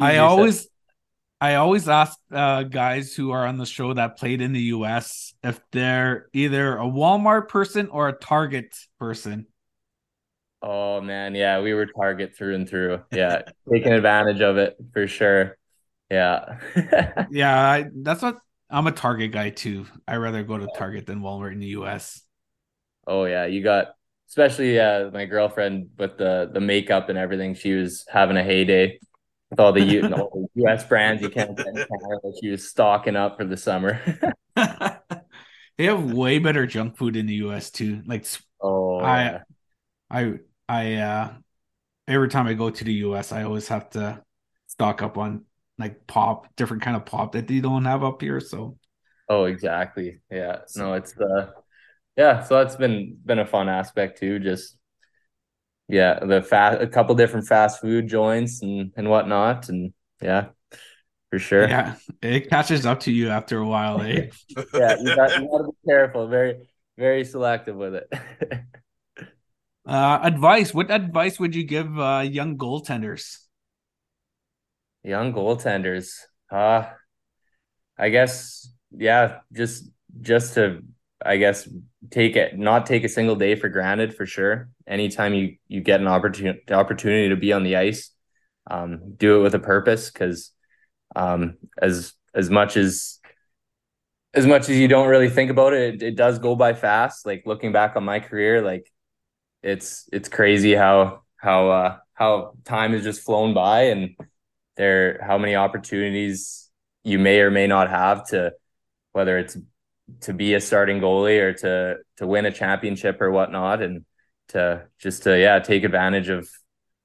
I 0.00 0.18
always 0.18 0.68
I 1.40 1.56
always 1.56 1.88
ask 1.88 2.18
uh, 2.32 2.62
guys 2.62 3.14
who 3.14 3.32
are 3.32 3.46
on 3.46 3.58
the 3.58 3.66
show 3.66 3.92
that 3.92 4.16
played 4.16 4.40
in 4.40 4.52
the 4.52 4.62
US 4.62 5.34
if 5.42 5.60
they're 5.72 6.28
either 6.32 6.76
a 6.76 6.86
Walmart 6.86 7.48
person 7.48 7.88
or 7.88 8.08
a 8.08 8.12
Target 8.12 8.74
person. 8.98 9.46
Oh 10.62 11.02
man, 11.02 11.34
yeah, 11.34 11.60
we 11.60 11.74
were 11.74 11.86
Target 11.86 12.36
through 12.36 12.54
and 12.54 12.68
through. 12.68 13.02
Yeah, 13.12 13.42
taking 13.70 13.92
advantage 13.92 14.40
of 14.40 14.56
it 14.56 14.76
for 14.92 15.06
sure. 15.06 15.58
Yeah. 16.10 16.60
yeah, 17.30 17.70
I, 17.70 17.86
that's 17.94 18.22
what 18.22 18.38
I'm 18.74 18.86
a 18.88 18.92
Target 18.92 19.30
guy 19.30 19.50
too. 19.50 19.86
I 20.06 20.16
rather 20.16 20.42
go 20.42 20.58
to 20.58 20.66
Target 20.76 21.06
than 21.06 21.20
Walmart 21.20 21.52
in 21.52 21.60
the 21.60 21.68
US. 21.68 22.22
Oh 23.06 23.24
yeah, 23.24 23.46
you 23.46 23.62
got 23.62 23.94
especially 24.28 24.80
uh 24.80 25.10
my 25.12 25.26
girlfriend 25.26 25.90
with 25.96 26.18
the 26.18 26.50
the 26.52 26.60
makeup 26.60 27.08
and 27.08 27.16
everything. 27.16 27.54
She 27.54 27.72
was 27.72 28.04
having 28.10 28.36
a 28.36 28.42
heyday 28.42 28.98
with 29.50 29.60
all 29.60 29.72
the, 29.72 29.82
U, 29.82 30.02
all 30.14 30.48
the 30.54 30.64
US 30.64 30.84
brands 30.84 31.22
you 31.22 31.30
can't 31.30 31.56
get 31.56 31.66
in 31.66 31.74
Canada. 31.74 32.32
She 32.42 32.50
was 32.50 32.68
stocking 32.68 33.14
up 33.14 33.38
for 33.38 33.44
the 33.44 33.56
summer. 33.56 34.00
they 34.56 35.84
have 35.84 36.12
way 36.12 36.40
better 36.40 36.66
junk 36.66 36.96
food 36.96 37.14
in 37.14 37.26
the 37.26 37.34
US 37.34 37.70
too. 37.70 38.02
Like 38.06 38.26
oh, 38.60 38.98
I. 39.00 39.40
I 40.10 40.34
I 40.68 40.94
uh 40.94 41.34
every 42.06 42.28
time 42.28 42.46
I 42.46 42.54
go 42.54 42.70
to 42.70 42.84
the 42.84 42.92
US, 42.92 43.32
I 43.32 43.44
always 43.44 43.68
have 43.68 43.90
to 43.90 44.22
stock 44.66 45.02
up 45.02 45.16
on 45.18 45.44
like 45.78 46.06
pop, 46.06 46.54
different 46.56 46.82
kind 46.82 46.96
of 46.96 47.04
pop 47.04 47.32
that 47.32 47.48
they 47.48 47.60
don't 47.60 47.84
have 47.84 48.04
up 48.04 48.20
here. 48.22 48.40
So 48.40 48.78
Oh, 49.28 49.44
exactly. 49.44 50.20
Yeah. 50.30 50.60
No, 50.76 50.94
it's 50.94 51.12
the 51.12 51.24
uh, 51.24 51.50
yeah, 52.16 52.44
so 52.44 52.58
that's 52.58 52.76
been 52.76 53.18
been 53.24 53.38
a 53.38 53.46
fun 53.46 53.68
aspect 53.68 54.18
too. 54.18 54.38
Just 54.38 54.76
yeah, 55.88 56.20
the 56.20 56.42
fast 56.42 56.80
a 56.80 56.86
couple 56.86 57.14
different 57.14 57.46
fast 57.46 57.80
food 57.80 58.08
joints 58.08 58.62
and 58.62 58.92
and 58.96 59.08
whatnot. 59.08 59.68
And 59.68 59.92
yeah, 60.22 60.48
for 61.30 61.38
sure. 61.38 61.68
Yeah, 61.68 61.96
it 62.22 62.48
catches 62.48 62.86
up 62.86 63.00
to 63.00 63.12
you 63.12 63.30
after 63.30 63.58
a 63.58 63.66
while, 63.66 64.00
eh? 64.02 64.28
yeah, 64.74 64.96
you 65.00 65.14
got, 65.14 65.40
you 65.40 65.48
got 65.50 65.58
to 65.58 65.64
be 65.64 65.88
careful, 65.88 66.28
very, 66.28 66.68
very 66.96 67.24
selective 67.24 67.76
with 67.76 67.94
it. 67.96 68.12
Uh, 69.86 70.18
advice. 70.22 70.72
What 70.72 70.90
advice 70.90 71.38
would 71.38 71.54
you 71.54 71.62
give 71.62 71.98
uh, 71.98 72.24
young 72.26 72.56
goaltenders? 72.56 73.43
Young 75.04 75.32
goaltenders. 75.32 76.16
Uh 76.50 76.86
I 77.98 78.08
guess 78.08 78.72
yeah, 78.90 79.40
just 79.52 79.90
just 80.20 80.54
to 80.54 80.82
I 81.24 81.36
guess 81.36 81.68
take 82.10 82.36
it 82.36 82.58
not 82.58 82.86
take 82.86 83.04
a 83.04 83.08
single 83.08 83.36
day 83.36 83.54
for 83.54 83.68
granted 83.68 84.14
for 84.14 84.26
sure. 84.26 84.68
Anytime 84.86 85.34
you 85.34 85.56
you 85.68 85.80
get 85.80 86.00
an 86.00 86.08
opportunity 86.08 86.72
opportunity 86.72 87.28
to 87.28 87.36
be 87.36 87.52
on 87.52 87.62
the 87.64 87.76
ice, 87.76 88.10
um, 88.70 89.14
do 89.16 89.38
it 89.38 89.42
with 89.42 89.54
a 89.54 89.58
purpose 89.58 90.10
because 90.10 90.50
um 91.16 91.56
as 91.80 92.14
as 92.34 92.50
much 92.50 92.76
as 92.76 93.20
as 94.34 94.46
much 94.46 94.68
as 94.68 94.76
you 94.78 94.88
don't 94.88 95.08
really 95.08 95.30
think 95.30 95.50
about 95.50 95.72
it, 95.72 95.96
it, 95.96 96.02
it 96.02 96.16
does 96.16 96.38
go 96.38 96.56
by 96.56 96.72
fast. 96.74 97.24
Like 97.24 97.44
looking 97.46 97.72
back 97.72 97.96
on 97.96 98.04
my 98.04 98.20
career, 98.20 98.62
like 98.62 98.90
it's 99.62 100.08
it's 100.12 100.28
crazy 100.28 100.74
how 100.74 101.22
how 101.36 101.68
uh 101.70 101.98
how 102.14 102.54
time 102.64 102.92
has 102.92 103.04
just 103.04 103.22
flown 103.22 103.54
by 103.54 103.84
and 103.84 104.16
there 104.76 105.20
how 105.22 105.38
many 105.38 105.54
opportunities 105.54 106.70
you 107.02 107.18
may 107.18 107.40
or 107.40 107.50
may 107.50 107.66
not 107.66 107.90
have 107.90 108.26
to 108.26 108.52
whether 109.12 109.38
it's 109.38 109.56
to 110.20 110.32
be 110.32 110.54
a 110.54 110.60
starting 110.60 111.00
goalie 111.00 111.40
or 111.40 111.52
to 111.52 111.96
to 112.16 112.26
win 112.26 112.46
a 112.46 112.52
championship 112.52 113.20
or 113.20 113.30
whatnot 113.30 113.82
and 113.82 114.04
to 114.48 114.84
just 114.98 115.22
to 115.22 115.38
yeah 115.38 115.58
take 115.58 115.84
advantage 115.84 116.28
of 116.28 116.48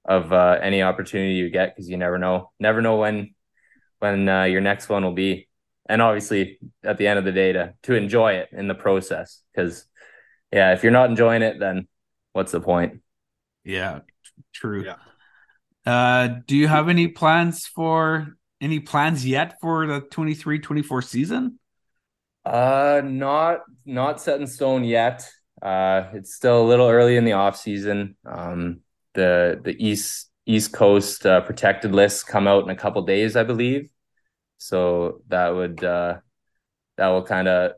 of 0.04 0.32
uh, 0.32 0.58
any 0.62 0.82
opportunity 0.82 1.34
you 1.34 1.50
get 1.50 1.74
because 1.74 1.88
you 1.88 1.96
never 1.96 2.18
know 2.18 2.50
never 2.58 2.82
know 2.82 2.96
when 2.96 3.34
when 3.98 4.28
uh, 4.28 4.44
your 4.44 4.60
next 4.60 4.88
one 4.88 5.04
will 5.04 5.12
be 5.12 5.48
and 5.86 6.02
obviously 6.02 6.58
at 6.82 6.98
the 6.98 7.06
end 7.06 7.18
of 7.18 7.24
the 7.24 7.32
day 7.32 7.52
to 7.52 7.74
to 7.82 7.94
enjoy 7.94 8.32
it 8.32 8.48
in 8.52 8.68
the 8.68 8.74
process 8.74 9.42
because 9.52 9.84
yeah 10.52 10.72
if 10.72 10.82
you're 10.82 10.92
not 10.92 11.10
enjoying 11.10 11.42
it 11.42 11.58
then 11.58 11.86
what's 12.32 12.52
the 12.52 12.60
point? 12.60 13.00
Yeah, 13.64 14.00
true. 14.52 14.84
Yeah. 14.84 14.96
Uh, 15.86 16.28
do 16.46 16.56
you 16.56 16.68
have 16.68 16.88
any 16.88 17.08
plans 17.08 17.66
for 17.66 18.36
any 18.60 18.80
plans 18.80 19.26
yet 19.26 19.58
for 19.60 19.86
the 19.86 20.00
23-24 20.00 21.04
season? 21.04 21.58
Uh, 22.44 23.02
not 23.04 23.60
not 23.84 24.20
set 24.20 24.40
in 24.40 24.46
stone 24.46 24.84
yet. 24.84 25.28
Uh, 25.60 26.04
it's 26.14 26.34
still 26.34 26.62
a 26.62 26.66
little 26.66 26.88
early 26.88 27.16
in 27.16 27.24
the 27.24 27.32
off 27.32 27.56
season. 27.56 28.16
Um, 28.24 28.80
the 29.14 29.60
the 29.62 29.76
east 29.78 30.30
East 30.46 30.72
Coast 30.72 31.26
uh, 31.26 31.40
protected 31.42 31.92
lists 31.92 32.24
come 32.24 32.48
out 32.48 32.64
in 32.64 32.70
a 32.70 32.76
couple 32.76 33.02
days, 33.02 33.36
I 33.36 33.44
believe. 33.44 33.90
So 34.58 35.22
that 35.28 35.48
would 35.50 35.84
uh, 35.84 36.18
that 36.96 37.08
will 37.08 37.22
kind 37.22 37.48
of 37.48 37.72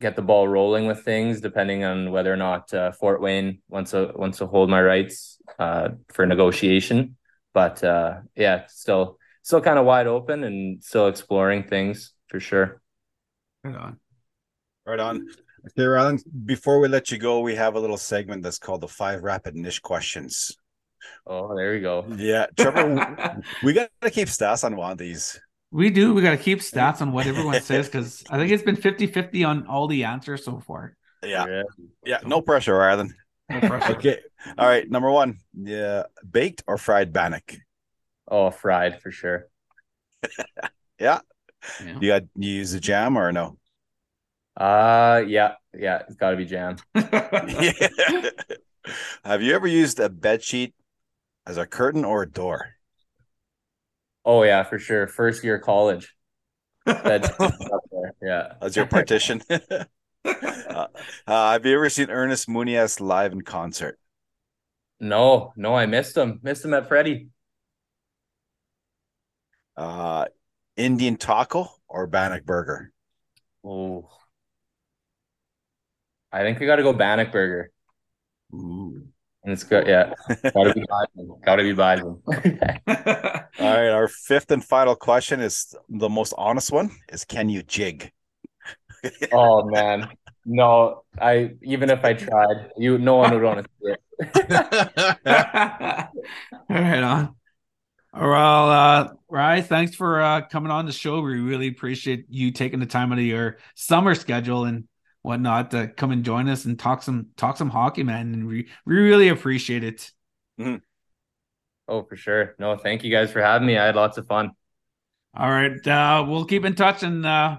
get 0.00 0.16
the 0.16 0.22
ball 0.22 0.46
rolling 0.46 0.86
with 0.86 1.04
things, 1.04 1.40
depending 1.40 1.84
on 1.84 2.10
whether 2.12 2.32
or 2.32 2.36
not 2.36 2.72
uh, 2.72 2.92
Fort 2.92 3.20
Wayne 3.20 3.60
wants 3.68 3.92
to 3.92 4.12
wants 4.14 4.38
to 4.38 4.46
hold 4.46 4.70
my 4.70 4.82
rights 4.82 5.38
uh, 5.58 5.90
for 6.12 6.26
negotiation. 6.26 7.16
But 7.58 7.82
uh, 7.82 8.20
yeah, 8.36 8.66
still 8.68 9.18
still 9.42 9.60
kind 9.60 9.80
of 9.80 9.84
wide 9.84 10.06
open 10.06 10.44
and 10.44 10.80
still 10.80 11.08
exploring 11.08 11.64
things 11.64 12.12
for 12.28 12.38
sure. 12.38 12.80
Right 13.64 13.74
on. 13.74 13.98
Right 14.86 15.00
on. 15.00 15.26
Okay, 15.66 15.82
Rylan, 15.82 16.22
before 16.46 16.78
we 16.78 16.86
let 16.86 17.10
you 17.10 17.18
go, 17.18 17.40
we 17.40 17.56
have 17.56 17.74
a 17.74 17.80
little 17.80 17.96
segment 17.96 18.44
that's 18.44 18.60
called 18.60 18.82
the 18.82 18.86
five 18.86 19.24
rapid 19.24 19.56
niche 19.56 19.82
questions. 19.82 20.56
Oh, 21.26 21.56
there 21.56 21.72
we 21.72 21.80
go. 21.80 22.06
Yeah, 22.16 22.46
Trevor, 22.56 23.42
we 23.64 23.72
got 23.72 23.90
to 24.02 24.10
keep 24.12 24.28
stats 24.28 24.62
on 24.62 24.76
one 24.76 24.92
of 24.92 24.98
these. 24.98 25.40
We 25.72 25.90
do. 25.90 26.14
We 26.14 26.22
got 26.22 26.30
to 26.38 26.44
keep 26.48 26.60
stats 26.60 27.00
on 27.00 27.10
what 27.10 27.26
everyone 27.32 27.60
says 27.60 27.88
because 27.88 28.22
I 28.30 28.38
think 28.38 28.52
it's 28.52 28.62
been 28.62 28.76
50 28.76 29.08
50 29.08 29.42
on 29.42 29.66
all 29.66 29.88
the 29.88 30.04
answers 30.04 30.44
so 30.44 30.60
far. 30.60 30.96
Yeah. 31.24 31.44
Yeah. 31.48 31.62
yeah. 32.06 32.18
No 32.24 32.40
pressure, 32.40 32.74
Rylan. 32.74 33.10
No 33.50 33.80
okay. 33.90 34.18
All 34.56 34.66
right. 34.66 34.88
Number 34.88 35.10
one. 35.10 35.38
Yeah. 35.54 36.04
Baked 36.28 36.62
or 36.66 36.78
fried 36.78 37.12
bannock? 37.12 37.54
Oh, 38.26 38.50
fried 38.50 39.00
for 39.00 39.10
sure. 39.10 39.48
yeah. 41.00 41.20
yeah. 41.80 41.98
You 42.00 42.08
got 42.08 42.22
you 42.36 42.50
use 42.50 42.74
a 42.74 42.80
jam 42.80 43.16
or 43.16 43.32
no? 43.32 43.58
Uh 44.56 45.22
yeah. 45.26 45.54
Yeah. 45.72 46.02
It's 46.06 46.16
got 46.16 46.30
to 46.30 46.36
be 46.36 46.44
jam. 46.44 46.76
yeah. 46.94 47.72
Have 49.24 49.42
you 49.42 49.54
ever 49.54 49.66
used 49.66 50.00
a 50.00 50.08
bed 50.08 50.42
sheet 50.42 50.74
as 51.46 51.56
a 51.56 51.66
curtain 51.66 52.04
or 52.04 52.22
a 52.22 52.30
door? 52.30 52.74
Oh 54.24 54.42
yeah, 54.42 54.62
for 54.62 54.78
sure. 54.78 55.06
First 55.06 55.44
year 55.44 55.58
college. 55.58 56.14
That's 56.84 57.30
Yeah. 58.22 58.54
That's 58.60 58.76
your 58.76 58.86
partition. 58.86 59.42
Uh, 60.28 60.86
uh, 61.26 61.52
have 61.52 61.66
you 61.66 61.74
ever 61.74 61.90
seen 61.90 62.10
Ernest 62.10 62.48
Monias 62.48 63.00
live 63.00 63.32
in 63.32 63.42
concert? 63.42 63.98
No, 65.00 65.52
no, 65.56 65.74
I 65.74 65.86
missed 65.86 66.16
him. 66.16 66.40
Missed 66.42 66.64
him 66.64 66.74
at 66.74 66.86
Freddie. 66.88 67.28
Uh, 69.76 70.26
Indian 70.76 71.16
taco 71.16 71.68
or 71.88 72.06
Bannock 72.06 72.44
burger? 72.44 72.92
Oh, 73.64 74.08
I 76.32 76.42
think 76.42 76.58
we 76.60 76.66
got 76.66 76.76
to 76.76 76.82
go 76.82 76.92
Bannock 76.92 77.32
burger. 77.32 77.70
Ooh. 78.52 79.08
And 79.44 79.52
it's 79.52 79.64
good. 79.64 79.86
Yeah. 79.86 80.12
Gotta 80.28 80.74
be 80.74 80.84
Bison. 80.88 81.40
Gotta 81.44 81.62
be 81.62 81.72
Bison. 81.72 82.20
All 82.28 83.74
right, 83.74 83.88
our 83.88 84.08
fifth 84.08 84.50
and 84.50 84.64
final 84.64 84.94
question 84.94 85.40
is 85.40 85.74
the 85.88 86.08
most 86.08 86.34
honest 86.36 86.72
one: 86.72 86.90
is 87.10 87.24
can 87.24 87.48
you 87.48 87.62
jig? 87.62 88.12
oh 89.32 89.64
man, 89.64 90.08
no. 90.48 91.04
I 91.20 91.52
even 91.62 91.90
if 91.90 92.04
I 92.04 92.14
tried, 92.14 92.70
you 92.76 92.98
no 92.98 93.16
one 93.16 93.32
would 93.32 93.42
want 93.42 93.64
to 93.64 93.70
see 93.80 93.92
it. 93.92 94.00
right 96.68 97.02
on. 97.02 97.34
Well, 98.14 98.70
uh, 98.70 99.08
Rye, 99.28 99.60
thanks 99.60 99.94
for 99.94 100.20
uh, 100.20 100.40
coming 100.48 100.72
on 100.72 100.86
the 100.86 100.92
show. 100.92 101.20
We 101.20 101.38
really 101.38 101.68
appreciate 101.68 102.26
you 102.30 102.50
taking 102.50 102.80
the 102.80 102.86
time 102.86 103.12
out 103.12 103.18
of 103.18 103.24
your 103.24 103.58
summer 103.74 104.14
schedule 104.14 104.64
and 104.64 104.88
whatnot 105.22 105.70
to 105.72 105.88
come 105.88 106.10
and 106.10 106.24
join 106.24 106.48
us 106.48 106.64
and 106.64 106.78
talk 106.78 107.02
some 107.02 107.28
talk 107.36 107.58
some 107.58 107.70
hockey, 107.70 108.02
man. 108.02 108.32
And 108.32 108.46
we, 108.46 108.68
we 108.86 108.96
really 108.96 109.28
appreciate 109.28 109.84
it. 109.84 110.10
Mm-hmm. 110.58 110.76
Oh, 111.86 112.02
for 112.02 112.16
sure. 112.16 112.56
No, 112.58 112.76
thank 112.76 113.04
you 113.04 113.10
guys 113.10 113.30
for 113.30 113.40
having 113.40 113.66
me. 113.66 113.78
I 113.78 113.86
had 113.86 113.96
lots 113.96 114.18
of 114.18 114.26
fun. 114.26 114.50
All 115.34 115.48
right. 115.48 115.86
Uh, 115.86 116.24
we'll 116.26 116.44
keep 116.44 116.64
in 116.64 116.74
touch 116.74 117.02
and 117.02 117.24
uh, 117.24 117.58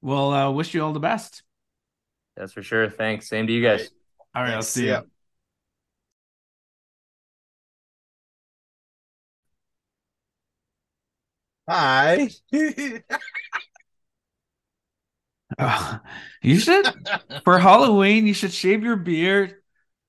we'll 0.00 0.30
uh, 0.32 0.50
wish 0.50 0.74
you 0.74 0.82
all 0.82 0.92
the 0.92 1.00
best. 1.00 1.43
That's 2.36 2.52
for 2.52 2.62
sure. 2.62 2.88
Thanks. 2.90 3.28
Same 3.28 3.46
to 3.46 3.52
you 3.52 3.62
guys. 3.62 3.90
All 4.34 4.42
right. 4.42 4.50
Thanks. 4.50 4.56
I'll 4.56 4.62
see 4.62 4.86
you. 4.88 5.02
Hi. 11.68 12.28
uh, 15.58 15.98
you 16.42 16.58
should 16.58 16.86
for 17.44 17.58
Halloween. 17.60 18.26
You 18.26 18.34
should 18.34 18.52
shave 18.52 18.82
your 18.82 18.96
beard 18.96 19.56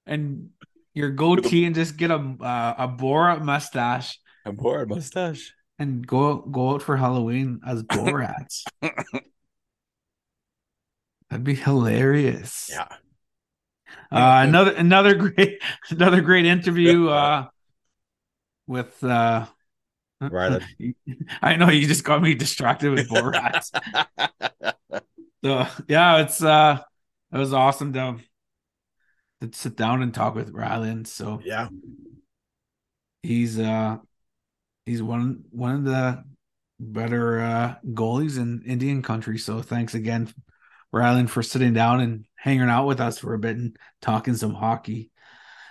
and 0.05 0.49
your 0.93 1.11
goatee 1.11 1.65
and 1.65 1.75
just 1.75 1.97
get 1.97 2.11
a 2.11 2.15
uh, 2.15 2.75
a 2.77 2.87
Borat 2.87 3.41
mustache. 3.41 4.19
A 4.45 4.51
Borat 4.51 4.89
mustache. 4.89 5.53
And 5.77 6.05
go 6.05 6.37
go 6.37 6.71
out 6.71 6.81
for 6.81 6.97
Halloween 6.97 7.61
as 7.65 7.83
Borats. 7.83 8.63
That'd 11.29 11.43
be 11.43 11.55
hilarious. 11.55 12.69
Yeah. 12.71 12.87
Uh, 14.11 14.45
another 14.47 14.71
another 14.71 15.15
great 15.29 15.61
another 15.89 16.21
great 16.21 16.45
interview 16.45 17.07
uh, 17.09 17.47
with 18.67 19.03
uh, 19.03 19.45
Right. 20.21 20.61
I 21.41 21.55
know 21.55 21.69
you 21.69 21.87
just 21.87 22.03
got 22.03 22.21
me 22.21 22.35
distracted 22.35 22.91
with 22.91 23.09
Borat. 23.09 23.69
so 25.43 25.67
yeah, 25.87 26.21
it's 26.21 26.41
uh 26.43 26.79
it 27.33 27.37
was 27.37 27.53
awesome 27.53 27.93
to, 27.93 28.17
to 29.41 29.49
sit 29.51 29.75
down 29.75 30.01
and 30.01 30.13
talk 30.13 30.35
with 30.35 30.53
Rylan. 30.53 31.05
So 31.05 31.41
yeah. 31.43 31.67
He's 33.23 33.59
uh 33.59 33.97
he's 34.85 35.01
one 35.01 35.43
one 35.49 35.75
of 35.75 35.83
the 35.83 36.23
better 36.79 37.39
uh 37.39 37.75
goalies 37.87 38.37
in 38.37 38.63
Indian 38.65 39.01
country. 39.01 39.37
So 39.37 39.61
thanks 39.61 39.95
again, 39.95 40.33
Rylan, 40.95 41.29
for 41.29 41.43
sitting 41.43 41.73
down 41.73 41.99
and 41.99 42.25
hanging 42.35 42.69
out 42.69 42.87
with 42.87 42.99
us 42.99 43.19
for 43.19 43.33
a 43.33 43.39
bit 43.39 43.57
and 43.57 43.77
talking 44.01 44.35
some 44.35 44.53
hockey. 44.53 45.11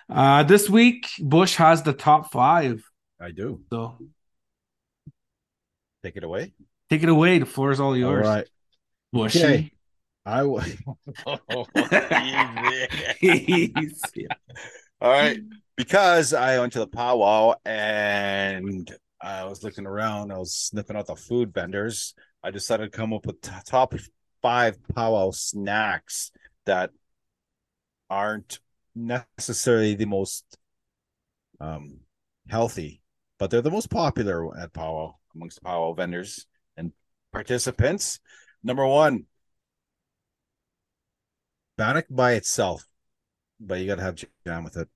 Uh 0.09 0.43
this 0.43 0.69
week 0.69 1.09
Bush 1.19 1.57
has 1.57 1.83
the 1.83 1.95
top 1.95 2.31
five. 2.31 2.85
I 3.21 3.31
do. 3.31 3.63
So 3.71 3.99
Take 6.05 6.17
it 6.17 6.25
away. 6.25 6.53
Take 6.91 7.03
it 7.03 7.09
away. 7.09 7.39
The 7.39 7.47
floor 7.47 7.73
is 7.73 7.81
all 7.81 7.97
yours. 7.97 8.27
All 8.27 8.35
right. 8.35 8.47
Bushy. 9.11 9.43
Okay. 9.43 9.71
I 10.27 10.43
will. 10.43 10.63
all 15.01 15.11
right. 15.11 15.39
Because 15.77 16.35
I 16.35 16.59
went 16.59 16.75
to 16.75 16.81
the 16.81 16.87
powwow 16.87 17.55
and 17.65 18.95
I 19.21 19.45
was 19.45 19.65
looking 19.65 19.87
around, 19.87 20.31
I 20.31 20.37
was 20.37 20.55
sniffing 20.55 20.97
out 20.97 21.07
the 21.07 21.17
food 21.17 21.55
vendors. 21.55 22.15
I 22.43 22.51
decided 22.51 22.93
to 22.93 22.97
come 22.97 23.15
up 23.15 23.25
with 23.25 23.41
t- 23.41 23.51
top 23.65 23.95
five 24.45 24.77
powwow 24.95 25.31
snacks 25.31 26.31
that 26.67 26.91
aren't 28.11 28.61
necessarily 28.95 29.95
the 29.95 30.05
most 30.05 30.59
um, 31.61 32.01
healthy, 32.51 33.01
but 33.39 33.51
they're 33.51 33.63
the 33.63 33.71
most 33.71 33.89
popular 33.89 34.55
at 34.59 34.75
powwow 34.75 35.15
amongst 35.35 35.63
powwow 35.63 35.95
vendors 35.95 36.45
and 36.77 36.93
participants. 37.33 38.21
Number 38.63 38.87
one, 38.87 39.25
Bannock 41.79 42.05
by 42.11 42.33
itself, 42.33 42.85
but 43.59 43.81
you 43.81 43.87
got 43.87 43.97
to 43.97 44.03
have 44.03 44.23
jam 44.47 44.63
with 44.63 44.77
it. 44.77 44.89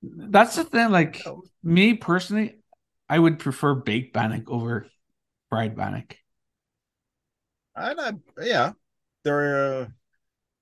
That's 0.00 0.54
the 0.54 0.62
thing. 0.62 0.92
Like 0.92 1.24
me 1.64 1.94
personally, 1.94 2.60
I 3.08 3.18
would 3.18 3.40
prefer 3.40 3.74
baked 3.74 4.14
bannock 4.14 4.48
over 4.48 4.86
fried 5.50 5.76
bannock. 5.76 6.16
And 7.76 8.00
I, 8.00 8.12
yeah, 8.42 8.72
they're 9.22 9.82
uh, 9.82 9.86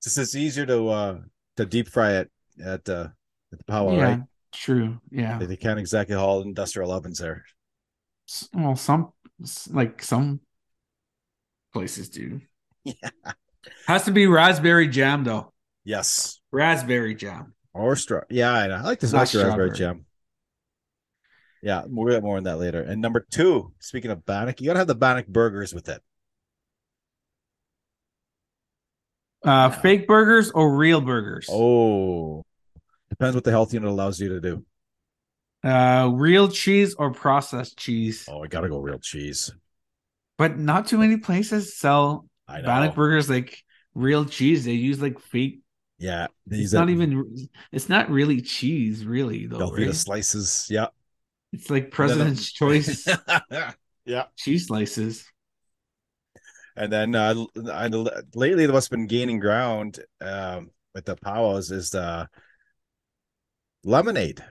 just 0.03 0.17
it's 0.17 0.35
easier 0.35 0.65
to 0.65 0.89
uh 0.89 1.19
to 1.57 1.65
deep 1.65 1.87
fry 1.87 2.13
it 2.13 2.31
at 2.63 2.87
uh 2.89 3.07
at 3.51 3.57
the 3.57 3.63
power, 3.65 3.93
yeah, 3.93 4.03
right? 4.03 4.19
True. 4.51 4.99
Yeah. 5.11 5.37
They, 5.37 5.45
they 5.45 5.57
can't 5.57 5.79
exactly 5.79 6.15
haul 6.15 6.41
industrial 6.41 6.91
ovens 6.91 7.19
there. 7.19 7.43
Well 8.53 8.75
some 8.75 9.11
like 9.69 10.01
some 10.01 10.41
places 11.73 12.09
do. 12.09 12.41
Yeah. 12.83 13.09
Has 13.87 14.05
to 14.05 14.11
be 14.11 14.27
raspberry 14.27 14.87
jam 14.87 15.23
though. 15.23 15.51
Yes. 15.83 16.39
Raspberry 16.51 17.15
jam. 17.15 17.55
Or 17.73 17.95
straw 17.95 18.21
yeah 18.29 18.53
i, 18.53 18.67
know. 18.67 18.75
I 18.75 18.81
like 18.81 18.99
this 18.99 19.11
like 19.11 19.33
raspberry 19.33 19.71
jam. 19.71 20.05
Yeah 21.63 21.83
we'll 21.87 22.13
get 22.13 22.21
more 22.21 22.37
on 22.37 22.43
that 22.43 22.59
later. 22.59 22.81
And 22.83 23.01
number 23.01 23.25
two 23.31 23.73
speaking 23.79 24.11
of 24.11 24.23
bannock 24.23 24.61
you 24.61 24.67
gotta 24.67 24.79
have 24.79 24.87
the 24.87 24.93
bannock 24.93 25.25
burgers 25.25 25.73
with 25.73 25.89
it 25.89 26.03
uh 29.45 29.69
fake 29.69 30.07
burgers 30.07 30.51
or 30.51 30.75
real 30.75 31.01
burgers 31.01 31.47
oh 31.51 32.43
depends 33.09 33.35
what 33.35 33.43
the 33.43 33.51
health 33.51 33.73
unit 33.73 33.89
allows 33.89 34.19
you 34.19 34.29
to 34.29 34.41
do 34.41 34.65
uh, 35.65 36.11
real 36.13 36.47
cheese 36.47 36.93
or 36.93 37.11
processed 37.11 37.75
cheese? 37.75 38.27
Oh, 38.29 38.43
I 38.43 38.47
gotta 38.47 38.69
go 38.69 38.77
real 38.77 38.99
cheese. 38.99 39.51
But 40.37 40.59
not 40.59 40.85
too 40.85 40.99
many 40.99 41.17
places 41.17 41.75
sell 41.75 42.27
Bannock 42.47 42.93
burgers 42.93 43.29
like 43.29 43.63
real 43.95 44.25
cheese. 44.25 44.65
They 44.65 44.73
use 44.73 45.01
like 45.01 45.19
fake. 45.19 45.61
Yeah, 45.97 46.27
it's 46.51 46.73
not 46.73 46.89
even. 46.89 47.49
It's 47.71 47.89
not 47.89 48.11
really 48.11 48.41
cheese, 48.41 49.05
really 49.05 49.47
though. 49.47 49.71
Right? 49.71 49.93
slices. 49.95 50.67
Yeah, 50.69 50.87
it's 51.51 51.69
like 51.71 51.89
President's 51.89 52.51
Choice. 52.53 53.07
yeah, 54.05 54.25
cheese 54.35 54.67
slices. 54.67 55.25
And 56.75 56.91
then 56.91 57.15
uh, 57.15 57.45
I, 57.71 57.87
lately, 58.33 58.67
what's 58.67 58.89
been 58.89 59.07
gaining 59.07 59.39
ground 59.39 59.99
um, 60.21 60.71
with 60.93 61.05
the 61.05 61.15
powwows 61.15 61.71
is 61.71 61.91
the 61.91 62.27
lemonade 63.83 64.43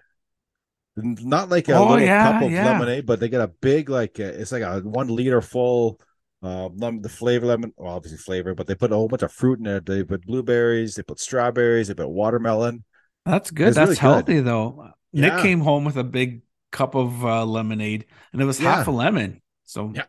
not 0.97 1.49
like 1.49 1.69
a 1.69 1.75
oh, 1.75 1.83
little 1.83 2.01
yeah, 2.01 2.33
cup 2.33 2.43
of 2.43 2.51
yeah. 2.51 2.65
lemonade, 2.67 3.07
but 3.07 3.21
they 3.21 3.29
get 3.29 3.41
a 3.41 3.49
big 3.49 3.89
like 3.89 4.21
uh, 4.21 4.25
it's 4.25 4.53
like 4.53 4.63
a 4.63 4.81
one 4.81 5.09
liter 5.09 5.41
full. 5.41 6.01
Uh, 6.43 6.69
the 6.77 7.09
flavor 7.09 7.47
lemon, 7.47 7.73
well, 7.79 7.95
obviously 7.95 8.19
flavor, 8.19 8.55
but 8.55 8.67
they 8.67 8.75
put 8.75 8.93
a 8.93 8.95
whole 8.95 9.09
bunch 9.09 9.23
of 9.23 9.33
fruit 9.33 9.59
in 9.61 9.67
it. 9.67 9.87
They 9.87 10.05
put 10.05 10.27
blueberries, 10.27 10.95
they 10.95 11.03
put 11.03 11.19
strawberries, 11.19 11.89
they 11.89 11.95
put 11.95 12.11
watermelon. 12.11 12.85
That's 13.25 13.51
good. 13.51 13.73
That's 13.73 13.89
really 13.89 13.97
healthy 13.97 14.35
good. 14.35 14.45
though. 14.45 14.91
Yeah. 15.11 15.37
Nick 15.37 15.43
came 15.43 15.61
home 15.61 15.87
with 15.87 15.97
a 15.97 16.05
big 16.05 16.43
cup 16.71 16.95
of 16.95 17.25
uh, 17.25 17.47
lemonade, 17.47 18.05
and 18.33 18.43
it 18.43 18.45
was 18.45 18.59
half 18.59 18.87
a 18.87 18.91
lemon. 18.91 19.41
So 19.65 19.93
yeah, 19.95 20.05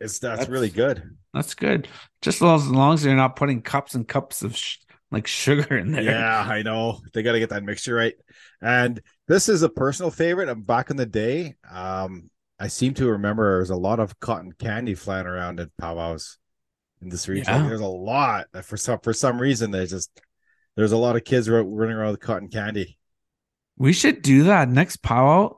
it's 0.00 0.18
that's, 0.18 0.40
that's, 0.40 0.50
really 0.50 0.70
good. 0.70 1.16
That's 1.34 1.54
good. 1.54 1.88
Just 2.22 2.42
as 2.42 2.68
long 2.68 2.94
as 2.94 3.02
they're 3.02 3.16
not 3.16 3.36
putting 3.36 3.62
cups 3.62 3.94
and 3.94 4.06
cups 4.06 4.42
of 4.42 4.56
sh- 4.56 4.78
like 5.10 5.26
sugar 5.26 5.76
in 5.76 5.92
there. 5.92 6.02
Yeah, 6.02 6.40
I 6.40 6.62
know. 6.62 7.00
They 7.12 7.22
got 7.22 7.32
to 7.32 7.38
get 7.38 7.50
that 7.50 7.64
mixture 7.64 7.94
right. 7.94 8.14
And 8.60 9.00
this 9.26 9.48
is 9.48 9.62
a 9.62 9.68
personal 9.68 10.10
favorite. 10.10 10.48
I'm 10.48 10.62
back 10.62 10.90
in 10.90 10.96
the 10.96 11.06
day. 11.06 11.56
Um, 11.70 12.30
I 12.60 12.68
seem 12.68 12.94
to 12.94 13.10
remember 13.10 13.50
there 13.50 13.58
was 13.60 13.70
a 13.70 13.76
lot 13.76 14.00
of 14.00 14.18
cotton 14.20 14.52
candy 14.52 14.94
flying 14.94 15.26
around 15.26 15.60
at 15.60 15.76
powwows 15.78 16.38
in 17.00 17.08
this 17.08 17.28
region. 17.28 17.54
Yeah. 17.54 17.68
There's 17.68 17.80
a 17.80 17.86
lot 17.86 18.46
for 18.62 18.76
some 18.76 18.98
for 19.00 19.12
some 19.12 19.40
reason. 19.40 19.70
There's 19.70 19.90
just 19.90 20.20
there's 20.76 20.92
a 20.92 20.96
lot 20.96 21.16
of 21.16 21.24
kids 21.24 21.48
running 21.48 21.96
around 21.96 22.12
with 22.12 22.20
cotton 22.20 22.48
candy. 22.48 22.98
We 23.76 23.92
should 23.92 24.22
do 24.22 24.44
that 24.44 24.68
next 24.68 25.02
powwow 25.02 25.57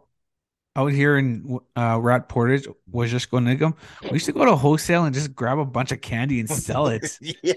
out 0.76 0.92
here 0.92 1.18
in 1.18 1.58
uh, 1.76 1.98
Rat 2.00 2.28
Portage, 2.28 2.66
was 2.90 3.10
just 3.10 3.30
going 3.30 3.44
to 3.46 3.54
go. 3.54 3.76
We 4.02 4.12
used 4.12 4.26
to 4.26 4.32
go 4.32 4.44
to 4.44 4.56
wholesale 4.56 5.04
and 5.04 5.14
just 5.14 5.34
grab 5.34 5.58
a 5.58 5.64
bunch 5.64 5.92
of 5.92 6.00
candy 6.00 6.40
and 6.40 6.48
sell 6.48 6.86
it. 6.88 7.18
yeah, 7.42 7.54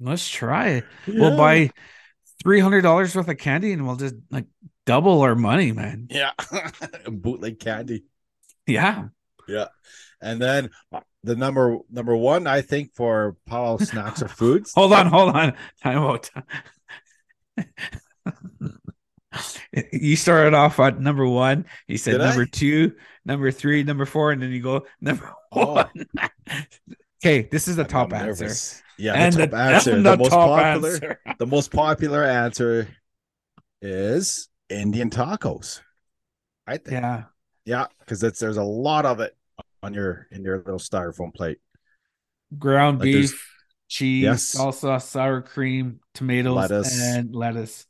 let's 0.00 0.28
try 0.28 0.68
it. 0.68 0.84
Yeah. 1.06 1.20
We'll 1.20 1.36
buy 1.36 1.70
three 2.42 2.60
hundred 2.60 2.82
dollars 2.82 3.14
worth 3.14 3.28
of 3.28 3.38
candy, 3.38 3.72
and 3.72 3.86
we'll 3.86 3.96
just 3.96 4.14
like 4.30 4.46
double 4.86 5.20
our 5.22 5.34
money, 5.34 5.72
man. 5.72 6.08
Yeah, 6.10 6.32
bootleg 7.06 7.60
candy. 7.60 8.04
Yeah, 8.66 9.08
yeah, 9.46 9.68
and 10.20 10.40
then 10.40 10.70
uh, 10.92 11.00
the 11.22 11.36
number 11.36 11.78
number 11.90 12.16
one, 12.16 12.46
I 12.46 12.62
think, 12.62 12.94
for 12.94 13.36
powwow 13.46 13.76
snacks 13.80 14.22
or 14.22 14.28
foods. 14.28 14.72
hold 14.74 14.92
on, 14.92 15.06
hold 15.06 15.34
on, 15.34 15.54
time 15.82 15.98
out. 15.98 16.30
You 19.92 20.16
started 20.16 20.54
off 20.54 20.78
at 20.80 21.00
number 21.00 21.26
one. 21.26 21.66
He 21.86 21.96
said 21.96 22.12
Did 22.12 22.20
I? 22.22 22.28
number 22.28 22.46
two, 22.46 22.92
number 23.24 23.50
three, 23.50 23.82
number 23.82 24.06
four, 24.06 24.32
and 24.32 24.42
then 24.42 24.50
you 24.50 24.62
go 24.62 24.86
number 25.00 25.30
Oh. 25.52 25.74
one. 25.74 26.06
okay, 27.24 27.48
this 27.50 27.68
is 27.68 27.76
the 27.76 27.84
top 27.84 28.12
answer. 28.12 28.50
Yeah, 28.98 29.14
and 29.14 29.34
the 29.34 29.46
top 29.46 29.50
the, 29.50 29.56
answer. 29.56 29.96
The, 29.96 30.02
the 30.10 30.16
most 30.18 30.30
top 30.30 30.48
popular. 30.60 30.90
answer. 30.92 31.20
The 31.38 31.46
most 31.46 31.72
popular 31.72 32.24
answer 32.24 32.88
is 33.82 34.48
Indian 34.68 35.10
tacos. 35.10 35.80
I 36.66 36.78
think. 36.78 36.90
Yeah. 37.02 37.24
Yeah, 37.64 37.86
because 38.00 38.22
it's 38.22 38.40
there's 38.40 38.56
a 38.56 38.62
lot 38.64 39.04
of 39.06 39.20
it 39.20 39.36
on 39.82 39.92
your 39.94 40.26
in 40.30 40.42
your 40.42 40.56
little 40.58 40.78
styrofoam 40.78 41.34
plate. 41.34 41.58
Ground 42.58 42.98
Like 43.00 43.04
beef, 43.04 43.54
cheese, 43.88 44.22
Yes. 44.24 44.54
salsa, 44.54 45.00
sour 45.02 45.42
cream, 45.42 46.00
tomatoes, 46.14 46.56
Lettuce. 46.56 47.00
and 47.02 47.34
lettuce. 47.34 47.86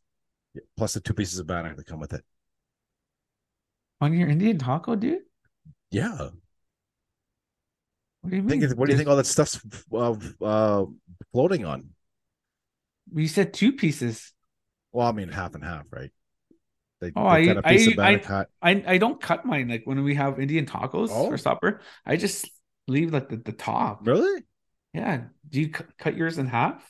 Plus 0.76 0.94
the 0.94 1.00
two 1.00 1.14
pieces 1.14 1.38
of 1.38 1.46
bannock 1.46 1.76
that 1.76 1.86
come 1.86 2.00
with 2.00 2.12
it. 2.12 2.24
On 4.00 4.12
your 4.12 4.28
Indian 4.28 4.58
taco, 4.58 4.94
dude? 4.94 5.20
Yeah. 5.90 6.30
What 8.20 8.30
do 8.30 8.36
you 8.36 8.44
I 8.44 8.46
think 8.48 8.76
what 8.76 8.86
do 8.86 8.92
you 8.92 8.96
think 8.98 9.08
all 9.08 9.16
that 9.16 9.26
stuff's 9.26 9.60
uh, 9.92 10.14
uh, 10.40 10.84
floating 11.32 11.64
on? 11.64 11.90
You 13.14 13.28
said 13.28 13.52
two 13.54 13.72
pieces. 13.72 14.32
Well, 14.92 15.06
I 15.06 15.12
mean 15.12 15.28
half 15.28 15.54
and 15.54 15.64
half, 15.64 15.84
right? 15.90 16.10
They, 17.00 17.12
Oh, 17.14 17.32
they 17.34 17.50
I- 17.56 17.60
piece 17.62 17.96
I- 17.98 18.12
I- 18.12 18.18
cut. 18.18 18.48
I 18.60 18.84
I 18.86 18.98
don't 18.98 19.20
cut 19.20 19.44
mine 19.44 19.68
like 19.68 19.82
when 19.84 20.02
we 20.02 20.14
have 20.16 20.40
Indian 20.40 20.66
tacos 20.66 21.08
Oh. 21.10 21.28
for 21.30 21.38
supper. 21.38 21.80
I 22.04 22.16
just 22.16 22.48
leave 22.88 23.12
like 23.12 23.28
the, 23.28 23.36
the 23.36 23.52
top. 23.52 24.06
Really? 24.06 24.42
Yeah. 24.92 25.24
Do 25.48 25.60
you 25.60 25.70
cu- 25.70 25.84
cut 25.98 26.16
yours 26.16 26.38
in 26.38 26.46
half? 26.46 26.84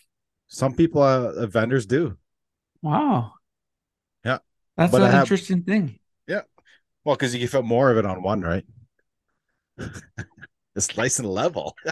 Some 0.47 0.75
people, 0.75 1.03
uh, 1.03 1.47
vendors 1.47 1.85
do. 1.85 2.17
Wow. 2.81 3.33
That's 4.79 4.93
But 4.93 5.03
an 5.03 5.11
have- 5.11 5.25
interesting 5.25 5.65
thing. 5.65 5.99
Yeah. 6.29 6.43
Well, 7.05 7.17
because 7.17 7.35
you 7.35 7.49
fit 7.49 7.65
more 7.65 7.91
of 7.91 7.99
it 7.99 8.07
on 8.07 8.23
one, 8.23 8.41
right? 8.41 8.65
it's 10.77 10.97
nice 10.97 11.19
and 11.19 11.29
level. 11.29 11.77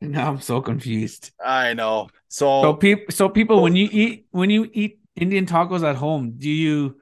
Now 0.00 0.28
I'm 0.28 0.40
so 0.40 0.60
confused. 0.60 1.32
I 1.44 1.74
know. 1.74 2.08
So, 2.28 2.62
So 2.62 2.74
people 2.74 3.06
so 3.12 3.28
people 3.28 3.62
when 3.62 3.72
oh. 3.72 3.76
you 3.76 3.88
eat 3.90 4.26
when 4.30 4.48
you 4.48 4.70
eat 4.72 5.00
Indian 5.16 5.44
tacos 5.44 5.82
at 5.82 5.96
home, 5.96 6.34
do 6.38 6.48
you 6.48 7.00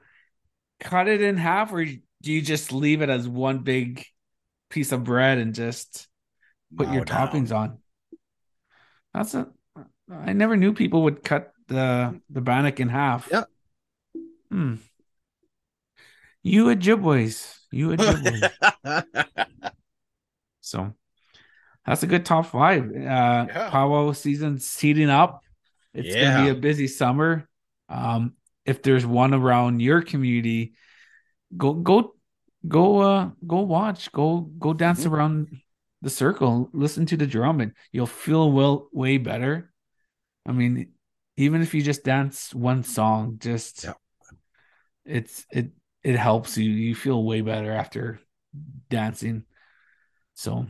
cut 0.79 1.07
it 1.07 1.21
in 1.21 1.37
half 1.37 1.71
or 1.71 1.85
do 1.85 2.01
you 2.23 2.41
just 2.41 2.71
leave 2.71 3.03
it 3.03 3.09
as 3.09 3.27
one 3.27 3.59
big 3.59 4.03
piece 4.71 4.91
of 4.91 5.03
bread 5.03 5.37
and 5.37 5.53
just 5.53 6.07
put 6.75 6.89
your 6.91 7.05
down. 7.05 7.27
toppings 7.27 7.55
on? 7.55 7.77
That's 9.13 9.35
a 9.35 9.47
I 10.11 10.33
never 10.33 10.57
knew 10.57 10.73
people 10.73 11.03
would 11.03 11.23
cut 11.23 11.51
the 11.67 12.19
the 12.31 12.41
bannock 12.41 12.79
in 12.79 12.89
half. 12.89 13.29
Yeah. 13.31 13.43
Hmm. 14.49 14.75
You 16.43 16.65
Ojibways. 16.65 17.55
You 17.71 17.89
Ojibways. 17.89 18.51
so 20.61 20.93
that's 21.85 22.03
a 22.03 22.07
good 22.07 22.25
top 22.25 22.47
five. 22.47 22.83
Uh 22.89 23.45
Yeah. 23.47 23.69
powwow 23.69 24.11
season's 24.13 24.79
heating 24.79 25.09
up. 25.09 25.41
It's 25.93 26.13
gonna 26.15 26.43
be 26.43 26.49
a 26.49 26.55
busy 26.55 26.87
summer. 26.87 27.47
Um, 27.89 28.33
if 28.65 28.81
there's 28.81 29.05
one 29.05 29.33
around 29.33 29.79
your 29.79 30.01
community, 30.01 30.73
go 31.55 31.73
go 31.73 32.15
go 32.67 32.99
uh 32.99 33.29
go 33.45 33.61
watch, 33.61 34.11
go 34.11 34.41
go 34.41 34.73
dance 34.73 35.05
Mhm. 35.05 35.11
around 35.11 35.61
the 36.01 36.09
circle, 36.09 36.69
listen 36.73 37.05
to 37.07 37.17
the 37.17 37.25
drum, 37.27 37.59
and 37.61 37.73
you'll 37.91 38.05
feel 38.05 38.51
well 38.51 38.87
way 38.91 39.17
better. 39.17 39.73
I 40.45 40.51
mean, 40.51 40.91
even 41.37 41.61
if 41.61 41.73
you 41.73 41.81
just 41.81 42.03
dance 42.03 42.53
one 42.53 42.83
song, 42.83 43.37
just 43.39 43.83
Yeah. 43.83 43.93
It's 45.07 45.45
it 45.51 45.71
it 46.03 46.15
helps 46.15 46.57
you. 46.57 46.69
You 46.69 46.95
feel 46.95 47.23
way 47.23 47.41
better 47.41 47.71
after 47.71 48.19
dancing. 48.89 49.45
So 50.33 50.67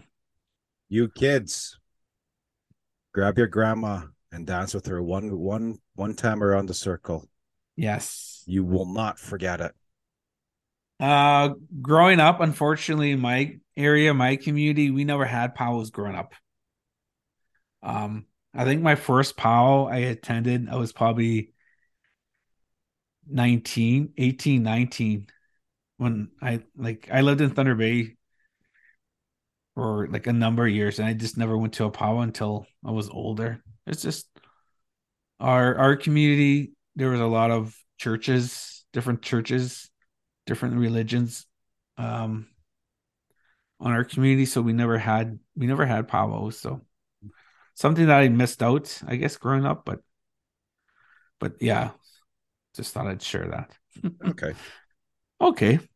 you 0.89 1.07
kids, 1.09 1.77
grab 3.13 3.37
your 3.37 3.47
grandma 3.47 4.03
and 4.31 4.45
dance 4.45 4.73
with 4.73 4.85
her 4.87 5.01
one, 5.01 5.37
one, 5.37 5.79
one 5.95 6.13
time 6.15 6.43
around 6.43 6.67
the 6.67 6.73
circle. 6.73 7.27
yes. 7.75 8.43
You 8.45 8.63
will 8.63 8.85
not 8.85 9.19
forget 9.19 9.61
it. 9.61 9.73
Uh 10.99 11.49
growing 11.81 12.19
up, 12.19 12.39
unfortunately, 12.39 13.15
my 13.15 13.59
area, 13.75 14.13
my 14.13 14.35
community, 14.35 14.89
we 14.89 15.03
never 15.03 15.25
had 15.25 15.53
powwows 15.53 15.91
growing 15.91 16.15
up. 16.15 16.33
Um, 17.83 18.25
I 18.53 18.63
think 18.65 18.81
my 18.81 18.95
first 18.95 19.37
powwow 19.37 19.87
I 19.87 19.97
attended, 19.97 20.69
I 20.69 20.75
was 20.77 20.91
probably 20.91 21.51
19, 23.29 24.13
18, 24.17 24.63
19 24.63 25.27
when 25.97 26.29
I 26.41 26.63
like 26.75 27.09
I 27.11 27.21
lived 27.21 27.41
in 27.41 27.49
Thunder 27.51 27.75
Bay 27.75 28.15
for 29.75 30.07
like 30.07 30.27
a 30.27 30.33
number 30.33 30.65
of 30.65 30.73
years 30.73 30.99
and 30.99 31.07
I 31.07 31.13
just 31.13 31.37
never 31.37 31.57
went 31.57 31.73
to 31.73 31.85
a 31.85 31.91
powwow 31.91 32.21
until 32.21 32.65
I 32.85 32.91
was 32.91 33.09
older. 33.09 33.63
It's 33.85 34.01
just 34.01 34.27
our 35.39 35.75
our 35.77 35.95
community, 35.95 36.73
there 36.95 37.09
was 37.09 37.19
a 37.19 37.27
lot 37.27 37.51
of 37.51 37.75
churches, 37.97 38.85
different 38.93 39.21
churches, 39.21 39.89
different 40.45 40.77
religions 40.77 41.45
um 41.97 42.47
on 43.79 43.91
our 43.91 44.03
community 44.03 44.45
so 44.45 44.61
we 44.61 44.73
never 44.73 44.97
had 44.97 45.37
we 45.55 45.67
never 45.67 45.85
had 45.85 46.07
powwows 46.07 46.57
so 46.57 46.81
something 47.75 48.07
that 48.07 48.19
i 48.19 48.27
missed 48.29 48.63
out 48.63 48.99
i 49.07 49.15
guess 49.15 49.37
growing 49.37 49.65
up 49.65 49.85
but 49.85 49.99
but 51.39 51.53
yeah 51.61 51.91
just 52.77 52.93
thought 52.93 53.07
i'd 53.07 53.21
share 53.21 53.47
that. 53.47 53.71
Okay. 54.25 54.53
okay. 55.41 55.79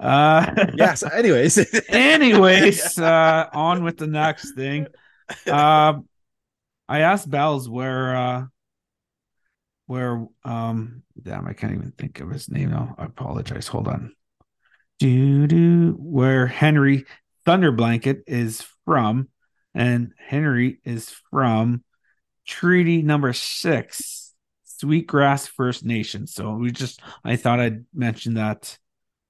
Uh 0.00 0.66
Yes. 0.74 1.02
Anyways. 1.02 1.58
anyways 1.90 2.98
uh 2.98 3.46
on 3.52 3.84
with 3.84 3.98
the 3.98 4.06
next 4.06 4.52
thing. 4.52 4.86
Um 5.46 6.08
i 6.88 7.00
asked 7.00 7.28
bells 7.28 7.68
where 7.68 8.16
uh 8.16 8.44
where 9.86 10.26
um 10.44 11.02
damn 11.22 11.46
i 11.46 11.52
can't 11.52 11.74
even 11.74 11.92
think 11.92 12.20
of 12.20 12.30
his 12.30 12.48
name 12.48 12.70
now. 12.70 12.94
I 12.96 13.04
apologize. 13.04 13.68
Hold 13.68 13.88
on. 13.88 14.14
Do 14.98 15.46
do 15.46 15.92
where 15.98 16.46
henry 16.46 17.04
thunder 17.44 17.70
blanket 17.70 18.24
is 18.26 18.64
from 18.86 19.28
and 19.74 20.12
henry 20.16 20.80
is 20.84 21.14
from 21.30 21.84
treaty 22.46 23.02
number 23.02 23.34
six 23.34 24.19
sweetgrass 24.80 25.46
first 25.46 25.84
nation 25.84 26.26
so 26.26 26.52
we 26.54 26.70
just 26.70 27.00
i 27.24 27.36
thought 27.36 27.60
i'd 27.60 27.84
mention 27.94 28.34
that 28.34 28.78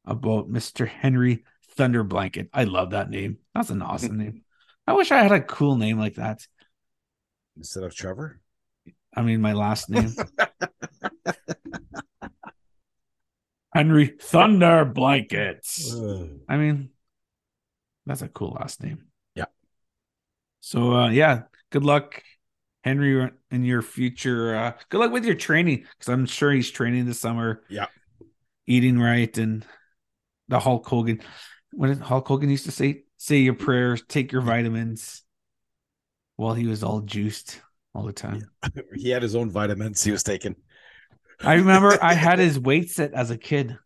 about 0.04 0.50
mr 0.50 0.86
henry 0.86 1.44
thunder 1.76 2.04
blanket 2.04 2.48
i 2.52 2.64
love 2.64 2.90
that 2.90 3.10
name 3.10 3.38
that's 3.54 3.70
an 3.70 3.82
awesome 3.82 4.16
name 4.16 4.42
i 4.86 4.92
wish 4.92 5.10
i 5.10 5.22
had 5.22 5.32
a 5.32 5.40
cool 5.40 5.76
name 5.76 5.98
like 5.98 6.14
that 6.14 6.46
Instead 7.56 7.82
of 7.84 7.94
Trevor. 7.94 8.40
I 9.14 9.22
mean, 9.22 9.40
my 9.40 9.52
last 9.52 9.90
name. 9.90 10.14
Henry 13.74 14.06
Thunder 14.06 14.84
Blankets. 14.84 15.94
I 16.48 16.56
mean, 16.56 16.90
that's 18.06 18.22
a 18.22 18.28
cool 18.28 18.56
last 18.58 18.82
name. 18.82 19.08
Yeah. 19.34 19.46
So, 20.60 20.94
uh, 20.94 21.10
yeah, 21.10 21.42
good 21.70 21.84
luck, 21.84 22.22
Henry, 22.82 23.30
in 23.50 23.64
your 23.64 23.82
future. 23.82 24.56
Uh, 24.56 24.72
good 24.88 24.98
luck 25.00 25.12
with 25.12 25.24
your 25.24 25.34
training 25.34 25.86
because 25.98 26.12
I'm 26.12 26.26
sure 26.26 26.50
he's 26.50 26.70
training 26.70 27.06
this 27.06 27.20
summer. 27.20 27.62
Yeah. 27.68 27.86
Eating 28.66 28.98
right 28.98 29.36
and 29.36 29.64
the 30.48 30.58
Hulk 30.58 30.86
Hogan. 30.86 31.20
What 31.72 31.88
did 31.88 32.00
Hulk 32.00 32.26
Hogan 32.26 32.50
used 32.50 32.66
to 32.66 32.72
say? 32.72 33.04
Say 33.16 33.38
your 33.38 33.54
prayers, 33.54 34.02
take 34.08 34.32
your 34.32 34.42
vitamins. 34.42 35.22
While 36.36 36.54
he 36.54 36.66
was 36.66 36.82
all 36.82 37.02
juiced 37.02 37.60
all 37.94 38.04
the 38.04 38.14
time. 38.14 38.50
he 38.94 39.10
had 39.10 39.22
his 39.22 39.36
own 39.36 39.50
vitamins 39.50 40.02
he 40.02 40.10
was 40.10 40.22
taking. 40.22 40.56
I 41.42 41.54
remember 41.54 41.98
I 42.02 42.14
had 42.14 42.38
his 42.38 42.58
weight 42.58 42.90
set 42.90 43.12
as 43.12 43.30
a 43.30 43.36
kid. 43.36 43.76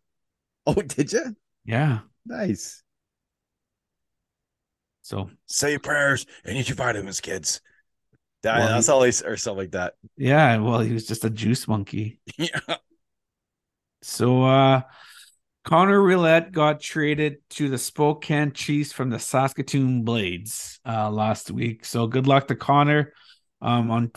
Oh, 0.65 0.73
did 0.73 1.11
you? 1.11 1.35
Yeah. 1.65 1.99
Nice. 2.25 2.81
So 5.01 5.29
Say 5.45 5.71
your 5.71 5.79
prayers 5.79 6.25
and 6.45 6.57
eat 6.57 6.69
your 6.69 6.75
vitamins, 6.75 7.21
kids. 7.21 7.61
That, 8.43 8.59
Well, 8.59 8.67
that's 8.69 8.87
he- 8.87 8.91
all 8.91 9.03
he 9.03 9.11
or 9.25 9.37
something 9.37 9.57
like 9.63 9.71
that. 9.71 9.93
yeah, 10.17 10.57
well, 10.57 10.79
he 10.79 10.93
was 10.93 11.07
just 11.07 11.25
a 11.25 11.29
juice 11.29 11.67
monkey. 11.67 12.19
Yeah. 12.37 12.77
So 14.01 14.43
uh 14.43 14.81
Connor 15.63 15.99
Roulette 15.99 16.51
got 16.51 16.79
traded 16.79 17.37
to 17.51 17.69
the 17.69 17.77
Spokane 17.79 18.51
Chiefs 18.51 18.91
from 18.91 19.09
the 19.09 19.19
Saskatoon 19.19 20.03
Blades 20.03 20.79
uh 20.85 21.09
last 21.09 21.49
week. 21.51 21.85
So 21.85 22.07
good 22.07 22.27
luck 22.27 22.47
to 22.47 22.55
Connor. 22.55 23.13
Um 23.61 23.89
on 23.91 24.11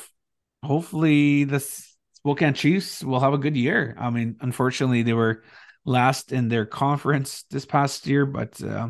hopefully 0.62 1.44
the 1.44 1.60
Spokane 1.60 2.54
Chiefs 2.54 3.02
will 3.02 3.20
have 3.20 3.32
a 3.32 3.38
good 3.38 3.56
year. 3.56 3.96
I 3.98 4.10
mean, 4.10 4.36
unfortunately 4.40 5.02
they 5.02 5.14
were 5.14 5.42
last 5.84 6.32
in 6.32 6.48
their 6.48 6.66
conference 6.66 7.44
this 7.50 7.64
past 7.64 8.06
year, 8.06 8.26
but 8.26 8.60
uh, 8.62 8.88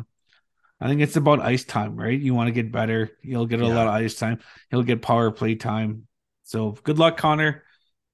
I 0.81 0.87
think 0.87 1.01
it's 1.01 1.17
about 1.17 1.41
ice 1.41 1.65
time, 1.65 1.95
right? 1.97 2.19
You 2.19 2.33
want 2.33 2.47
to 2.47 2.53
get 2.53 2.71
better. 2.71 3.11
You'll 3.21 3.47
get 3.47 3.61
a 3.61 3.65
Yeah. 3.65 3.73
lot 3.75 3.87
of 3.87 3.93
ice 3.93 4.15
time. 4.15 4.39
He'll 4.69 4.83
get 4.83 5.01
power 5.01 5.29
play 5.31 5.55
time. 5.55 6.07
So 6.43 6.71
good 6.71 6.97
luck, 6.99 7.17
Connor. 7.17 7.63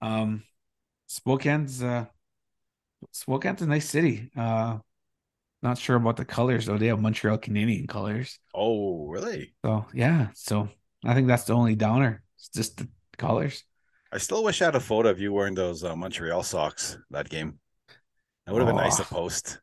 Um, 0.01 0.43
Spokane's 1.07 1.83
uh 1.83 2.05
Spokane's 3.13 3.61
a 3.61 3.67
nice 3.67 3.87
city. 3.89 4.31
Uh 4.35 4.79
not 5.61 5.77
sure 5.77 5.95
about 5.95 6.17
the 6.17 6.25
colors 6.25 6.65
though. 6.65 6.77
They 6.77 6.87
have 6.87 6.99
Montreal 6.99 7.37
Canadian 7.37 7.87
colors. 7.87 8.39
Oh, 8.53 9.07
really? 9.07 9.53
So 9.63 9.85
yeah. 9.93 10.29
So 10.33 10.69
I 11.03 11.13
think 11.13 11.27
that's 11.27 11.43
the 11.45 11.53
only 11.53 11.75
downer. 11.75 12.23
It's 12.37 12.49
just 12.49 12.77
the 12.77 12.87
colors. 13.17 13.63
I 14.11 14.17
still 14.17 14.43
wish 14.43 14.61
I 14.61 14.65
had 14.65 14.75
a 14.75 14.79
photo 14.79 15.09
of 15.09 15.19
you 15.19 15.33
wearing 15.33 15.55
those 15.55 15.83
uh, 15.83 15.95
Montreal 15.95 16.43
socks 16.43 16.97
that 17.11 17.29
game. 17.29 17.59
That 18.45 18.53
would 18.53 18.61
have 18.61 18.67
been 18.67 18.77
nice 18.77 18.97
to 18.97 19.03
Oh. 19.03 19.15
post. 19.15 19.59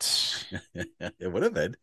it 0.74 1.32
would 1.32 1.42
have 1.42 1.54
been. 1.54 1.76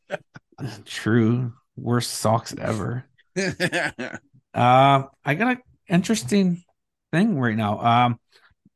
True. 0.86 1.53
Worst 1.76 2.11
socks 2.11 2.53
ever. 2.57 3.05
Uh, 3.38 4.13
I 5.26 5.34
got 5.36 5.57
an 5.57 5.61
interesting 5.89 6.63
thing 7.11 7.39
right 7.39 7.55
now. 7.55 7.80
Um, 7.80 8.20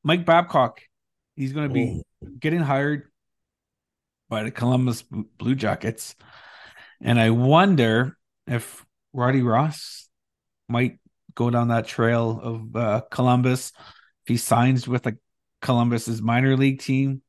Mike 0.04 0.26
Babcock, 0.26 0.82
he's 1.36 1.54
going 1.54 1.68
to 1.68 1.74
be 1.74 2.02
getting 2.40 2.60
hired 2.62 3.10
by 4.30 4.44
the 4.44 4.52
Columbus 4.52 5.04
Blue 5.04 5.56
Jackets, 5.56 6.16
and 7.02 7.20
I 7.20 7.32
wonder 7.32 8.18
if 8.48 8.86
Roddy 9.14 9.42
Ross 9.42 10.10
might 10.68 11.00
go 11.36 11.50
down 11.50 11.70
that 11.70 11.88
trail 11.88 12.40
of 12.42 12.76
uh, 12.76 13.02
Columbus 13.10 13.72
if 14.24 14.28
he 14.28 14.38
signs 14.38 14.88
with 14.88 15.08
a 15.08 15.18
Columbus's 15.62 16.22
minor 16.22 16.56
league 16.56 16.80
team, 16.80 17.22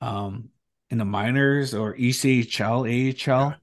um, 0.00 0.50
in 0.90 0.98
the 0.98 1.04
minors 1.04 1.74
or 1.74 1.94
ECHL, 1.96 2.84
AHL, 2.86 3.50
Yeah. 3.50 3.54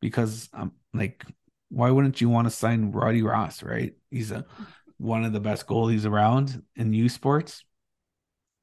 because 0.00 0.48
I'm 0.52 0.60
um, 0.62 0.72
like 0.94 1.24
why 1.70 1.90
wouldn't 1.90 2.20
you 2.20 2.28
want 2.30 2.46
to 2.46 2.50
sign 2.50 2.92
Roddy 2.92 3.22
Ross, 3.22 3.62
right? 3.62 3.94
He's 4.10 4.30
a 4.30 4.44
one 4.96 5.24
of 5.24 5.32
the 5.32 5.40
best 5.40 5.66
goalies 5.66 6.06
around 6.06 6.62
in 6.76 6.92
U 6.92 7.08
sports. 7.08 7.62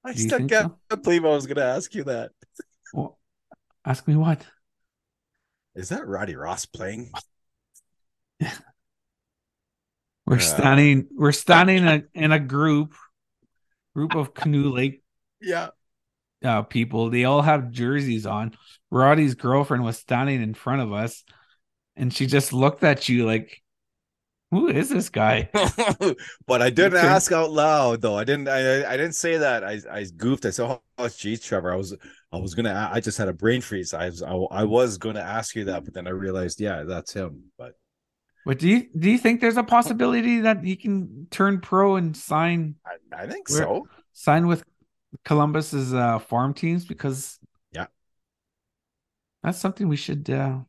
I 0.03 0.13
Do 0.13 0.19
still 0.19 0.47
can't 0.47 0.73
so? 0.91 0.97
believe 0.97 1.23
I 1.25 1.29
was 1.29 1.45
going 1.47 1.57
to 1.57 1.63
ask 1.63 1.93
you 1.95 2.03
that. 2.05 2.31
Well, 2.93 3.17
ask 3.85 4.07
me 4.07 4.15
what? 4.15 4.45
Is 5.75 5.89
that 5.89 6.07
Roddy 6.07 6.35
Ross 6.35 6.65
playing? 6.65 7.11
We're 10.25 10.37
Yeah. 10.37 10.39
standing 10.39 11.07
we're 11.15 11.31
standing 11.31 11.77
in 11.83 11.87
a, 11.87 12.03
in 12.13 12.31
a 12.31 12.39
group 12.39 12.95
group 13.93 14.15
of 14.15 14.33
Canoe 14.33 14.71
Lake 14.71 15.03
Yeah. 15.39 15.69
Uh, 16.45 16.61
people. 16.63 17.09
They 17.09 17.25
all 17.25 17.41
have 17.41 17.71
jerseys 17.71 18.25
on. 18.25 18.53
Roddy's 18.91 19.35
girlfriend 19.35 19.83
was 19.83 19.97
standing 19.97 20.41
in 20.41 20.53
front 20.53 20.81
of 20.81 20.93
us 20.93 21.23
and 21.95 22.13
she 22.13 22.25
just 22.27 22.53
looked 22.53 22.83
at 22.83 23.09
you 23.09 23.25
like 23.25 23.61
who 24.51 24.67
is 24.67 24.89
this 24.89 25.09
guy? 25.09 25.49
but 26.47 26.61
I 26.61 26.69
didn't 26.69 26.97
ask 26.97 27.31
out 27.31 27.51
loud 27.51 28.01
though. 28.01 28.15
I 28.15 28.23
didn't. 28.23 28.47
I, 28.47 28.89
I 28.89 28.95
didn't 28.95 29.15
say 29.15 29.37
that. 29.37 29.63
I 29.63 29.81
I 29.91 30.05
goofed. 30.15 30.45
I 30.45 30.51
said, 30.51 30.79
"Oh, 30.97 31.09
geez, 31.09 31.41
Trevor." 31.41 31.73
I 31.73 31.75
was 31.75 31.95
I 32.31 32.37
was 32.37 32.53
gonna. 32.53 32.89
I 32.93 32.99
just 33.01 33.17
had 33.17 33.27
a 33.27 33.33
brain 33.33 33.59
freeze. 33.59 33.93
I 33.93 34.05
was 34.05 34.21
I, 34.21 34.33
I 34.33 34.63
was 34.63 34.97
gonna 34.97 35.19
ask 35.19 35.55
you 35.55 35.65
that, 35.65 35.83
but 35.83 35.93
then 35.93 36.07
I 36.07 36.11
realized, 36.11 36.61
yeah, 36.61 36.83
that's 36.83 37.11
him. 37.11 37.45
But 37.57 37.73
But 38.45 38.59
do 38.59 38.69
you 38.69 38.87
do 38.97 39.09
you 39.09 39.17
think 39.17 39.41
there's 39.41 39.57
a 39.57 39.63
possibility 39.63 40.41
that 40.41 40.63
he 40.63 40.75
can 40.75 41.27
turn 41.31 41.59
pro 41.59 41.95
and 41.95 42.15
sign 42.15 42.75
I, 42.85 43.23
I 43.23 43.27
think 43.27 43.49
Where- 43.49 43.57
so. 43.63 43.87
sign 44.13 44.47
with 44.47 44.63
Columbus's 45.23 45.93
uh, 45.93 46.19
farm 46.19 46.53
teams 46.53 46.85
because 46.85 47.39
Yeah. 47.71 47.87
that's 49.43 49.59
something 49.59 49.87
we 49.87 49.95
should 49.97 50.29
uh, 50.29 50.59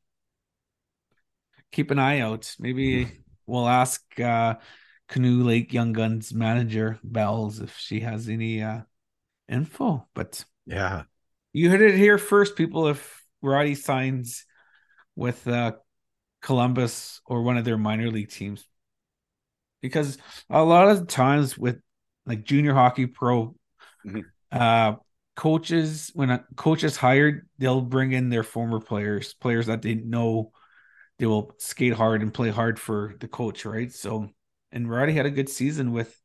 keep 1.72 1.90
an 1.90 1.98
eye 1.98 2.20
out. 2.20 2.54
Maybe 2.58 3.10
we'll 3.46 3.68
ask 3.68 4.02
uh, 4.20 4.56
Canoe 5.08 5.42
Lake 5.44 5.72
Young 5.72 5.92
Guns 5.92 6.32
manager 6.32 6.98
Bells 7.02 7.60
if 7.60 7.76
she 7.78 8.00
has 8.00 8.28
any 8.28 8.62
uh, 8.62 8.82
info. 9.48 10.06
But 10.14 10.44
Yeah. 10.66 11.04
you 11.52 11.70
heard 11.70 11.80
it 11.82 11.96
here 11.96 12.18
first, 12.18 12.56
people. 12.56 12.88
If 12.88 13.22
Roddy 13.42 13.74
signs 13.74 14.44
with 15.14 15.46
uh, 15.48 15.72
Columbus 16.42 17.20
or 17.26 17.42
one 17.42 17.56
of 17.56 17.64
their 17.64 17.78
minor 17.78 18.10
league 18.10 18.30
teams, 18.30 18.64
because 19.80 20.18
a 20.50 20.62
lot 20.62 20.88
of 20.88 21.06
times 21.06 21.56
with 21.56 21.80
like 22.26 22.44
junior 22.44 22.74
hockey 22.74 23.06
pro, 23.06 23.54
Mhm. 24.04 24.32
Uh, 24.52 24.94
coaches 25.34 26.10
when 26.14 26.30
a 26.30 26.44
coach 26.56 26.84
is 26.84 26.96
hired, 26.96 27.48
they'll 27.58 27.80
bring 27.82 28.12
in 28.12 28.30
their 28.30 28.42
former 28.42 28.80
players, 28.80 29.34
players 29.34 29.66
that 29.66 29.82
they 29.82 29.94
know 29.94 30.52
they 31.18 31.26
will 31.26 31.54
skate 31.58 31.94
hard 31.94 32.22
and 32.22 32.32
play 32.34 32.50
hard 32.50 32.78
for 32.78 33.14
the 33.20 33.28
coach, 33.28 33.64
right? 33.64 33.92
So, 33.92 34.30
and 34.72 34.88
Roddy 34.90 35.12
had 35.12 35.26
a 35.26 35.30
good 35.30 35.48
season 35.48 35.92
with 35.92 36.18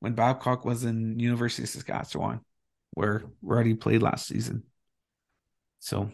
when 0.00 0.14
Babcock 0.14 0.64
was 0.64 0.84
in 0.84 1.18
University 1.18 1.64
of 1.64 1.68
Saskatchewan, 1.68 2.40
where 2.92 3.24
Roddy 3.42 3.74
played 3.74 4.02
last 4.02 4.26
season. 4.28 4.62
So 5.80 6.10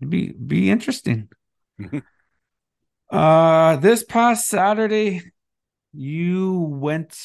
it'd 0.00 0.10
be 0.10 0.32
be 0.32 0.70
interesting. 0.70 1.28
Uh 3.10 3.76
this 3.76 4.04
past 4.04 4.48
Saturday, 4.48 5.22
you 5.92 6.58
went 6.60 7.16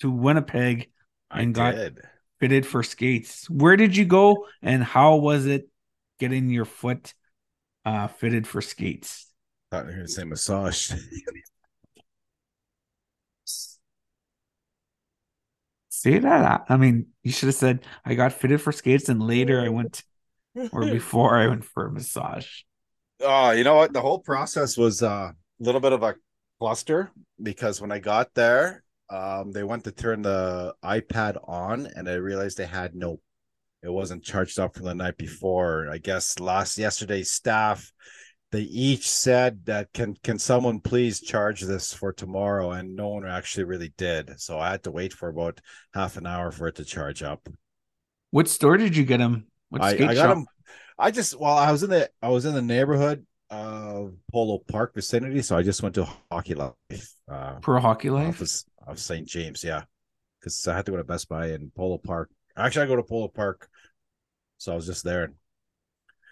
to 0.00 0.10
Winnipeg 0.10 0.90
I 1.30 1.42
And 1.42 1.54
got- 1.54 1.74
did. 1.74 2.00
Fitted 2.40 2.66
for 2.66 2.82
skates. 2.82 3.48
Where 3.50 3.76
did 3.76 3.96
you 3.96 4.04
go 4.04 4.46
and 4.62 4.82
how 4.82 5.16
was 5.16 5.46
it 5.46 5.68
getting 6.18 6.50
your 6.50 6.64
foot 6.64 7.14
uh 7.84 8.08
fitted 8.08 8.46
for 8.46 8.60
skates? 8.60 9.26
I 9.70 9.76
Thought 9.76 9.84
you 9.84 9.90
were 9.90 9.96
gonna 9.96 10.08
say 10.08 10.24
massage. 10.24 10.92
See 15.88 16.18
that. 16.18 16.64
I 16.68 16.76
mean, 16.78 17.08
you 17.22 17.30
should 17.30 17.48
have 17.48 17.56
said 17.56 17.84
I 18.04 18.14
got 18.14 18.32
fitted 18.32 18.62
for 18.62 18.72
skates 18.72 19.08
and 19.08 19.22
later 19.22 19.60
I 19.60 19.68
went 19.68 20.02
or 20.72 20.82
before 20.82 21.36
I 21.36 21.46
went 21.46 21.64
for 21.64 21.86
a 21.86 21.92
massage. 21.92 22.62
Oh, 23.20 23.50
you 23.50 23.64
know 23.64 23.76
what? 23.76 23.92
The 23.92 24.00
whole 24.00 24.18
process 24.18 24.78
was 24.78 25.02
uh, 25.02 25.32
a 25.32 25.34
little 25.58 25.80
bit 25.80 25.92
of 25.92 26.02
a 26.02 26.14
cluster 26.58 27.10
because 27.42 27.80
when 27.80 27.92
I 27.92 27.98
got 27.98 28.32
there, 28.34 28.82
um, 29.10 29.50
they 29.50 29.64
went 29.64 29.84
to 29.84 29.92
turn 29.92 30.22
the 30.22 30.74
iPad 30.84 31.36
on, 31.48 31.88
and 31.96 32.08
I 32.08 32.14
realized 32.14 32.56
they 32.56 32.66
had 32.66 32.94
no, 32.94 33.20
it 33.82 33.92
wasn't 33.92 34.24
charged 34.24 34.58
up 34.58 34.76
from 34.76 34.86
the 34.86 34.94
night 34.94 35.18
before. 35.18 35.88
I 35.90 35.98
guess 35.98 36.38
last 36.38 36.78
yesterday's 36.78 37.30
staff, 37.30 37.92
they 38.52 38.62
each 38.62 39.08
said 39.08 39.66
that 39.66 39.92
can 39.92 40.14
can 40.22 40.38
someone 40.38 40.80
please 40.80 41.20
charge 41.20 41.62
this 41.62 41.92
for 41.92 42.12
tomorrow, 42.12 42.70
and 42.70 42.94
no 42.94 43.08
one 43.08 43.26
actually 43.26 43.64
really 43.64 43.92
did. 43.96 44.40
So 44.40 44.58
I 44.60 44.70
had 44.70 44.84
to 44.84 44.92
wait 44.92 45.12
for 45.12 45.28
about 45.28 45.60
half 45.92 46.16
an 46.16 46.26
hour 46.26 46.52
for 46.52 46.68
it 46.68 46.76
to 46.76 46.84
charge 46.84 47.22
up. 47.22 47.48
What 48.30 48.48
store 48.48 48.76
did 48.76 48.96
you 48.96 49.04
get 49.04 49.18
them? 49.18 49.46
What 49.70 49.82
I, 49.82 49.90
I 49.90 50.14
got 50.14 50.36
him. 50.36 50.46
I 50.98 51.10
just 51.10 51.38
well, 51.38 51.56
I 51.56 51.72
was 51.72 51.82
in 51.82 51.90
the 51.90 52.10
I 52.22 52.28
was 52.28 52.44
in 52.44 52.54
the 52.54 52.62
neighborhood 52.62 53.26
of 53.50 54.14
Polo 54.30 54.58
Park 54.58 54.94
vicinity, 54.94 55.42
so 55.42 55.56
I 55.56 55.62
just 55.62 55.82
went 55.82 55.96
to 55.96 56.06
Hockey 56.30 56.54
Life, 56.54 57.14
uh, 57.28 57.54
Pro 57.60 57.80
Hockey 57.80 58.10
Life. 58.10 58.36
office 58.36 58.64
of 58.86 58.98
St. 58.98 59.26
James, 59.26 59.62
yeah, 59.64 59.84
because 60.38 60.66
I 60.66 60.76
had 60.76 60.86
to 60.86 60.92
go 60.92 60.98
to 60.98 61.04
Best 61.04 61.28
Buy 61.28 61.48
in 61.52 61.70
Polo 61.74 61.98
Park. 61.98 62.30
Actually, 62.56 62.84
I 62.84 62.88
go 62.88 62.96
to 62.96 63.02
Polo 63.02 63.28
Park, 63.28 63.68
so 64.58 64.72
I 64.72 64.76
was 64.76 64.86
just 64.86 65.04
there. 65.04 65.32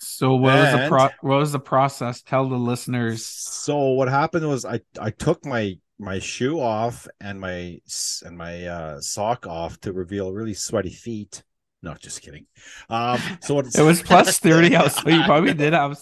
So 0.01 0.35
what 0.37 0.55
was 0.55 0.73
the 0.73 0.89
pro- 0.89 1.29
what 1.29 1.39
was 1.39 1.53
the 1.53 1.61
process? 1.61 2.23
Tell 2.23 2.49
the 2.49 2.57
listeners. 2.57 3.25
So 3.25 3.91
what 3.91 4.09
happened 4.09 4.47
was 4.49 4.65
I 4.65 4.81
I 5.01 5.11
took 5.11 5.45
my 5.45 5.79
my 5.99 6.19
shoe 6.21 6.61
off 6.61 7.09
and 7.21 7.41
my 7.41 7.81
and 8.25 8.39
my 8.39 8.67
uh, 8.67 9.01
sock 9.01 9.47
off 9.47 9.81
to 9.81 9.93
reveal 9.93 10.33
really 10.33 10.55
sweaty 10.55 10.91
feet. 10.91 11.43
No, 11.83 11.95
just 11.95 12.23
kidding. 12.23 12.47
Um, 12.89 13.21
so 13.41 13.55
what 13.55 13.67
It 13.77 13.83
was 13.83 14.03
plus 14.03 14.39
30 14.39 14.77
out, 14.77 14.93
so 14.93 15.09
you 15.09 15.23
probably 15.25 15.55
did 15.55 15.73
have 15.73 15.99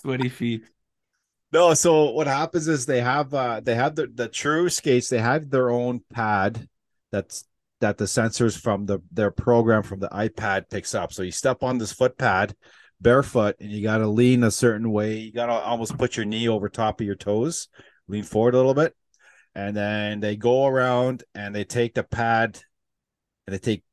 sweaty 0.00 0.28
feet. 0.28 0.64
No, 1.52 1.74
so 1.74 2.10
what 2.10 2.26
happens 2.26 2.68
is 2.68 2.86
they 2.86 3.00
have 3.00 3.32
uh 3.32 3.60
they 3.60 3.74
have 3.74 3.94
the 3.94 4.08
the 4.12 4.28
true 4.28 4.68
skates, 4.68 5.08
they 5.08 5.18
have 5.20 5.50
their 5.50 5.70
own 5.70 6.00
pad 6.12 6.68
that's 7.12 7.44
that 7.80 7.98
the 7.98 8.04
sensors 8.04 8.58
from 8.60 8.86
the 8.86 9.00
their 9.12 9.30
program 9.30 9.82
from 9.82 10.00
the 10.00 10.08
iPad 10.08 10.68
picks 10.70 10.94
up. 10.94 11.12
So 11.12 11.22
you 11.22 11.30
step 11.30 11.62
on 11.62 11.78
this 11.78 11.92
foot 11.92 12.18
pad 12.18 12.54
barefoot 13.00 13.56
and 13.60 13.70
you 13.70 13.82
gotta 13.82 14.06
lean 14.06 14.42
a 14.42 14.50
certain 14.50 14.90
way. 14.90 15.18
You 15.18 15.32
gotta 15.32 15.52
almost 15.52 15.96
put 15.98 16.16
your 16.16 16.26
knee 16.26 16.48
over 16.48 16.68
top 16.68 17.00
of 17.00 17.06
your 17.06 17.16
toes, 17.16 17.68
lean 18.08 18.24
forward 18.24 18.54
a 18.54 18.58
little 18.58 18.74
bit, 18.74 18.94
and 19.54 19.76
then 19.76 20.20
they 20.20 20.36
go 20.36 20.66
around 20.66 21.24
and 21.34 21.54
they 21.54 21.64
take 21.64 21.94
the 21.94 22.02
pad 22.02 22.58
and 23.46 23.54
they 23.54 23.58
take 23.58 23.84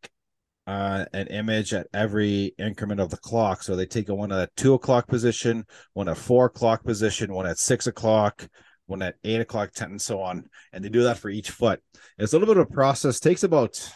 uh, 0.66 1.06
an 1.14 1.28
image 1.28 1.74
at 1.74 1.88
every 1.94 2.54
increment 2.58 3.02
of 3.02 3.10
the 3.10 3.18
clock. 3.18 3.64
So 3.64 3.76
they 3.76 3.86
take 3.86 4.10
a 4.10 4.16
one 4.16 4.32
at 4.32 4.56
two 4.56 4.74
o'clock 4.74 5.08
position, 5.08 5.66
one 5.94 6.10
at 6.10 6.18
four 6.18 6.46
o'clock 6.46 6.84
position, 6.84 7.34
one 7.34 7.48
at 7.48 7.58
six 7.58 7.88
o'clock, 7.88 8.48
one 8.86 9.02
at 9.02 9.16
eight 9.24 9.42
o'clock, 9.42 9.72
ten, 9.72 9.92
and 9.92 10.02
so 10.02 10.22
on. 10.22 10.50
And 10.72 10.84
they 10.84 10.90
do 10.90 11.04
that 11.04 11.18
for 11.18 11.30
each 11.30 11.50
foot. 11.50 11.82
It's 12.18 12.34
a 12.34 12.40
little 12.40 12.54
bit 12.54 12.62
of 12.62 12.70
a 12.70 12.74
process. 12.74 13.20
Takes 13.20 13.44
about 13.44 13.92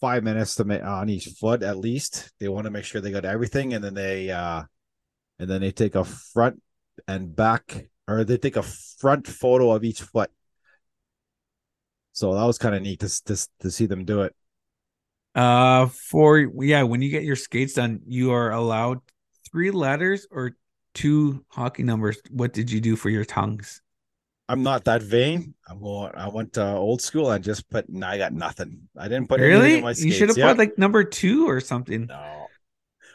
five 0.00 0.22
minutes 0.22 0.54
to 0.56 0.64
make 0.64 0.82
on 0.84 1.08
each 1.08 1.26
foot 1.40 1.62
at 1.62 1.76
least. 1.78 2.32
They 2.38 2.48
want 2.48 2.66
to 2.66 2.70
make 2.70 2.84
sure 2.84 3.00
they 3.00 3.10
got 3.10 3.24
everything, 3.24 3.74
and 3.74 3.82
then 3.82 3.94
they 3.94 4.30
uh, 4.30 4.62
and 5.38 5.50
then 5.50 5.60
they 5.60 5.72
take 5.72 5.94
a 5.94 6.04
front 6.04 6.62
and 7.06 7.34
back, 7.34 7.88
or 8.06 8.24
they 8.24 8.38
take 8.38 8.56
a 8.56 8.62
front 8.62 9.26
photo 9.26 9.72
of 9.72 9.84
each 9.84 10.02
foot. 10.02 10.30
So 12.12 12.34
that 12.34 12.44
was 12.44 12.58
kind 12.58 12.74
of 12.74 12.82
neat 12.82 13.00
to, 13.00 13.24
to 13.24 13.48
to 13.60 13.70
see 13.70 13.86
them 13.86 14.04
do 14.04 14.22
it. 14.22 14.34
Uh, 15.34 15.86
for 15.86 16.38
yeah, 16.38 16.82
when 16.82 17.02
you 17.02 17.10
get 17.10 17.24
your 17.24 17.36
skates 17.36 17.74
done, 17.74 18.00
you 18.06 18.32
are 18.32 18.50
allowed 18.50 18.98
three 19.50 19.70
letters 19.70 20.26
or 20.30 20.52
two 20.94 21.44
hockey 21.48 21.82
numbers. 21.82 22.18
What 22.30 22.52
did 22.52 22.70
you 22.70 22.80
do 22.80 22.96
for 22.96 23.10
your 23.10 23.24
tongues? 23.24 23.80
I'm 24.48 24.62
not 24.62 24.84
that 24.86 25.02
vain. 25.02 25.54
I'm 25.68 25.80
going. 25.80 26.12
I 26.14 26.28
went 26.28 26.56
uh, 26.56 26.76
old 26.76 27.02
school. 27.02 27.26
I 27.28 27.38
just 27.38 27.68
put. 27.68 27.84
I 28.02 28.16
got 28.16 28.32
nothing. 28.32 28.88
I 28.96 29.06
didn't 29.08 29.28
put 29.28 29.40
anything 29.40 29.60
Really? 29.60 29.74
in 29.78 29.84
my 29.84 29.94
You 29.96 30.10
should 30.10 30.28
have 30.30 30.38
yeah. 30.38 30.48
put 30.48 30.58
like 30.58 30.78
number 30.78 31.04
two 31.04 31.48
or 31.48 31.60
something. 31.60 32.06
No. 32.06 32.46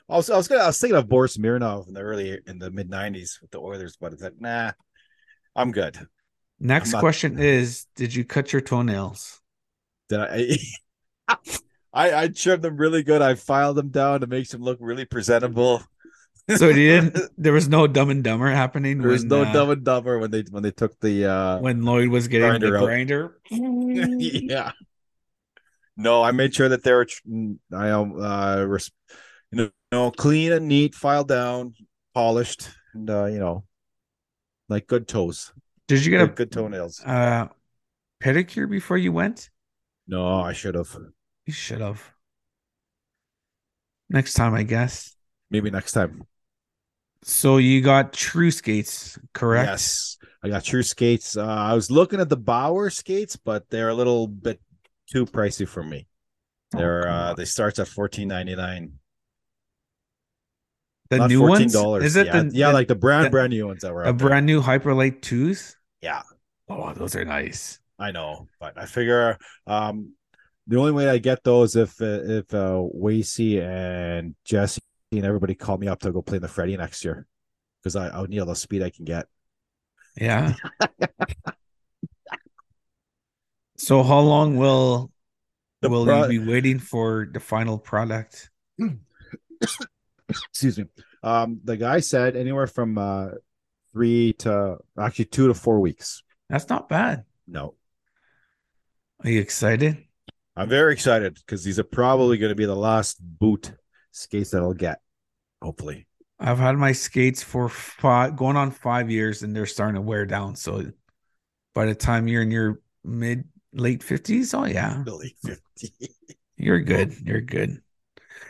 I 0.09 0.17
was, 0.17 0.29
I 0.29 0.37
was 0.37 0.47
gonna 0.47 0.61
I 0.61 0.67
was 0.67 0.79
thinking 0.79 0.97
of 0.97 1.07
Boris 1.09 1.37
Mironov 1.37 1.87
in 1.87 1.93
the 1.93 2.01
early 2.01 2.39
in 2.45 2.59
the 2.59 2.69
mid 2.69 2.89
'90s 2.89 3.41
with 3.41 3.49
the 3.51 3.59
Oilers, 3.59 3.97
but 3.99 4.13
it's 4.13 4.21
like 4.21 4.39
nah, 4.39 4.73
I'm 5.55 5.71
good. 5.71 5.97
Next 6.59 6.89
I'm 6.89 6.91
not- 6.93 6.99
question 6.99 7.39
is: 7.39 7.87
Did 7.95 8.13
you 8.13 8.23
cut 8.25 8.53
your 8.53 8.61
toenails? 8.61 9.41
Did 10.09 10.19
I? 10.19 10.57
I 11.93 12.23
I 12.23 12.27
trimmed 12.27 12.63
them 12.63 12.77
really 12.77 13.03
good. 13.03 13.21
I 13.21 13.35
filed 13.35 13.77
them 13.77 13.89
down 13.89 14.21
to 14.21 14.27
make 14.27 14.49
them 14.49 14.61
look 14.61 14.79
really 14.81 15.05
presentable. 15.05 15.83
So 16.57 16.67
you 16.67 16.73
didn't. 16.73 17.17
There 17.37 17.53
was 17.53 17.69
no 17.69 17.87
Dumb 17.87 18.09
and 18.09 18.23
Dumber 18.23 18.49
happening. 18.49 18.99
There 18.99 19.09
was 19.09 19.21
when, 19.21 19.29
no 19.29 19.41
uh, 19.43 19.53
Dumb 19.53 19.69
and 19.69 19.83
Dumber 19.83 20.19
when 20.19 20.31
they 20.31 20.43
when 20.49 20.63
they 20.63 20.71
took 20.71 20.99
the 20.99 21.25
uh 21.25 21.59
when 21.59 21.83
Lloyd 21.83 22.09
was 22.09 22.27
getting 22.27 22.49
Grinder 22.49 22.71
the 22.71 22.85
grinder. 22.85 23.37
yeah. 23.51 24.71
No, 25.95 26.23
I 26.23 26.31
made 26.31 26.55
sure 26.55 26.69
that 26.69 26.83
they 26.83 26.91
were 26.91 27.07
I 27.71 27.91
um 27.91 28.19
uh 28.19 28.65
res- 28.67 28.91
you 29.51 29.57
know, 29.57 29.63
you 29.63 29.71
know 29.91 30.11
clean 30.11 30.51
and 30.51 30.67
neat, 30.67 30.95
filed 30.95 31.27
down, 31.27 31.75
polished, 32.13 32.69
and 32.93 33.09
uh, 33.09 33.25
you 33.25 33.39
know, 33.39 33.63
like 34.67 34.87
good 34.87 35.07
toes, 35.07 35.53
Did 35.87 36.03
you 36.03 36.11
get 36.11 36.17
good, 36.17 36.29
a 36.29 36.33
good 36.33 36.51
toenails. 36.51 36.99
uh, 37.05 37.47
pedicure 38.21 38.69
before 38.69 38.97
you 38.97 39.11
went? 39.11 39.49
No, 40.07 40.41
I 40.41 40.53
should 40.53 40.75
have. 40.75 40.97
You 41.45 41.53
should 41.53 41.81
have. 41.81 42.01
Next 44.09 44.33
time, 44.33 44.53
I 44.53 44.63
guess. 44.63 45.15
Maybe 45.49 45.69
next 45.71 45.91
time. 45.93 46.23
So 47.23 47.57
you 47.57 47.81
got 47.81 48.13
true 48.13 48.51
skates, 48.51 49.17
correct? 49.33 49.69
Yes, 49.69 50.17
I 50.43 50.49
got 50.49 50.63
true 50.63 50.83
skates. 50.83 51.37
Uh, 51.37 51.45
I 51.45 51.73
was 51.73 51.89
looking 51.89 52.19
at 52.19 52.27
the 52.29 52.37
Bauer 52.37 52.89
skates, 52.89 53.35
but 53.37 53.69
they're 53.69 53.89
a 53.89 53.93
little 53.93 54.27
bit 54.27 54.59
too 55.09 55.25
pricey 55.25 55.67
for 55.67 55.83
me. 55.83 56.07
Oh, 56.75 56.79
They're 56.79 57.03
come 57.03 57.13
uh, 57.13 57.33
they 57.35 57.45
starts 57.45 57.79
at 57.79 57.87
fourteen 57.87 58.27
ninety 58.27 58.55
nine. 58.55 58.93
the 61.09 61.17
Not 61.19 61.29
new 61.29 61.41
ones. 61.41 61.73
Is 61.75 62.15
it 62.15 62.27
yeah, 62.27 62.41
the 62.43 62.51
yeah, 62.53 62.67
the- 62.67 62.73
like 62.73 62.87
the 62.87 62.95
brand 62.95 63.25
the- 63.27 63.29
brand 63.29 63.51
new 63.51 63.67
ones 63.67 63.81
that 63.83 63.93
were 63.93 64.01
a 64.01 64.05
there. 64.05 64.13
brand 64.13 64.45
new 64.45 64.61
Hyperlite 64.61 65.21
twos? 65.21 65.77
Yeah, 66.01 66.23
Oh, 66.67 66.93
those 66.93 67.15
are 67.15 67.23
nice. 67.25 67.79
I 67.99 68.11
know, 68.11 68.47
but 68.59 68.77
I 68.77 68.85
figure 68.85 69.37
um 69.67 70.13
the 70.67 70.77
only 70.79 70.91
way 70.91 71.09
I 71.09 71.17
get 71.17 71.43
those 71.43 71.75
if 71.75 72.01
uh, 72.01 72.21
if 72.23 72.53
uh 72.53 72.81
Wasey 72.95 73.61
and 73.61 74.35
Jesse 74.45 74.81
and 75.11 75.25
everybody 75.25 75.55
call 75.55 75.77
me 75.77 75.87
up 75.87 75.99
to 76.01 76.11
go 76.11 76.21
play 76.21 76.37
in 76.37 76.41
the 76.41 76.47
Freddie 76.47 76.77
next 76.77 77.03
year 77.03 77.27
because 77.81 77.95
I 77.95 78.09
I'll 78.09 78.27
need 78.27 78.39
all 78.39 78.45
the 78.45 78.55
speed 78.55 78.83
I 78.83 78.89
can 78.89 79.05
get. 79.05 79.27
Yeah. 80.15 80.53
so 83.77 84.03
how 84.03 84.19
long 84.19 84.57
will 84.57 85.11
The 85.81 85.89
will 85.89 86.05
pro- 86.05 86.27
you 86.27 86.39
be 86.39 86.51
waiting 86.51 86.79
for 86.79 87.27
the 87.31 87.39
final 87.39 87.77
product? 87.77 88.49
Excuse 90.29 90.77
me. 90.77 90.85
Um, 91.21 91.59
the 91.63 91.77
guy 91.77 91.99
said 91.99 92.35
anywhere 92.35 92.67
from 92.67 92.97
uh 92.97 93.29
three 93.91 94.33
to 94.39 94.77
actually 94.97 95.25
two 95.25 95.47
to 95.47 95.53
four 95.53 95.79
weeks. 95.79 96.23
That's 96.49 96.69
not 96.69 96.89
bad. 96.89 97.25
No, 97.47 97.75
Are 99.23 99.29
you 99.29 99.41
excited? 99.41 99.97
I'm 100.55 100.69
very 100.69 100.93
excited 100.93 101.35
because 101.35 101.63
these 101.63 101.79
are 101.79 101.83
probably 101.83 102.37
going 102.37 102.51
to 102.51 102.55
be 102.55 102.65
the 102.65 102.75
last 102.75 103.17
boot 103.21 103.73
skates 104.11 104.51
that 104.51 104.61
I'll 104.61 104.73
get. 104.73 104.99
Hopefully, 105.61 106.07
I've 106.39 106.59
had 106.59 106.77
my 106.77 106.91
skates 106.91 107.41
for 107.41 107.69
five 107.69 108.35
going 108.35 108.57
on 108.57 108.71
five 108.71 109.09
years 109.09 109.41
and 109.43 109.55
they're 109.55 109.65
starting 109.65 109.95
to 109.95 110.01
wear 110.01 110.25
down. 110.25 110.55
So 110.55 110.91
by 111.73 111.85
the 111.85 111.95
time 111.95 112.27
you're 112.27 112.43
in 112.43 112.51
your 112.51 112.81
mid 113.03 113.45
late 113.73 114.03
fifties, 114.03 114.53
oh 114.53 114.65
yeah, 114.65 115.01
Billy 115.05 115.35
fifty. 115.43 115.93
you're 116.57 116.81
good. 116.81 117.15
You're 117.23 117.41
good. 117.41 117.81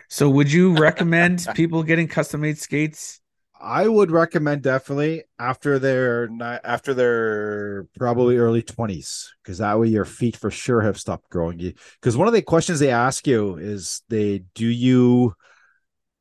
So 0.09 0.29
would 0.29 0.51
you 0.51 0.75
recommend 0.75 1.47
people 1.55 1.83
getting 1.83 2.07
custom 2.07 2.41
made 2.41 2.57
skates? 2.57 3.21
I 3.63 3.87
would 3.87 4.11
recommend 4.11 4.61
definitely 4.61 5.23
after 5.39 5.79
their 5.79 6.29
after 6.65 6.93
their 6.93 7.85
probably 7.97 8.37
early 8.37 8.61
twenties 8.61 9.33
because 9.41 9.59
that 9.59 9.79
way 9.79 9.87
your 9.87 10.03
feet 10.05 10.35
for 10.35 10.51
sure 10.51 10.81
have 10.81 10.99
stopped 10.99 11.29
growing. 11.29 11.59
You 11.59 11.73
because 12.01 12.17
one 12.17 12.27
of 12.27 12.33
the 12.33 12.41
questions 12.41 12.79
they 12.79 12.91
ask 12.91 13.25
you 13.25 13.55
is 13.55 14.01
they 14.09 14.43
do 14.53 14.67
you 14.67 15.33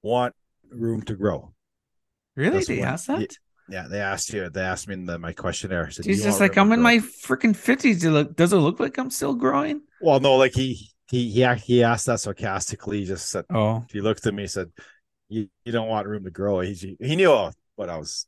want 0.03 0.35
room 0.71 1.03
to 1.03 1.15
grow? 1.17 1.53
Really? 2.37 2.55
That's 2.55 2.69
They 2.69 2.79
one- 2.79 2.89
asked 2.89 3.07
that? 3.09 3.37
Yeah, 3.69 3.87
they 3.89 4.01
asked 4.01 4.33
you. 4.33 4.49
They 4.51 4.61
asked 4.61 4.87
me 4.89 4.95
in 4.95 5.07
the, 5.07 5.19
my 5.19 5.33
questionnaire. 5.33 5.91
Said, 5.91 6.05
He's 6.05 6.23
just 6.23 6.41
like, 6.41 6.59
I'm 6.59 6.73
in 6.73 6.83
my 6.83 6.99
freaking 6.99 7.57
fifties. 7.57 8.03
Does 8.03 8.53
it 8.53 8.57
look 8.57 8.81
like 8.81 8.99
I'm 8.99 9.11
still 9.11 9.35
growing? 9.35 9.83
Well, 10.01 10.21
no, 10.21 10.35
like 10.37 10.53
he 10.55 10.91
he 11.09 11.31
he 11.31 11.47
he 11.55 11.83
asked 11.83 12.07
that 12.07 12.21
sarcastically. 12.21 13.01
He 13.01 13.05
just 13.07 13.31
said 13.31 13.45
Oh, 13.51 13.85
he 13.91 14.01
looked 14.01 14.27
at 14.27 14.35
me 14.35 14.47
said, 14.47 14.71
"You 15.33 15.49
you 15.65 15.73
don't 15.73 15.89
want 15.89 16.07
room 16.07 16.25
to 16.25 16.31
grow." 16.31 16.61
He 16.61 16.97
he 17.01 17.17
knew 17.17 17.51
what 17.77 17.89
I 17.89 17.99
was, 17.99 18.27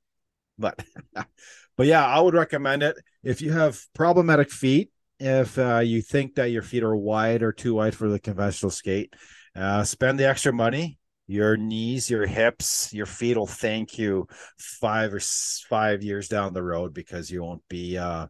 but 0.58 0.82
but 1.76 1.86
yeah, 1.86 2.06
I 2.06 2.20
would 2.20 2.34
recommend 2.34 2.82
it 2.82 2.96
if 3.22 3.42
you 3.42 3.52
have 3.52 3.80
problematic 3.94 4.50
feet. 4.50 4.90
If 5.20 5.58
uh, 5.58 5.78
you 5.78 6.02
think 6.02 6.34
that 6.34 6.50
your 6.50 6.62
feet 6.62 6.82
are 6.82 6.96
wide 6.96 7.42
or 7.42 7.52
too 7.52 7.74
wide 7.74 7.94
for 7.94 8.08
the 8.08 8.18
conventional 8.18 8.70
skate, 8.70 9.14
uh, 9.56 9.84
spend 9.84 10.18
the 10.18 10.28
extra 10.28 10.52
money. 10.52 10.98
Your 11.26 11.56
knees, 11.56 12.10
your 12.10 12.26
hips, 12.26 12.92
your 12.92 13.06
feet 13.06 13.36
will 13.36 13.46
thank 13.46 13.96
you 13.98 14.26
five 14.58 15.14
or 15.14 15.20
five 15.20 16.02
years 16.02 16.28
down 16.28 16.52
the 16.52 16.62
road 16.62 16.92
because 16.92 17.30
you 17.30 17.42
won't 17.42 17.62
be 17.68 17.96
uh, 17.96 18.26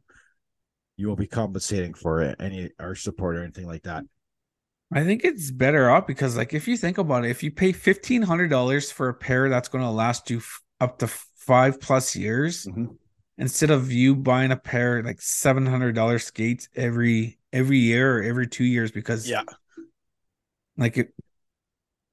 you 0.97 1.09
won't 1.09 1.19
be 1.19 1.27
compensating 1.27 1.95
for 1.95 2.23
it, 2.23 2.37
any 2.41 2.71
arch 2.79 3.03
support 3.03 3.37
or 3.37 3.43
anything 3.43 3.67
like 3.67 3.83
that. 3.83 4.05
I 4.95 5.03
think 5.03 5.25
it's 5.25 5.51
better 5.51 5.91
off 5.91 6.07
because, 6.07 6.37
like, 6.37 6.55
if 6.55 6.69
you 6.69 6.77
think 6.77 6.99
about 6.99 7.25
it, 7.25 7.31
if 7.31 7.43
you 7.43 7.51
pay 7.51 7.73
fifteen 7.73 8.23
hundred 8.23 8.49
dollars 8.49 8.93
for 8.93 9.09
a 9.09 9.15
pair 9.15 9.49
that's 9.49 9.69
going 9.69 9.83
to 9.83 9.91
last 9.91 10.31
you 10.31 10.39
f- 10.39 10.63
up 10.81 10.99
to 11.01 11.09
five 11.09 11.81
plus 11.81 12.15
years, 12.15 12.65
Mhm. 12.65 12.97
instead 13.37 13.71
of 13.71 13.91
you 13.91 14.15
buying 14.15 14.53
a 14.53 14.57
pair 14.57 15.03
like 15.03 15.21
seven 15.21 15.67
hundred 15.67 15.97
dollar 15.97 16.21
skates 16.21 16.69
every 16.77 17.39
every 17.53 17.79
year 17.79 18.19
or 18.19 18.23
every 18.23 18.47
two 18.47 18.65
years, 18.65 18.93
because 18.93 19.29
Yeah, 19.29 19.43
like 20.77 20.97
it, 20.97 21.13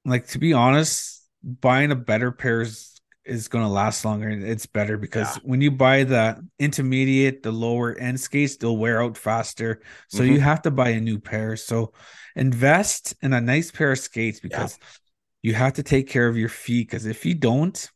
like 0.04 0.26
to 0.28 0.38
be 0.38 0.52
honest, 0.52 1.24
buying 1.42 1.92
a 1.92 1.96
better 1.96 2.32
pair 2.32 2.62
is, 2.62 3.00
is 3.24 3.46
going 3.48 3.64
to 3.64 3.68
last 3.70 4.04
longer. 4.04 4.28
and 4.28 4.44
It's 4.44 4.66
better 4.66 4.96
because 4.98 5.36
Yeah. 5.36 5.42
when 5.44 5.60
you 5.60 5.70
buy 5.70 6.02
the 6.04 6.44
intermediate, 6.58 7.42
the 7.44 7.52
lower 7.52 7.94
end 7.96 8.20
skates, 8.20 8.56
they'll 8.56 8.76
wear 8.76 9.00
out 9.02 9.16
faster. 9.16 9.80
So 10.08 10.22
you 10.24 10.38
Mhm. 10.38 10.42
have 10.42 10.62
to 10.62 10.70
buy 10.72 10.90
a 10.90 11.00
new 11.00 11.18
pair. 11.20 11.56
So 11.56 11.92
invest 12.34 13.14
in 13.22 13.32
a 13.32 13.40
nice 13.40 13.70
pair 13.70 13.92
of 13.92 13.98
skates 13.98 14.40
because 14.40 14.78
you 15.42 15.54
have 15.54 15.74
to 15.74 15.82
take 15.82 16.08
care 16.08 16.28
of 16.28 16.36
your 16.36 16.48
feet. 16.48 16.88
Because 16.88 17.06
if 17.06 17.24
you 17.26 17.34
don't, 17.34 17.90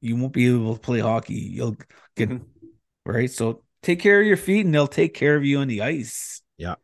you 0.00 0.16
won't 0.16 0.32
be 0.32 0.48
able 0.48 0.74
to 0.74 0.80
play 0.80 1.00
hockey. 1.00 1.34
You'll 1.34 1.76
get 2.16 2.28
Mhm. 2.28 2.46
right. 3.04 3.30
So 3.30 3.62
take 3.82 4.00
care 4.00 4.20
of 4.20 4.26
your 4.26 4.36
feet, 4.36 4.64
and 4.64 4.74
they'll 4.74 4.86
take 4.86 5.14
care 5.14 5.36
of 5.36 5.44
you 5.44 5.58
on 5.58 5.68
the 5.68 5.82
ice. 5.82 6.42
Yeah. 6.56 6.76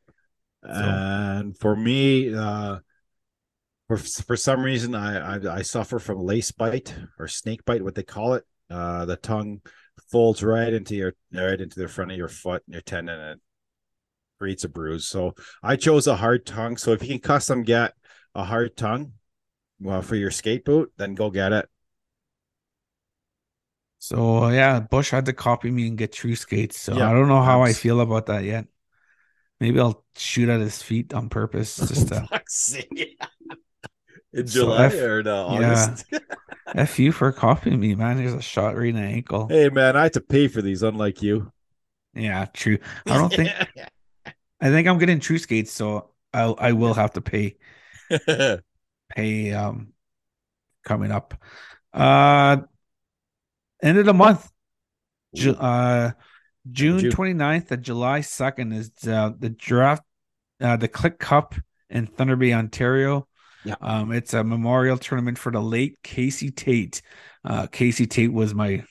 And 0.62 1.58
for 1.58 1.76
me, 1.76 2.34
uh, 2.34 2.78
for 3.88 3.98
for 3.98 4.36
some 4.36 4.62
reason, 4.62 4.94
I, 4.94 5.36
I 5.36 5.56
I 5.56 5.62
suffer 5.62 5.98
from 5.98 6.18
lace 6.18 6.52
bite 6.52 6.94
or 7.18 7.28
snake 7.28 7.64
bite, 7.64 7.82
what 7.82 7.94
they 7.94 8.02
call 8.02 8.34
it. 8.34 8.44
Uh, 8.70 9.04
the 9.04 9.16
tongue 9.16 9.60
folds 10.10 10.42
right 10.42 10.72
into 10.72 10.94
your 10.96 11.14
right 11.32 11.60
into 11.60 11.78
the 11.78 11.88
front 11.88 12.10
of 12.10 12.16
your 12.16 12.28
foot 12.28 12.62
and 12.66 12.74
your 12.74 12.82
tendon 12.82 13.18
and 13.20 13.30
it 13.32 13.40
creates 14.44 14.64
a 14.64 14.68
bruise. 14.68 15.06
So 15.06 15.34
I 15.62 15.76
chose 15.76 16.06
a 16.06 16.16
hard 16.16 16.44
tongue. 16.44 16.76
So 16.76 16.92
if 16.92 17.02
you 17.02 17.08
can 17.08 17.18
custom 17.18 17.62
get 17.62 17.94
a 18.34 18.44
hard 18.44 18.76
tongue, 18.76 19.12
well, 19.80 20.02
for 20.02 20.16
your 20.16 20.30
skate 20.30 20.66
boot, 20.66 20.92
then 20.98 21.14
go 21.14 21.30
get 21.30 21.52
it. 21.52 21.66
So 23.98 24.48
yeah, 24.48 24.80
Bush 24.80 25.10
had 25.10 25.24
to 25.26 25.32
copy 25.32 25.70
me 25.70 25.88
and 25.88 25.96
get 25.96 26.12
true 26.12 26.36
skates. 26.36 26.78
So 26.78 26.92
Yeah, 26.94 27.08
I 27.08 27.12
don't 27.14 27.28
know 27.28 27.42
how 27.42 27.62
I 27.62 27.72
feel 27.72 28.00
about 28.00 28.26
that 28.26 28.44
yet. 28.44 28.66
Maybe 29.60 29.80
I'll 29.80 30.04
shoot 30.16 30.48
at 30.50 30.60
his 30.60 30.82
feet 30.82 31.14
on 31.14 31.30
purpose 31.30 31.76
just 31.88 32.08
to 32.08 32.28
In 34.32 34.46
So 34.46 34.46
July 34.46 34.86
F- 34.86 35.00
or 35.00 35.22
no, 35.22 35.46
yeah. 35.48 35.96
August. 35.96 36.04
F 36.74 36.98
you 36.98 37.12
for 37.12 37.32
copying 37.32 37.80
me, 37.80 37.94
man. 37.94 38.18
There's 38.18 38.34
a 38.34 38.42
shot 38.42 38.76
right 38.76 38.88
in 38.88 38.96
the 38.96 39.00
ankle. 39.02 39.48
hey 39.48 39.68
man, 39.70 39.96
I 39.96 40.04
had 40.04 40.12
to 40.14 40.20
pay 40.20 40.48
for 40.48 40.60
these, 40.60 40.82
unlike 40.82 41.22
you. 41.22 41.50
Yeah, 42.14 42.46
true. 42.46 42.78
I 43.06 43.18
don't 43.18 43.32
think 43.32 43.50
I 44.64 44.70
think 44.70 44.88
I'm 44.88 44.98
getting 44.98 45.20
true 45.20 45.38
skates, 45.38 45.72
so 45.72 46.10
I 46.32 46.44
I 46.44 46.72
will 46.72 46.94
have 46.94 47.12
to 47.12 47.20
pay 47.20 47.56
pay 49.16 49.52
um 49.52 49.92
coming 50.84 51.12
up. 51.12 51.34
Uh 51.92 52.58
end 53.82 53.98
of 53.98 54.06
the 54.06 54.14
month. 54.14 54.50
Ju- 55.34 55.54
uh 55.56 56.12
June 56.70 56.98
June. 56.98 57.10
29th 57.10 57.68
to 57.68 57.76
July 57.76 58.20
2nd 58.20 58.74
is 58.74 58.90
uh, 59.06 59.32
the 59.38 59.50
draft 59.50 60.02
uh 60.60 60.76
the 60.76 60.88
Click 60.88 61.18
Cup 61.18 61.54
in 61.90 62.06
Thunder 62.06 62.36
Bay, 62.36 62.52
Ontario. 62.52 63.28
Yeah. 63.64 63.76
Um, 63.80 64.12
it's 64.12 64.34
a 64.34 64.44
memorial 64.44 64.98
tournament 64.98 65.38
for 65.38 65.52
the 65.52 65.60
late 65.60 65.98
Casey 66.02 66.50
Tate. 66.50 67.00
Uh, 67.44 67.66
Casey 67.66 68.06
Tate 68.06 68.32
was 68.32 68.54
my 68.54 68.84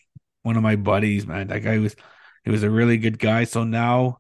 one 0.44 0.58
of 0.58 0.64
my 0.64 0.76
buddies, 0.76 1.28
man. 1.28 1.48
That 1.48 1.60
guy 1.60 1.80
was 1.80 1.96
he 2.44 2.52
was 2.52 2.64
a 2.64 2.70
really 2.70 2.98
good 2.98 3.20
guy. 3.20 3.46
So 3.46 3.64
now 3.64 4.20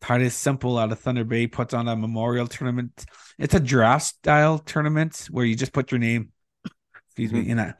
Titus 0.00 0.34
Simple 0.34 0.78
out 0.78 0.92
of 0.92 0.98
Thunder 1.00 1.24
Bay 1.24 1.46
puts 1.46 1.74
on 1.74 1.88
a 1.88 1.96
memorial 1.96 2.46
tournament. 2.46 3.04
It's 3.38 3.54
a 3.54 3.60
draft 3.60 4.06
style 4.06 4.58
tournament 4.58 5.28
where 5.30 5.44
you 5.44 5.56
just 5.56 5.72
put 5.72 5.90
your 5.90 5.98
name, 5.98 6.32
excuse 7.06 7.32
me, 7.32 7.48
in 7.48 7.58
a 7.58 7.76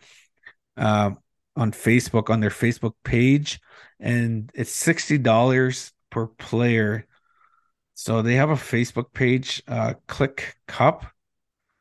uh, 0.76 1.10
on 1.56 1.72
Facebook 1.72 2.30
on 2.30 2.40
their 2.40 2.50
Facebook 2.50 2.92
page, 3.04 3.60
and 4.00 4.50
it's 4.54 4.70
sixty 4.70 5.18
dollars 5.18 5.92
per 6.10 6.26
player. 6.26 7.06
So 7.94 8.22
they 8.22 8.34
have 8.36 8.50
a 8.50 8.54
Facebook 8.54 9.12
page, 9.12 9.62
uh, 9.66 9.94
Click 10.06 10.56
Cup. 10.66 11.06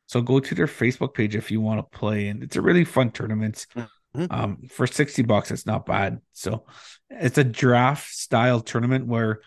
So 0.08 0.22
go 0.22 0.40
to 0.40 0.56
their 0.56 0.68
Facebook 0.68 1.14
page 1.14 1.36
if 1.36 1.52
you 1.52 1.62
want 1.62 1.80
to 1.80 1.98
play, 1.98 2.28
and 2.28 2.42
it's 2.42 2.56
a 2.56 2.62
really 2.62 2.86
fun 2.86 3.12
tournament. 3.12 3.68
Mhm. 4.16 4.28
Um, 4.32 4.68
for 4.70 4.88
sixty 4.88 5.22
bucks, 5.22 5.52
it's 5.52 5.66
not 5.66 5.86
bad. 5.86 6.22
So 6.34 6.66
it's 7.10 7.38
a 7.38 7.44
draft 7.44 8.14
style 8.16 8.62
tournament 8.62 9.06
where 9.06 9.42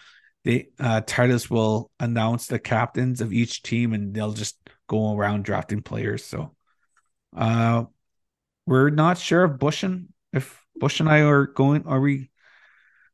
they 0.44 0.68
uh 0.78 1.02
Titus 1.06 1.50
will 1.50 1.90
announce 2.00 2.46
the 2.46 2.58
captains 2.58 3.20
of 3.20 3.32
each 3.32 3.62
team, 3.62 3.92
and 3.92 4.14
they'll 4.14 4.32
just 4.32 4.58
go 4.88 5.16
around 5.16 5.44
drafting 5.44 5.82
players. 5.82 6.24
So, 6.24 6.54
uh, 7.36 7.84
we're 8.66 8.90
not 8.90 9.18
sure 9.18 9.44
if 9.44 9.58
Bush 9.58 9.82
and 9.82 10.08
if 10.32 10.64
Bush 10.76 11.00
and 11.00 11.08
I 11.08 11.20
are 11.20 11.46
going. 11.46 11.86
Are 11.86 12.00
we? 12.00 12.30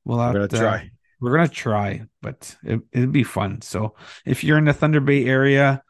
We'll 0.05 0.19
We're 0.19 0.33
gonna 0.33 0.49
try. 0.49 0.91
we're 1.21 1.37
gonna 1.37 1.49
try, 1.49 2.07
but 2.23 2.57
it, 2.63 2.81
it'd 2.93 3.13
be 3.13 3.25
fun. 3.25 3.61
So 3.63 3.97
if 4.25 4.45
you're 4.45 4.59
in 4.59 4.67
the 4.67 4.73
Thunder 4.73 5.01
Bay 5.01 5.25
area, 5.27 5.83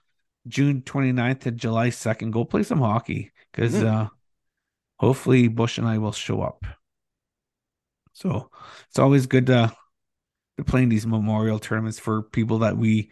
June 0.48 0.82
29th 0.82 1.40
to 1.40 1.50
July 1.50 1.90
2nd, 1.90 2.30
go 2.32 2.44
play 2.44 2.62
some 2.62 2.78
hockey 2.80 3.32
because 3.52 3.74
Mhm. 3.74 3.86
uh 3.86 4.08
hopefully 4.98 5.48
Bush 5.48 5.78
and 5.78 5.86
I 5.86 5.98
will 5.98 6.12
show 6.12 6.40
up. 6.42 6.64
So 8.12 8.50
it's 8.88 8.98
always 8.98 9.26
good 9.26 9.46
to 9.46 9.70
to 9.72 9.76
playing 10.64 10.88
these 10.88 11.06
memorial 11.06 11.58
tournaments 11.58 11.98
for 11.98 12.22
people 12.22 12.60
that 12.60 12.76
we 12.76 13.10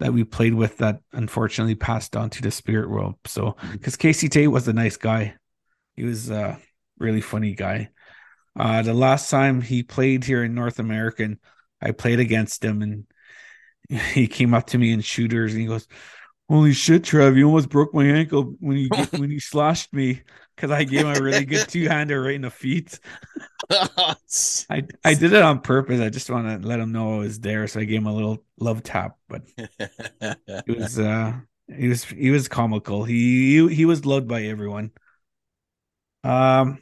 that 0.00 0.12
we 0.12 0.24
played 0.24 0.54
with 0.54 0.78
that 0.78 1.00
unfortunately 1.12 1.74
passed 1.74 2.16
on 2.16 2.28
to 2.28 2.42
the 2.42 2.50
spirit 2.50 2.90
world. 2.90 3.14
So 3.26 3.56
because 3.72 3.96
Casey 3.96 4.28
Tate 4.28 4.50
was 4.50 4.66
a 4.68 4.72
nice 4.72 4.96
guy. 4.96 5.36
He 5.94 6.02
was 6.02 6.30
a 6.30 6.58
really 6.98 7.20
funny 7.20 7.54
guy. 7.54 7.90
Uh, 8.58 8.82
the 8.82 8.94
last 8.94 9.30
time 9.30 9.60
he 9.60 9.82
played 9.82 10.24
here 10.24 10.44
in 10.44 10.54
North 10.54 10.78
America, 10.78 11.24
and 11.24 11.38
I 11.80 11.92
played 11.92 12.20
against 12.20 12.64
him, 12.64 12.82
and 12.82 13.06
he 14.12 14.26
came 14.26 14.54
up 14.54 14.66
to 14.68 14.78
me 14.78 14.92
in 14.92 15.00
shooters, 15.00 15.52
and 15.52 15.60
he 15.60 15.66
goes, 15.66 15.86
"Holy 16.48 16.72
shit, 16.72 17.04
Trev! 17.04 17.36
You 17.36 17.46
almost 17.46 17.68
broke 17.68 17.94
my 17.94 18.04
ankle 18.04 18.54
when 18.60 18.76
you 18.76 18.88
when 19.12 19.30
you 19.30 19.40
slashed 19.40 19.92
me 19.92 20.22
because 20.54 20.70
I 20.70 20.84
gave 20.84 21.00
him 21.00 21.16
a 21.16 21.20
really 21.20 21.44
good 21.44 21.68
two 21.68 21.88
hander 21.88 22.22
right 22.22 22.34
in 22.34 22.42
the 22.42 22.50
feet. 22.50 22.98
I 23.70 24.16
I 25.04 25.14
did 25.14 25.32
it 25.32 25.42
on 25.42 25.60
purpose. 25.60 26.00
I 26.00 26.08
just 26.08 26.30
want 26.30 26.62
to 26.62 26.66
let 26.66 26.80
him 26.80 26.92
know 26.92 27.16
I 27.16 27.18
was 27.18 27.40
there, 27.40 27.66
so 27.66 27.80
I 27.80 27.84
gave 27.84 27.98
him 27.98 28.06
a 28.06 28.14
little 28.14 28.44
love 28.58 28.82
tap. 28.82 29.16
But 29.28 29.42
it 29.56 30.68
was 30.78 30.98
uh, 30.98 31.34
he 31.74 31.88
was 31.88 32.04
he 32.04 32.30
was 32.30 32.48
comical. 32.48 33.04
He 33.04 33.58
he, 33.68 33.74
he 33.74 33.84
was 33.84 34.04
loved 34.04 34.28
by 34.28 34.42
everyone. 34.42 34.90
Um, 36.22 36.78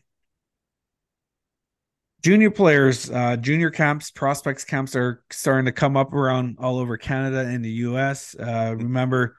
junior 2.23 2.51
players, 2.51 3.11
uh, 3.11 3.37
junior 3.37 3.71
camps, 3.71 4.11
prospects 4.11 4.65
camps 4.65 4.95
are 4.97 5.23
starting 5.31 5.67
to 5.67 5.73
come 5.73 5.97
up 5.97 6.13
around 6.13 6.59
all 6.61 6.79
over 6.79 6.97
Canada 6.97 7.41
and 7.41 7.65
the 7.65 7.71
US. 7.71 8.35
Uh, 8.39 8.75
remember, 8.77 9.37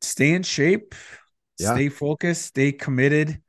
stay 0.00 0.32
in 0.32 0.42
shape, 0.42 0.94
Yeah. 1.60 1.74
stay 1.74 1.88
focused, 1.88 2.42
stay 2.46 2.72
committed. 2.72 3.40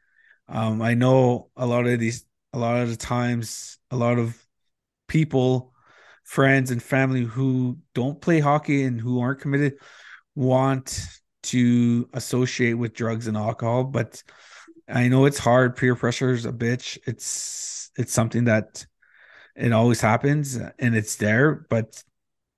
Um, 0.48 0.82
I 0.82 0.94
know 0.96 1.50
a 1.56 1.66
lot 1.66 1.88
of 1.88 2.00
these, 2.00 2.26
a 2.54 2.60
lot 2.60 2.82
of 2.82 2.90
the 2.90 2.98
times, 2.98 3.78
a 3.90 3.96
lot 3.96 4.20
of 4.20 4.38
people, 5.08 5.74
friends, 6.24 6.72
and 6.72 6.82
family 6.82 7.24
who 7.24 7.78
don't 7.94 8.22
play 8.22 8.40
hockey 8.40 8.84
and 8.84 9.00
who 9.00 9.20
aren't 9.22 9.40
committed 9.42 9.76
want 10.36 11.08
to 11.44 12.10
associate 12.14 12.74
with 12.74 12.94
drugs 12.94 13.28
and 13.28 13.38
alcohol, 13.38 13.84
but 13.84 14.22
I 14.88 15.08
know 15.08 15.26
it's 15.26 15.40
hard. 15.40 15.76
Peer 15.76 15.96
pressure 15.96 16.32
is 16.32 16.46
a 16.46 16.52
bitch. 16.52 16.98
It's 17.08 17.92
it's 17.98 18.14
something 18.14 18.46
that 18.46 18.86
it 19.56 19.74
always 19.74 20.02
happens 20.02 20.56
and 20.56 20.96
it's 20.96 21.18
there, 21.18 21.66
but 21.70 22.04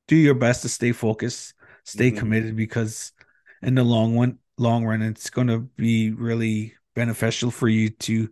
do 0.08 0.16
your 0.16 0.36
best 0.36 0.64
to 0.64 0.70
stay 0.70 0.91
focused, 0.91 1.54
stay 1.86 2.12
Mhm. 2.12 2.18
committed 2.20 2.56
because 2.56 3.14
in 3.62 3.76
the 3.76 3.84
long 3.84 4.16
one 4.16 4.39
long 4.58 4.86
run 4.86 5.01
it's 5.01 5.30
going 5.30 5.47
to 5.47 5.60
be 5.78 6.12
really 6.12 6.74
beneficial 6.95 7.49
for 7.51 7.68
you 7.68 7.89
to 7.89 8.30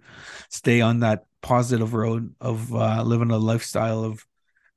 stay 0.49 0.81
on 0.81 0.99
that 0.99 1.25
positive 1.41 1.93
road 1.93 2.33
of 2.39 2.73
uh, 2.75 3.01
living 3.03 3.31
a 3.31 3.37
lifestyle 3.37 4.03
of 4.03 4.25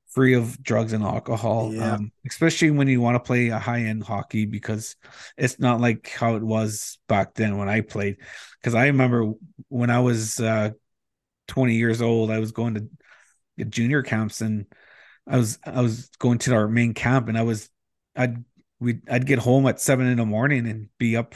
free 0.09 0.35
of 0.35 0.63
drugs 0.63 0.93
and 0.93 1.05
alcohol 1.05 1.73
Yeah. 1.75 1.95
um, 1.95 2.13
especially 2.27 2.71
when 2.71 2.89
you 2.89 3.01
want 3.01 3.17
to 3.17 3.21
play 3.21 3.49
a 3.49 3.59
high-end 3.59 4.05
hockey 4.05 4.47
because 4.47 4.97
it's 5.37 5.59
not 5.59 5.81
like 5.81 6.09
how 6.09 6.37
it 6.37 6.43
was 6.43 6.99
back 7.09 7.35
then 7.35 7.59
when 7.59 7.69
i 7.69 7.81
played 7.83 8.17
because 8.61 8.75
i 8.75 8.87
remember 8.87 9.33
when 9.69 9.91
i 9.91 10.01
was 10.01 10.41
uh, 10.41 10.71
20 11.49 11.75
years 11.75 12.01
old 12.01 12.31
i 12.31 12.39
was 12.39 12.53
going 12.53 12.75
to 12.75 13.65
junior 13.67 14.03
camps 14.03 14.41
and 14.41 14.67
i 15.27 15.37
was 15.37 15.59
i 15.67 15.81
was 15.83 16.09
going 16.19 16.39
to 16.39 16.55
our 16.55 16.69
main 16.69 16.95
camp 16.95 17.29
and 17.29 17.37
i 17.37 17.43
was 17.43 17.69
i'd 18.17 18.43
we 18.85 19.01
i'd 19.09 19.27
get 19.27 19.39
home 19.39 19.67
at 19.67 19.81
seven 19.81 20.07
in 20.07 20.19
the 20.19 20.27
morning 20.27 20.69
and 20.69 20.89
be 20.99 21.17
up 21.17 21.35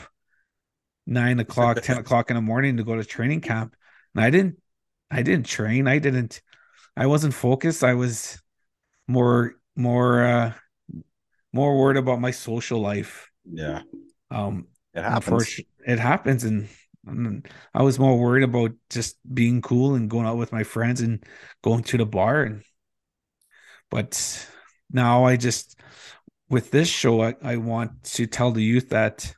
nine 1.06 1.40
o'clock 1.40 1.80
ten 1.82 1.96
o'clock 1.96 2.30
in 2.30 2.36
the 2.36 2.42
morning 2.42 2.76
to 2.76 2.84
go 2.84 2.94
to 2.94 3.04
training 3.04 3.40
camp. 3.40 3.74
And 4.14 4.22
i 4.22 4.30
didn't 4.30 4.60
i 5.10 5.22
didn't 5.22 5.46
train. 5.46 5.88
I 5.88 5.98
didn't 5.98 6.40
i 6.96 7.06
wasn't 7.06 7.34
focused. 7.34 7.82
I 7.82 7.94
was 7.94 8.40
more 9.08 9.54
more 9.74 10.22
uh 10.22 10.52
more 11.52 11.78
worried 11.78 11.96
about 11.96 12.20
my 12.20 12.30
social 12.30 12.80
life. 12.80 13.30
Yeah, 13.50 13.82
um 14.30 14.68
it 14.94 15.02
happens. 15.02 15.60
it 15.86 15.98
happens. 15.98 16.44
And, 16.44 16.68
and 17.06 17.48
i 17.72 17.82
was 17.82 17.98
more 17.98 18.18
worried 18.18 18.44
about 18.44 18.72
just 18.90 19.16
being 19.32 19.62
cool 19.62 19.94
and 19.94 20.10
going 20.10 20.26
out 20.26 20.36
with 20.36 20.52
my 20.52 20.62
friends 20.62 21.00
and 21.00 21.24
going 21.62 21.82
to 21.84 21.96
the 21.96 22.06
bar. 22.06 22.42
And 22.42 22.62
but 23.90 24.46
now 24.90 25.24
i 25.24 25.36
just 25.36 25.78
with 26.48 26.70
this 26.70 26.88
show 26.88 27.22
i, 27.22 27.34
I 27.42 27.56
want 27.56 28.02
to 28.14 28.26
tell 28.26 28.50
the 28.50 28.62
youth 28.62 28.90
that 28.90 29.34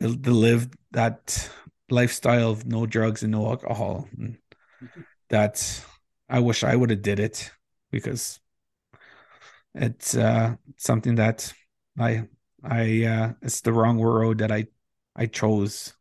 to, 0.00 0.16
to 0.16 0.30
live 0.30 0.68
that 0.92 1.50
lifestyle 1.90 2.50
of 2.50 2.66
no 2.66 2.86
drugs 2.86 3.22
and 3.22 3.32
no 3.32 3.46
alcohol 3.46 4.08
and 4.18 4.38
that 5.28 5.84
i 6.28 6.40
wish 6.40 6.64
i 6.64 6.74
would 6.74 6.90
have 6.90 7.02
did 7.02 7.20
it 7.20 7.50
because 7.90 8.40
it's 9.74 10.16
uh 10.16 10.54
something 10.76 11.16
that 11.16 11.52
i 11.98 12.26
I 12.68 13.04
uh 13.04 13.32
it's 13.42 13.60
the 13.60 13.72
wrong 13.72 14.00
road 14.00 14.38
that 14.38 14.50
I 14.50 14.66
I 15.14 15.26
chose. 15.26 15.94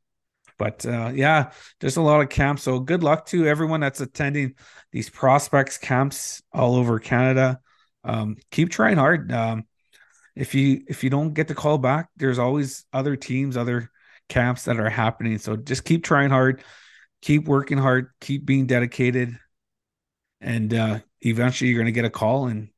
But 0.57 0.86
uh 0.86 1.11
yeah, 1.13 1.51
there's 1.80 1.97
a 1.97 2.01
lot 2.01 2.21
of 2.21 2.30
camps. 2.30 2.63
So 2.63 2.80
good 2.80 3.03
luck 3.03 3.26
to 3.28 3.45
everyone 3.47 3.82
that's 3.82 4.01
attending 4.01 4.55
these 4.91 5.09
prospects 5.09 5.78
camps 5.78 6.41
all 6.51 6.76
over 6.76 6.99
Canada. 6.99 7.59
Um 8.06 8.38
keep 8.51 8.70
trying 8.72 8.97
hard. 8.97 9.32
Um 9.32 9.66
if 10.36 10.56
you 10.56 10.84
if 10.88 11.03
you 11.03 11.10
don't 11.10 11.34
get 11.34 11.47
the 11.47 11.56
call 11.56 11.78
back, 11.78 12.10
there's 12.18 12.39
always 12.39 12.86
other 12.93 13.16
teams, 13.16 13.58
other 13.58 13.91
camps 14.30 14.66
that 14.66 14.80
are 14.80 14.89
happening. 14.89 15.38
So 15.39 15.56
just 15.56 15.86
keep 15.86 16.03
trying 16.03 16.30
hard, 16.32 16.64
keep 17.22 17.47
working 17.47 17.78
hard, 17.78 18.12
keep 18.22 18.45
being 18.45 18.68
dedicated, 18.68 19.38
and 20.41 20.74
uh 20.74 20.99
eventually 21.22 21.70
you're 21.70 21.80
gonna 21.80 21.91
get 21.91 22.06
a 22.06 22.10
call. 22.10 22.47
And 22.47 22.70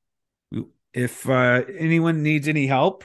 if 0.94 1.28
uh 1.30 1.64
anyone 1.78 2.24
needs 2.24 2.48
any 2.48 2.68
help, 2.68 3.04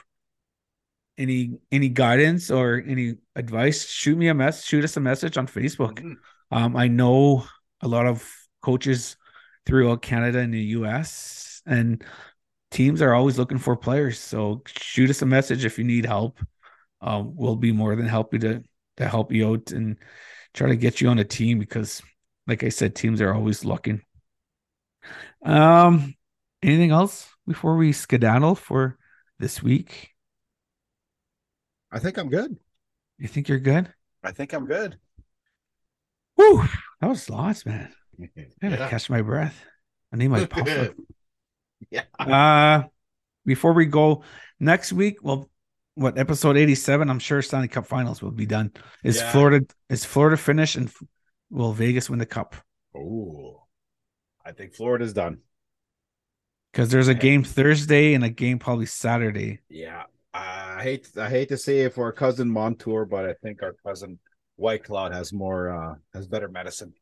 any 1.17 1.57
any 1.71 1.89
guidance 1.89 2.49
or 2.49 2.81
any 2.85 3.15
advice, 3.35 3.85
shoot 3.87 4.17
me 4.17 4.27
a 4.29 4.33
mess, 4.33 4.63
shoot 4.65 4.83
us 4.83 4.97
a 4.97 4.99
message 4.99 5.37
on 5.37 5.47
Facebook. 5.47 5.99
Mhm. 5.99 6.15
Um, 6.51 6.75
I 6.75 6.87
know 6.87 7.45
a 7.81 7.87
lot 7.87 8.05
of 8.07 8.27
coaches 8.61 9.15
throughout 9.65 10.01
Canada 10.01 10.39
and 10.39 10.53
the 10.53 10.61
US, 10.77 11.52
and 11.65 12.03
teams 12.71 13.01
are 13.01 13.13
always 13.13 13.37
looking 13.39 13.57
for 13.59 13.75
players. 13.77 14.19
So 14.19 14.63
shoot 14.67 15.09
us 15.09 15.21
a 15.21 15.25
message 15.25 15.65
if 15.65 15.77
you 15.77 15.83
need 15.85 16.05
help. 16.05 16.39
Um, 17.01 17.35
we'll 17.35 17.55
be 17.57 17.71
more 17.71 17.95
than 17.95 18.07
happy 18.07 18.39
to 18.39 18.63
to 18.97 19.09
help 19.09 19.31
you 19.31 19.49
out 19.53 19.71
and 19.71 19.97
try 20.53 20.69
to 20.69 20.75
get 20.75 21.01
you 21.01 21.09
on 21.09 21.19
a 21.19 21.23
team 21.25 21.59
because, 21.59 22.01
like 22.47 22.63
I 22.63 22.69
said, 22.69 22.95
teams 22.95 23.21
are 23.21 23.33
always 23.33 23.65
looking. 23.65 24.01
Um, 25.43 26.15
anything 26.61 26.91
else 26.91 27.29
before 27.47 27.75
we 27.77 27.91
skedaddle 27.91 28.55
for 28.55 28.97
this 29.39 29.61
week? 29.61 30.11
I 31.91 31.99
think 31.99 32.17
I'm 32.17 32.29
good. 32.29 32.57
You 33.17 33.27
think 33.27 33.47
you're 33.47 33.59
good? 33.59 33.93
I 34.23 34.31
think 34.31 34.53
I'm 34.53 34.65
good. 34.65 34.97
Whew, 36.35 36.63
that 37.01 37.07
was 37.07 37.29
lots, 37.29 37.65
man. 37.65 37.93
I 38.21 38.25
gotta 38.61 38.77
Yeah. 38.79 38.89
catch 38.89 39.09
my 39.09 39.21
breath. 39.21 39.65
I 40.11 40.17
need 40.17 40.29
my 40.29 40.45
puffer. 40.45 40.93
yeah. 41.91 42.03
uh 42.19 42.83
before 43.45 43.73
we 43.73 43.85
go 43.85 44.23
next 44.59 44.93
week, 44.93 45.17
well, 45.21 45.49
what 45.95 46.17
episode 46.17 46.57
87 46.57 47.09
i'm 47.09 47.19
sure 47.19 47.41
stanley 47.41 47.67
cup 47.67 47.85
finals 47.85 48.21
will 48.21 48.31
be 48.31 48.45
done 48.47 48.71
is 49.03 49.17
Yeah. 49.17 49.31
florida 49.31 49.65
is 49.89 50.03
florida 50.05 50.37
finish 50.37 50.75
and 50.75 50.91
will 51.51 51.73
vegas 51.73 52.09
win 52.09 52.19
the 52.19 52.25
cup 52.25 52.55
Oh, 52.95 53.63
I 54.45 54.51
think 54.51 54.73
Florida's 54.73 55.13
done. 55.13 55.39
because 56.71 56.89
there's 56.89 57.07
a 57.07 57.13
game 57.13 57.43
thursday 57.43 58.13
and 58.13 58.23
a 58.23 58.29
game 58.29 58.59
probably 58.59 58.85
saturday 58.85 59.59
Yeah, 59.69 60.03
I 60.33 60.81
hate 60.83 61.09
I 61.17 61.29
hate 61.29 61.49
to 61.49 61.57
say 61.57 61.81
it 61.81 61.93
for 61.93 62.05
our 62.05 62.11
cousin 62.11 62.49
Montour, 62.49 63.05
but 63.05 63.25
I 63.25 63.33
think 63.43 63.61
our 63.61 63.75
cousin 63.85 64.19
Whitecloud 64.59 65.13
has 65.13 65.31
more 65.33 65.69
uh 65.69 65.95
has 66.13 66.27
better 66.27 66.47
medicine. 66.47 66.93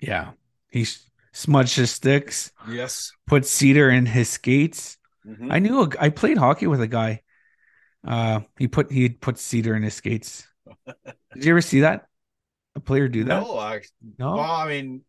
yeah 0.00 0.32
he 0.70 0.84
s- 1.34 1.40
smudged 1.40 1.76
his 1.76 1.90
sticks 1.90 2.52
Yes, 2.68 3.12
put 3.26 3.46
cedar 3.46 3.90
in 3.90 4.06
his 4.06 4.28
skates. 4.28 4.98
Mhm. 5.26 5.48
i 5.50 5.58
knew 5.58 5.82
a, 5.82 5.88
i 6.00 6.08
played 6.10 6.38
hockey 6.38 6.66
with 6.66 6.80
a 6.80 6.86
guy. 6.88 7.22
Uh 8.06 8.40
he 8.58 8.68
put 8.68 8.92
he 8.92 9.08
put 9.08 9.38
cedar 9.38 9.74
in 9.74 9.82
his 9.82 9.94
skates. 9.94 10.46
Did 11.34 11.44
you 11.44 11.50
ever 11.52 11.60
see 11.62 11.80
that? 11.80 12.06
A 12.76 12.80
player 12.80 13.08
do 13.08 13.24
that? 13.24 13.42
No, 13.42 13.58
I, 13.58 13.80
no? 14.18 14.34
well, 14.34 14.50
I 14.50 14.68
mean 14.68 15.02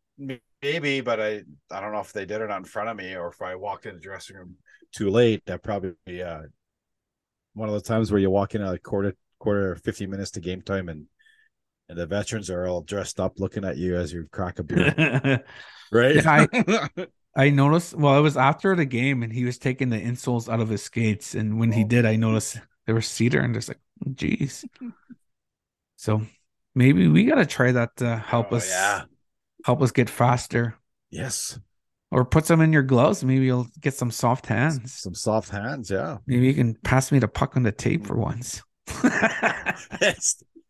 maybe, 0.62 1.02
but 1.02 1.20
I 1.20 1.44
I 1.72 1.82
don't 1.82 1.92
know 1.92 2.00
if 2.00 2.14
they 2.14 2.26
did 2.26 2.42
it 2.42 2.50
in 2.50 2.64
front 2.64 2.90
of 2.90 2.98
me 2.98 3.16
or 3.16 3.28
if 3.30 3.42
I 3.42 3.56
walked 3.56 3.86
in 3.86 3.96
the 3.96 4.02
dressing 4.02 4.38
room 4.38 4.56
too 4.92 5.10
late. 5.10 5.46
That 5.46 5.64
probably 5.64 6.22
uh 6.22 6.44
one 7.54 7.70
of 7.70 7.76
the 7.76 7.82
times 7.82 8.12
where 8.12 8.20
you 8.20 8.30
walk 8.30 8.56
in 8.56 8.62
a 8.62 8.78
quarter 8.78 9.16
quarter 9.40 9.76
fifty 9.76 10.06
minutes 10.08 10.32
to 10.32 10.40
game 10.40 10.62
time 10.62 10.90
and 10.90 11.08
and 11.90 11.98
the 11.98 12.06
veterans 12.06 12.50
are 12.50 12.68
all 12.68 12.82
dressed 12.82 13.20
up 13.20 13.40
looking 13.40 13.64
at 13.66 13.78
you 13.78 13.96
as 13.96 14.12
you 14.14 14.28
crack 14.32 14.60
a 14.60 14.64
beer, 14.64 15.44
right? 15.92 16.16
Yeah, 16.16 16.88
I 17.38 17.50
noticed. 17.50 17.94
Well, 17.96 18.18
it 18.18 18.22
was 18.22 18.38
after 18.38 18.76
the 18.76 18.86
game, 18.86 19.22
and 19.24 19.32
he 19.34 19.44
was 19.46 19.58
taking 19.58 19.90
the 19.90 20.00
insoles 20.00 20.52
out 20.52 20.62
of 20.62 20.70
his 20.70 20.84
skates. 20.84 21.36
And 21.36 21.60
when 21.60 21.72
he 21.72 21.84
Oh. 21.84 21.88
did, 21.88 22.06
I 22.06 22.16
noticed 22.16 22.60
there 22.86 22.96
was 22.96 23.08
cedar, 23.08 23.42
and 23.42 23.54
just 23.54 23.68
like, 23.68 23.80
geez. 24.14 24.64
So 25.98 26.22
maybe 26.74 27.08
we 27.08 27.26
gotta 27.26 27.46
try 27.46 27.72
that 27.74 27.98
to 27.98 28.18
help 28.18 28.52
Oh, 28.52 28.56
us. 28.58 28.70
yeah. 28.70 29.04
help 29.66 29.82
us 29.82 29.92
get 29.92 30.10
faster, 30.10 30.76
yes, 31.10 31.60
or 32.12 32.24
put 32.24 32.46
some 32.46 32.62
in 32.62 32.72
your 32.72 32.84
gloves. 32.84 33.24
Maybe 33.24 33.46
you'll 33.46 33.68
get 33.82 33.94
some 33.96 34.12
soft 34.12 34.46
hands. 34.46 34.94
some 34.94 35.16
soft 35.16 35.50
hands, 35.50 35.90
yeah. 35.90 36.18
Maybe 36.28 36.46
you 36.48 36.54
can 36.54 36.76
pass 36.84 37.12
me 37.12 37.20
the 37.20 37.28
puck 37.28 37.58
on 37.58 37.64
the 37.64 37.72
tape 37.72 38.06
for 38.08 38.16
once. 38.16 38.62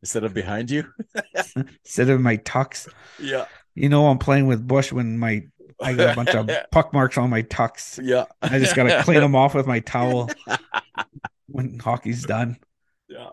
Instead 0.06 0.24
of 0.24 0.36
behind 0.36 0.70
you, 0.70 0.86
Instead 1.84 2.10
of 2.12 2.22
my 2.22 2.36
tucks. 2.38 2.88
yeah, 3.20 3.46
You 3.74 3.90
know, 3.90 4.06
I'm 4.08 4.20
playing 4.20 4.46
with 4.46 4.68
Bush 4.68 4.92
when 4.92 5.18
my 5.18 5.42
I 5.82 5.94
got 5.94 6.14
a 6.14 6.16
bunch 6.16 6.30
of 6.36 6.48
puck 6.72 6.94
marks 6.94 7.18
on 7.18 7.32
my 7.32 7.42
tucks. 7.42 8.00
yeah. 8.02 8.26
I 8.42 8.60
just 8.60 8.76
gotta 8.76 9.02
clean 9.04 9.20
them 9.20 9.36
off 9.36 9.56
with 9.56 9.66
my 9.66 9.80
towel 9.80 10.30
when 11.48 11.80
hockey's 11.80 12.24
done. 12.24 12.58
Yeah. 13.10 13.30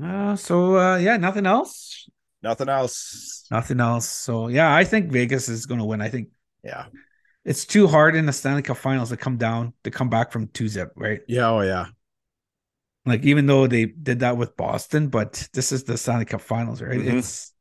Uh, 0.00 0.36
so 0.36 0.78
uh, 0.78 0.96
yeah, 0.98 1.16
nothing 1.16 1.46
else. 1.46 2.08
Nothing 2.42 2.68
else. 2.68 3.44
Nothing 3.50 3.80
else. 3.80 4.08
So 4.08 4.46
yeah, 4.46 4.72
I 4.72 4.84
think 4.84 5.10
Vegas 5.10 5.48
is 5.48 5.66
going 5.66 5.80
to 5.80 5.84
win. 5.84 6.00
I 6.00 6.08
think 6.08 6.28
Yeah. 6.62 6.86
it's 7.44 7.64
too 7.64 7.88
hard 7.88 8.14
in 8.14 8.24
the 8.26 8.32
Stanley 8.32 8.62
Cup 8.62 8.76
Finals 8.76 9.08
to 9.08 9.16
come 9.16 9.36
down 9.36 9.72
to 9.82 9.90
come 9.90 10.08
back 10.08 10.30
from 10.30 10.46
two 10.46 10.68
zip, 10.68 10.92
right? 10.94 11.20
Yeah. 11.26 11.48
Oh 11.50 11.60
yeah. 11.62 11.86
Like 13.08 13.24
even 13.24 13.46
though 13.46 13.66
they 13.66 13.86
did 13.86 14.20
that 14.20 14.36
with 14.36 14.56
Boston, 14.56 15.08
but 15.08 15.48
this 15.52 15.72
is 15.72 15.84
the 15.84 15.96
Stanley 15.96 16.24
Cup 16.24 16.40
Finals, 16.40 16.82
right? 16.82 17.00
Mhm. 17.00 17.18
It's 17.18 17.52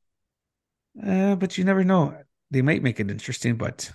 uh, 1.06 1.36
but 1.36 1.58
you 1.58 1.64
never 1.64 1.84
know. 1.84 2.18
They 2.52 2.62
might 2.62 2.82
make 2.84 3.00
it 3.00 3.12
interesting, 3.12 3.56
but 3.56 3.92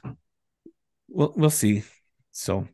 we'll 1.09 1.33
we'll 1.37 1.51
see. 1.51 1.85
So 2.31 2.69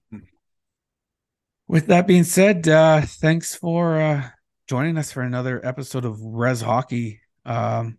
with 1.66 1.87
that 1.87 2.07
being 2.07 2.24
said, 2.24 2.66
uh 2.68 3.03
thanks 3.03 3.55
for 3.55 4.01
uh 4.01 4.29
joining 4.68 4.97
us 4.99 5.12
for 5.12 5.22
another 5.22 5.64
episode 5.64 6.05
of 6.05 6.20
Rez 6.20 6.61
Hockey. 6.61 7.20
Um 7.45 7.99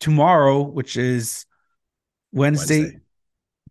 tomorrow, 0.00 0.62
which 0.62 0.96
is 0.96 1.46
Wednesday, 2.32 2.80
Wednesday. 2.80 2.98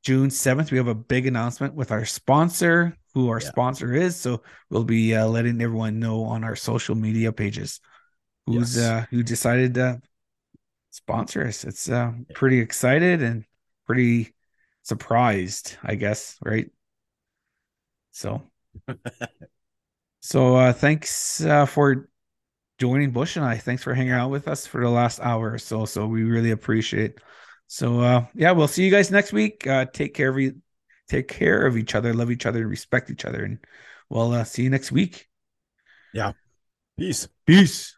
June 0.04 0.30
7th, 0.30 0.72
we 0.72 0.78
have 0.78 0.88
a 0.88 0.96
big 0.96 1.28
announcement 1.28 1.76
with 1.76 1.92
our 1.92 2.06
sponsor, 2.06 2.98
who 3.14 3.30
our 3.30 3.40
Yeah. 3.40 3.50
sponsor 3.50 3.94
is. 3.94 4.16
So 4.16 4.44
we'll 4.70 4.84
be 4.84 5.16
uh, 5.16 5.28
letting 5.28 5.62
everyone 5.62 6.00
know 6.00 6.24
on 6.26 6.44
our 6.44 6.56
social 6.56 6.96
media 6.96 7.32
pages 7.32 7.82
who's 8.46 8.78
Yes. 8.78 8.78
uh 8.78 9.06
who 9.12 9.24
decided 9.24 9.76
to 9.76 10.02
sponsor 10.92 11.46
us. 11.48 11.64
It's 11.64 11.90
uh 11.90 12.14
pretty 12.34 12.60
excited 12.60 13.22
and 13.24 13.46
pretty 13.88 14.34
surprised, 14.84 15.78
I 15.84 15.96
guess, 15.96 16.38
right? 16.44 16.70
So 18.12 18.42
so 20.22 20.56
uh 20.56 20.74
thanks 20.74 21.42
uh 21.42 21.66
for 21.66 22.10
joining 22.80 23.12
Bush 23.12 23.36
and 23.38 23.46
I. 23.46 23.58
Thanks 23.58 23.84
for 23.84 23.94
hanging 23.94 24.14
out 24.14 24.30
with 24.32 24.48
us 24.48 24.68
for 24.68 24.82
the 24.82 24.90
last 24.90 25.20
hour 25.22 25.54
or 25.54 25.58
so. 25.60 25.86
So 25.86 26.08
we 26.08 26.24
really 26.24 26.52
appreciate. 26.52 27.20
So 27.68 28.02
uh 28.02 28.28
yeah, 28.36 28.52
we'll 28.52 28.68
see 28.68 28.86
you 28.86 28.92
guys 28.92 29.12
next 29.12 29.34
week. 29.34 29.68
Uh 29.68 29.86
take 29.86 30.14
care 30.14 30.30
of 30.30 30.40
you 30.40 30.62
take 31.12 31.28
care 31.28 31.66
of 31.66 31.78
each 31.78 31.94
other, 31.94 32.14
love 32.14 32.32
each 32.32 32.46
other, 32.46 32.62
and 32.62 32.70
respect 32.70 33.10
each 33.10 33.26
other. 33.26 33.44
And 33.44 33.60
we'll 34.10 34.32
uh, 34.32 34.46
see 34.46 34.64
you 34.64 34.70
next 34.70 34.92
week. 34.92 35.28
Yeah. 36.14 36.32
Peace. 36.98 37.28
Peace. 37.46 37.96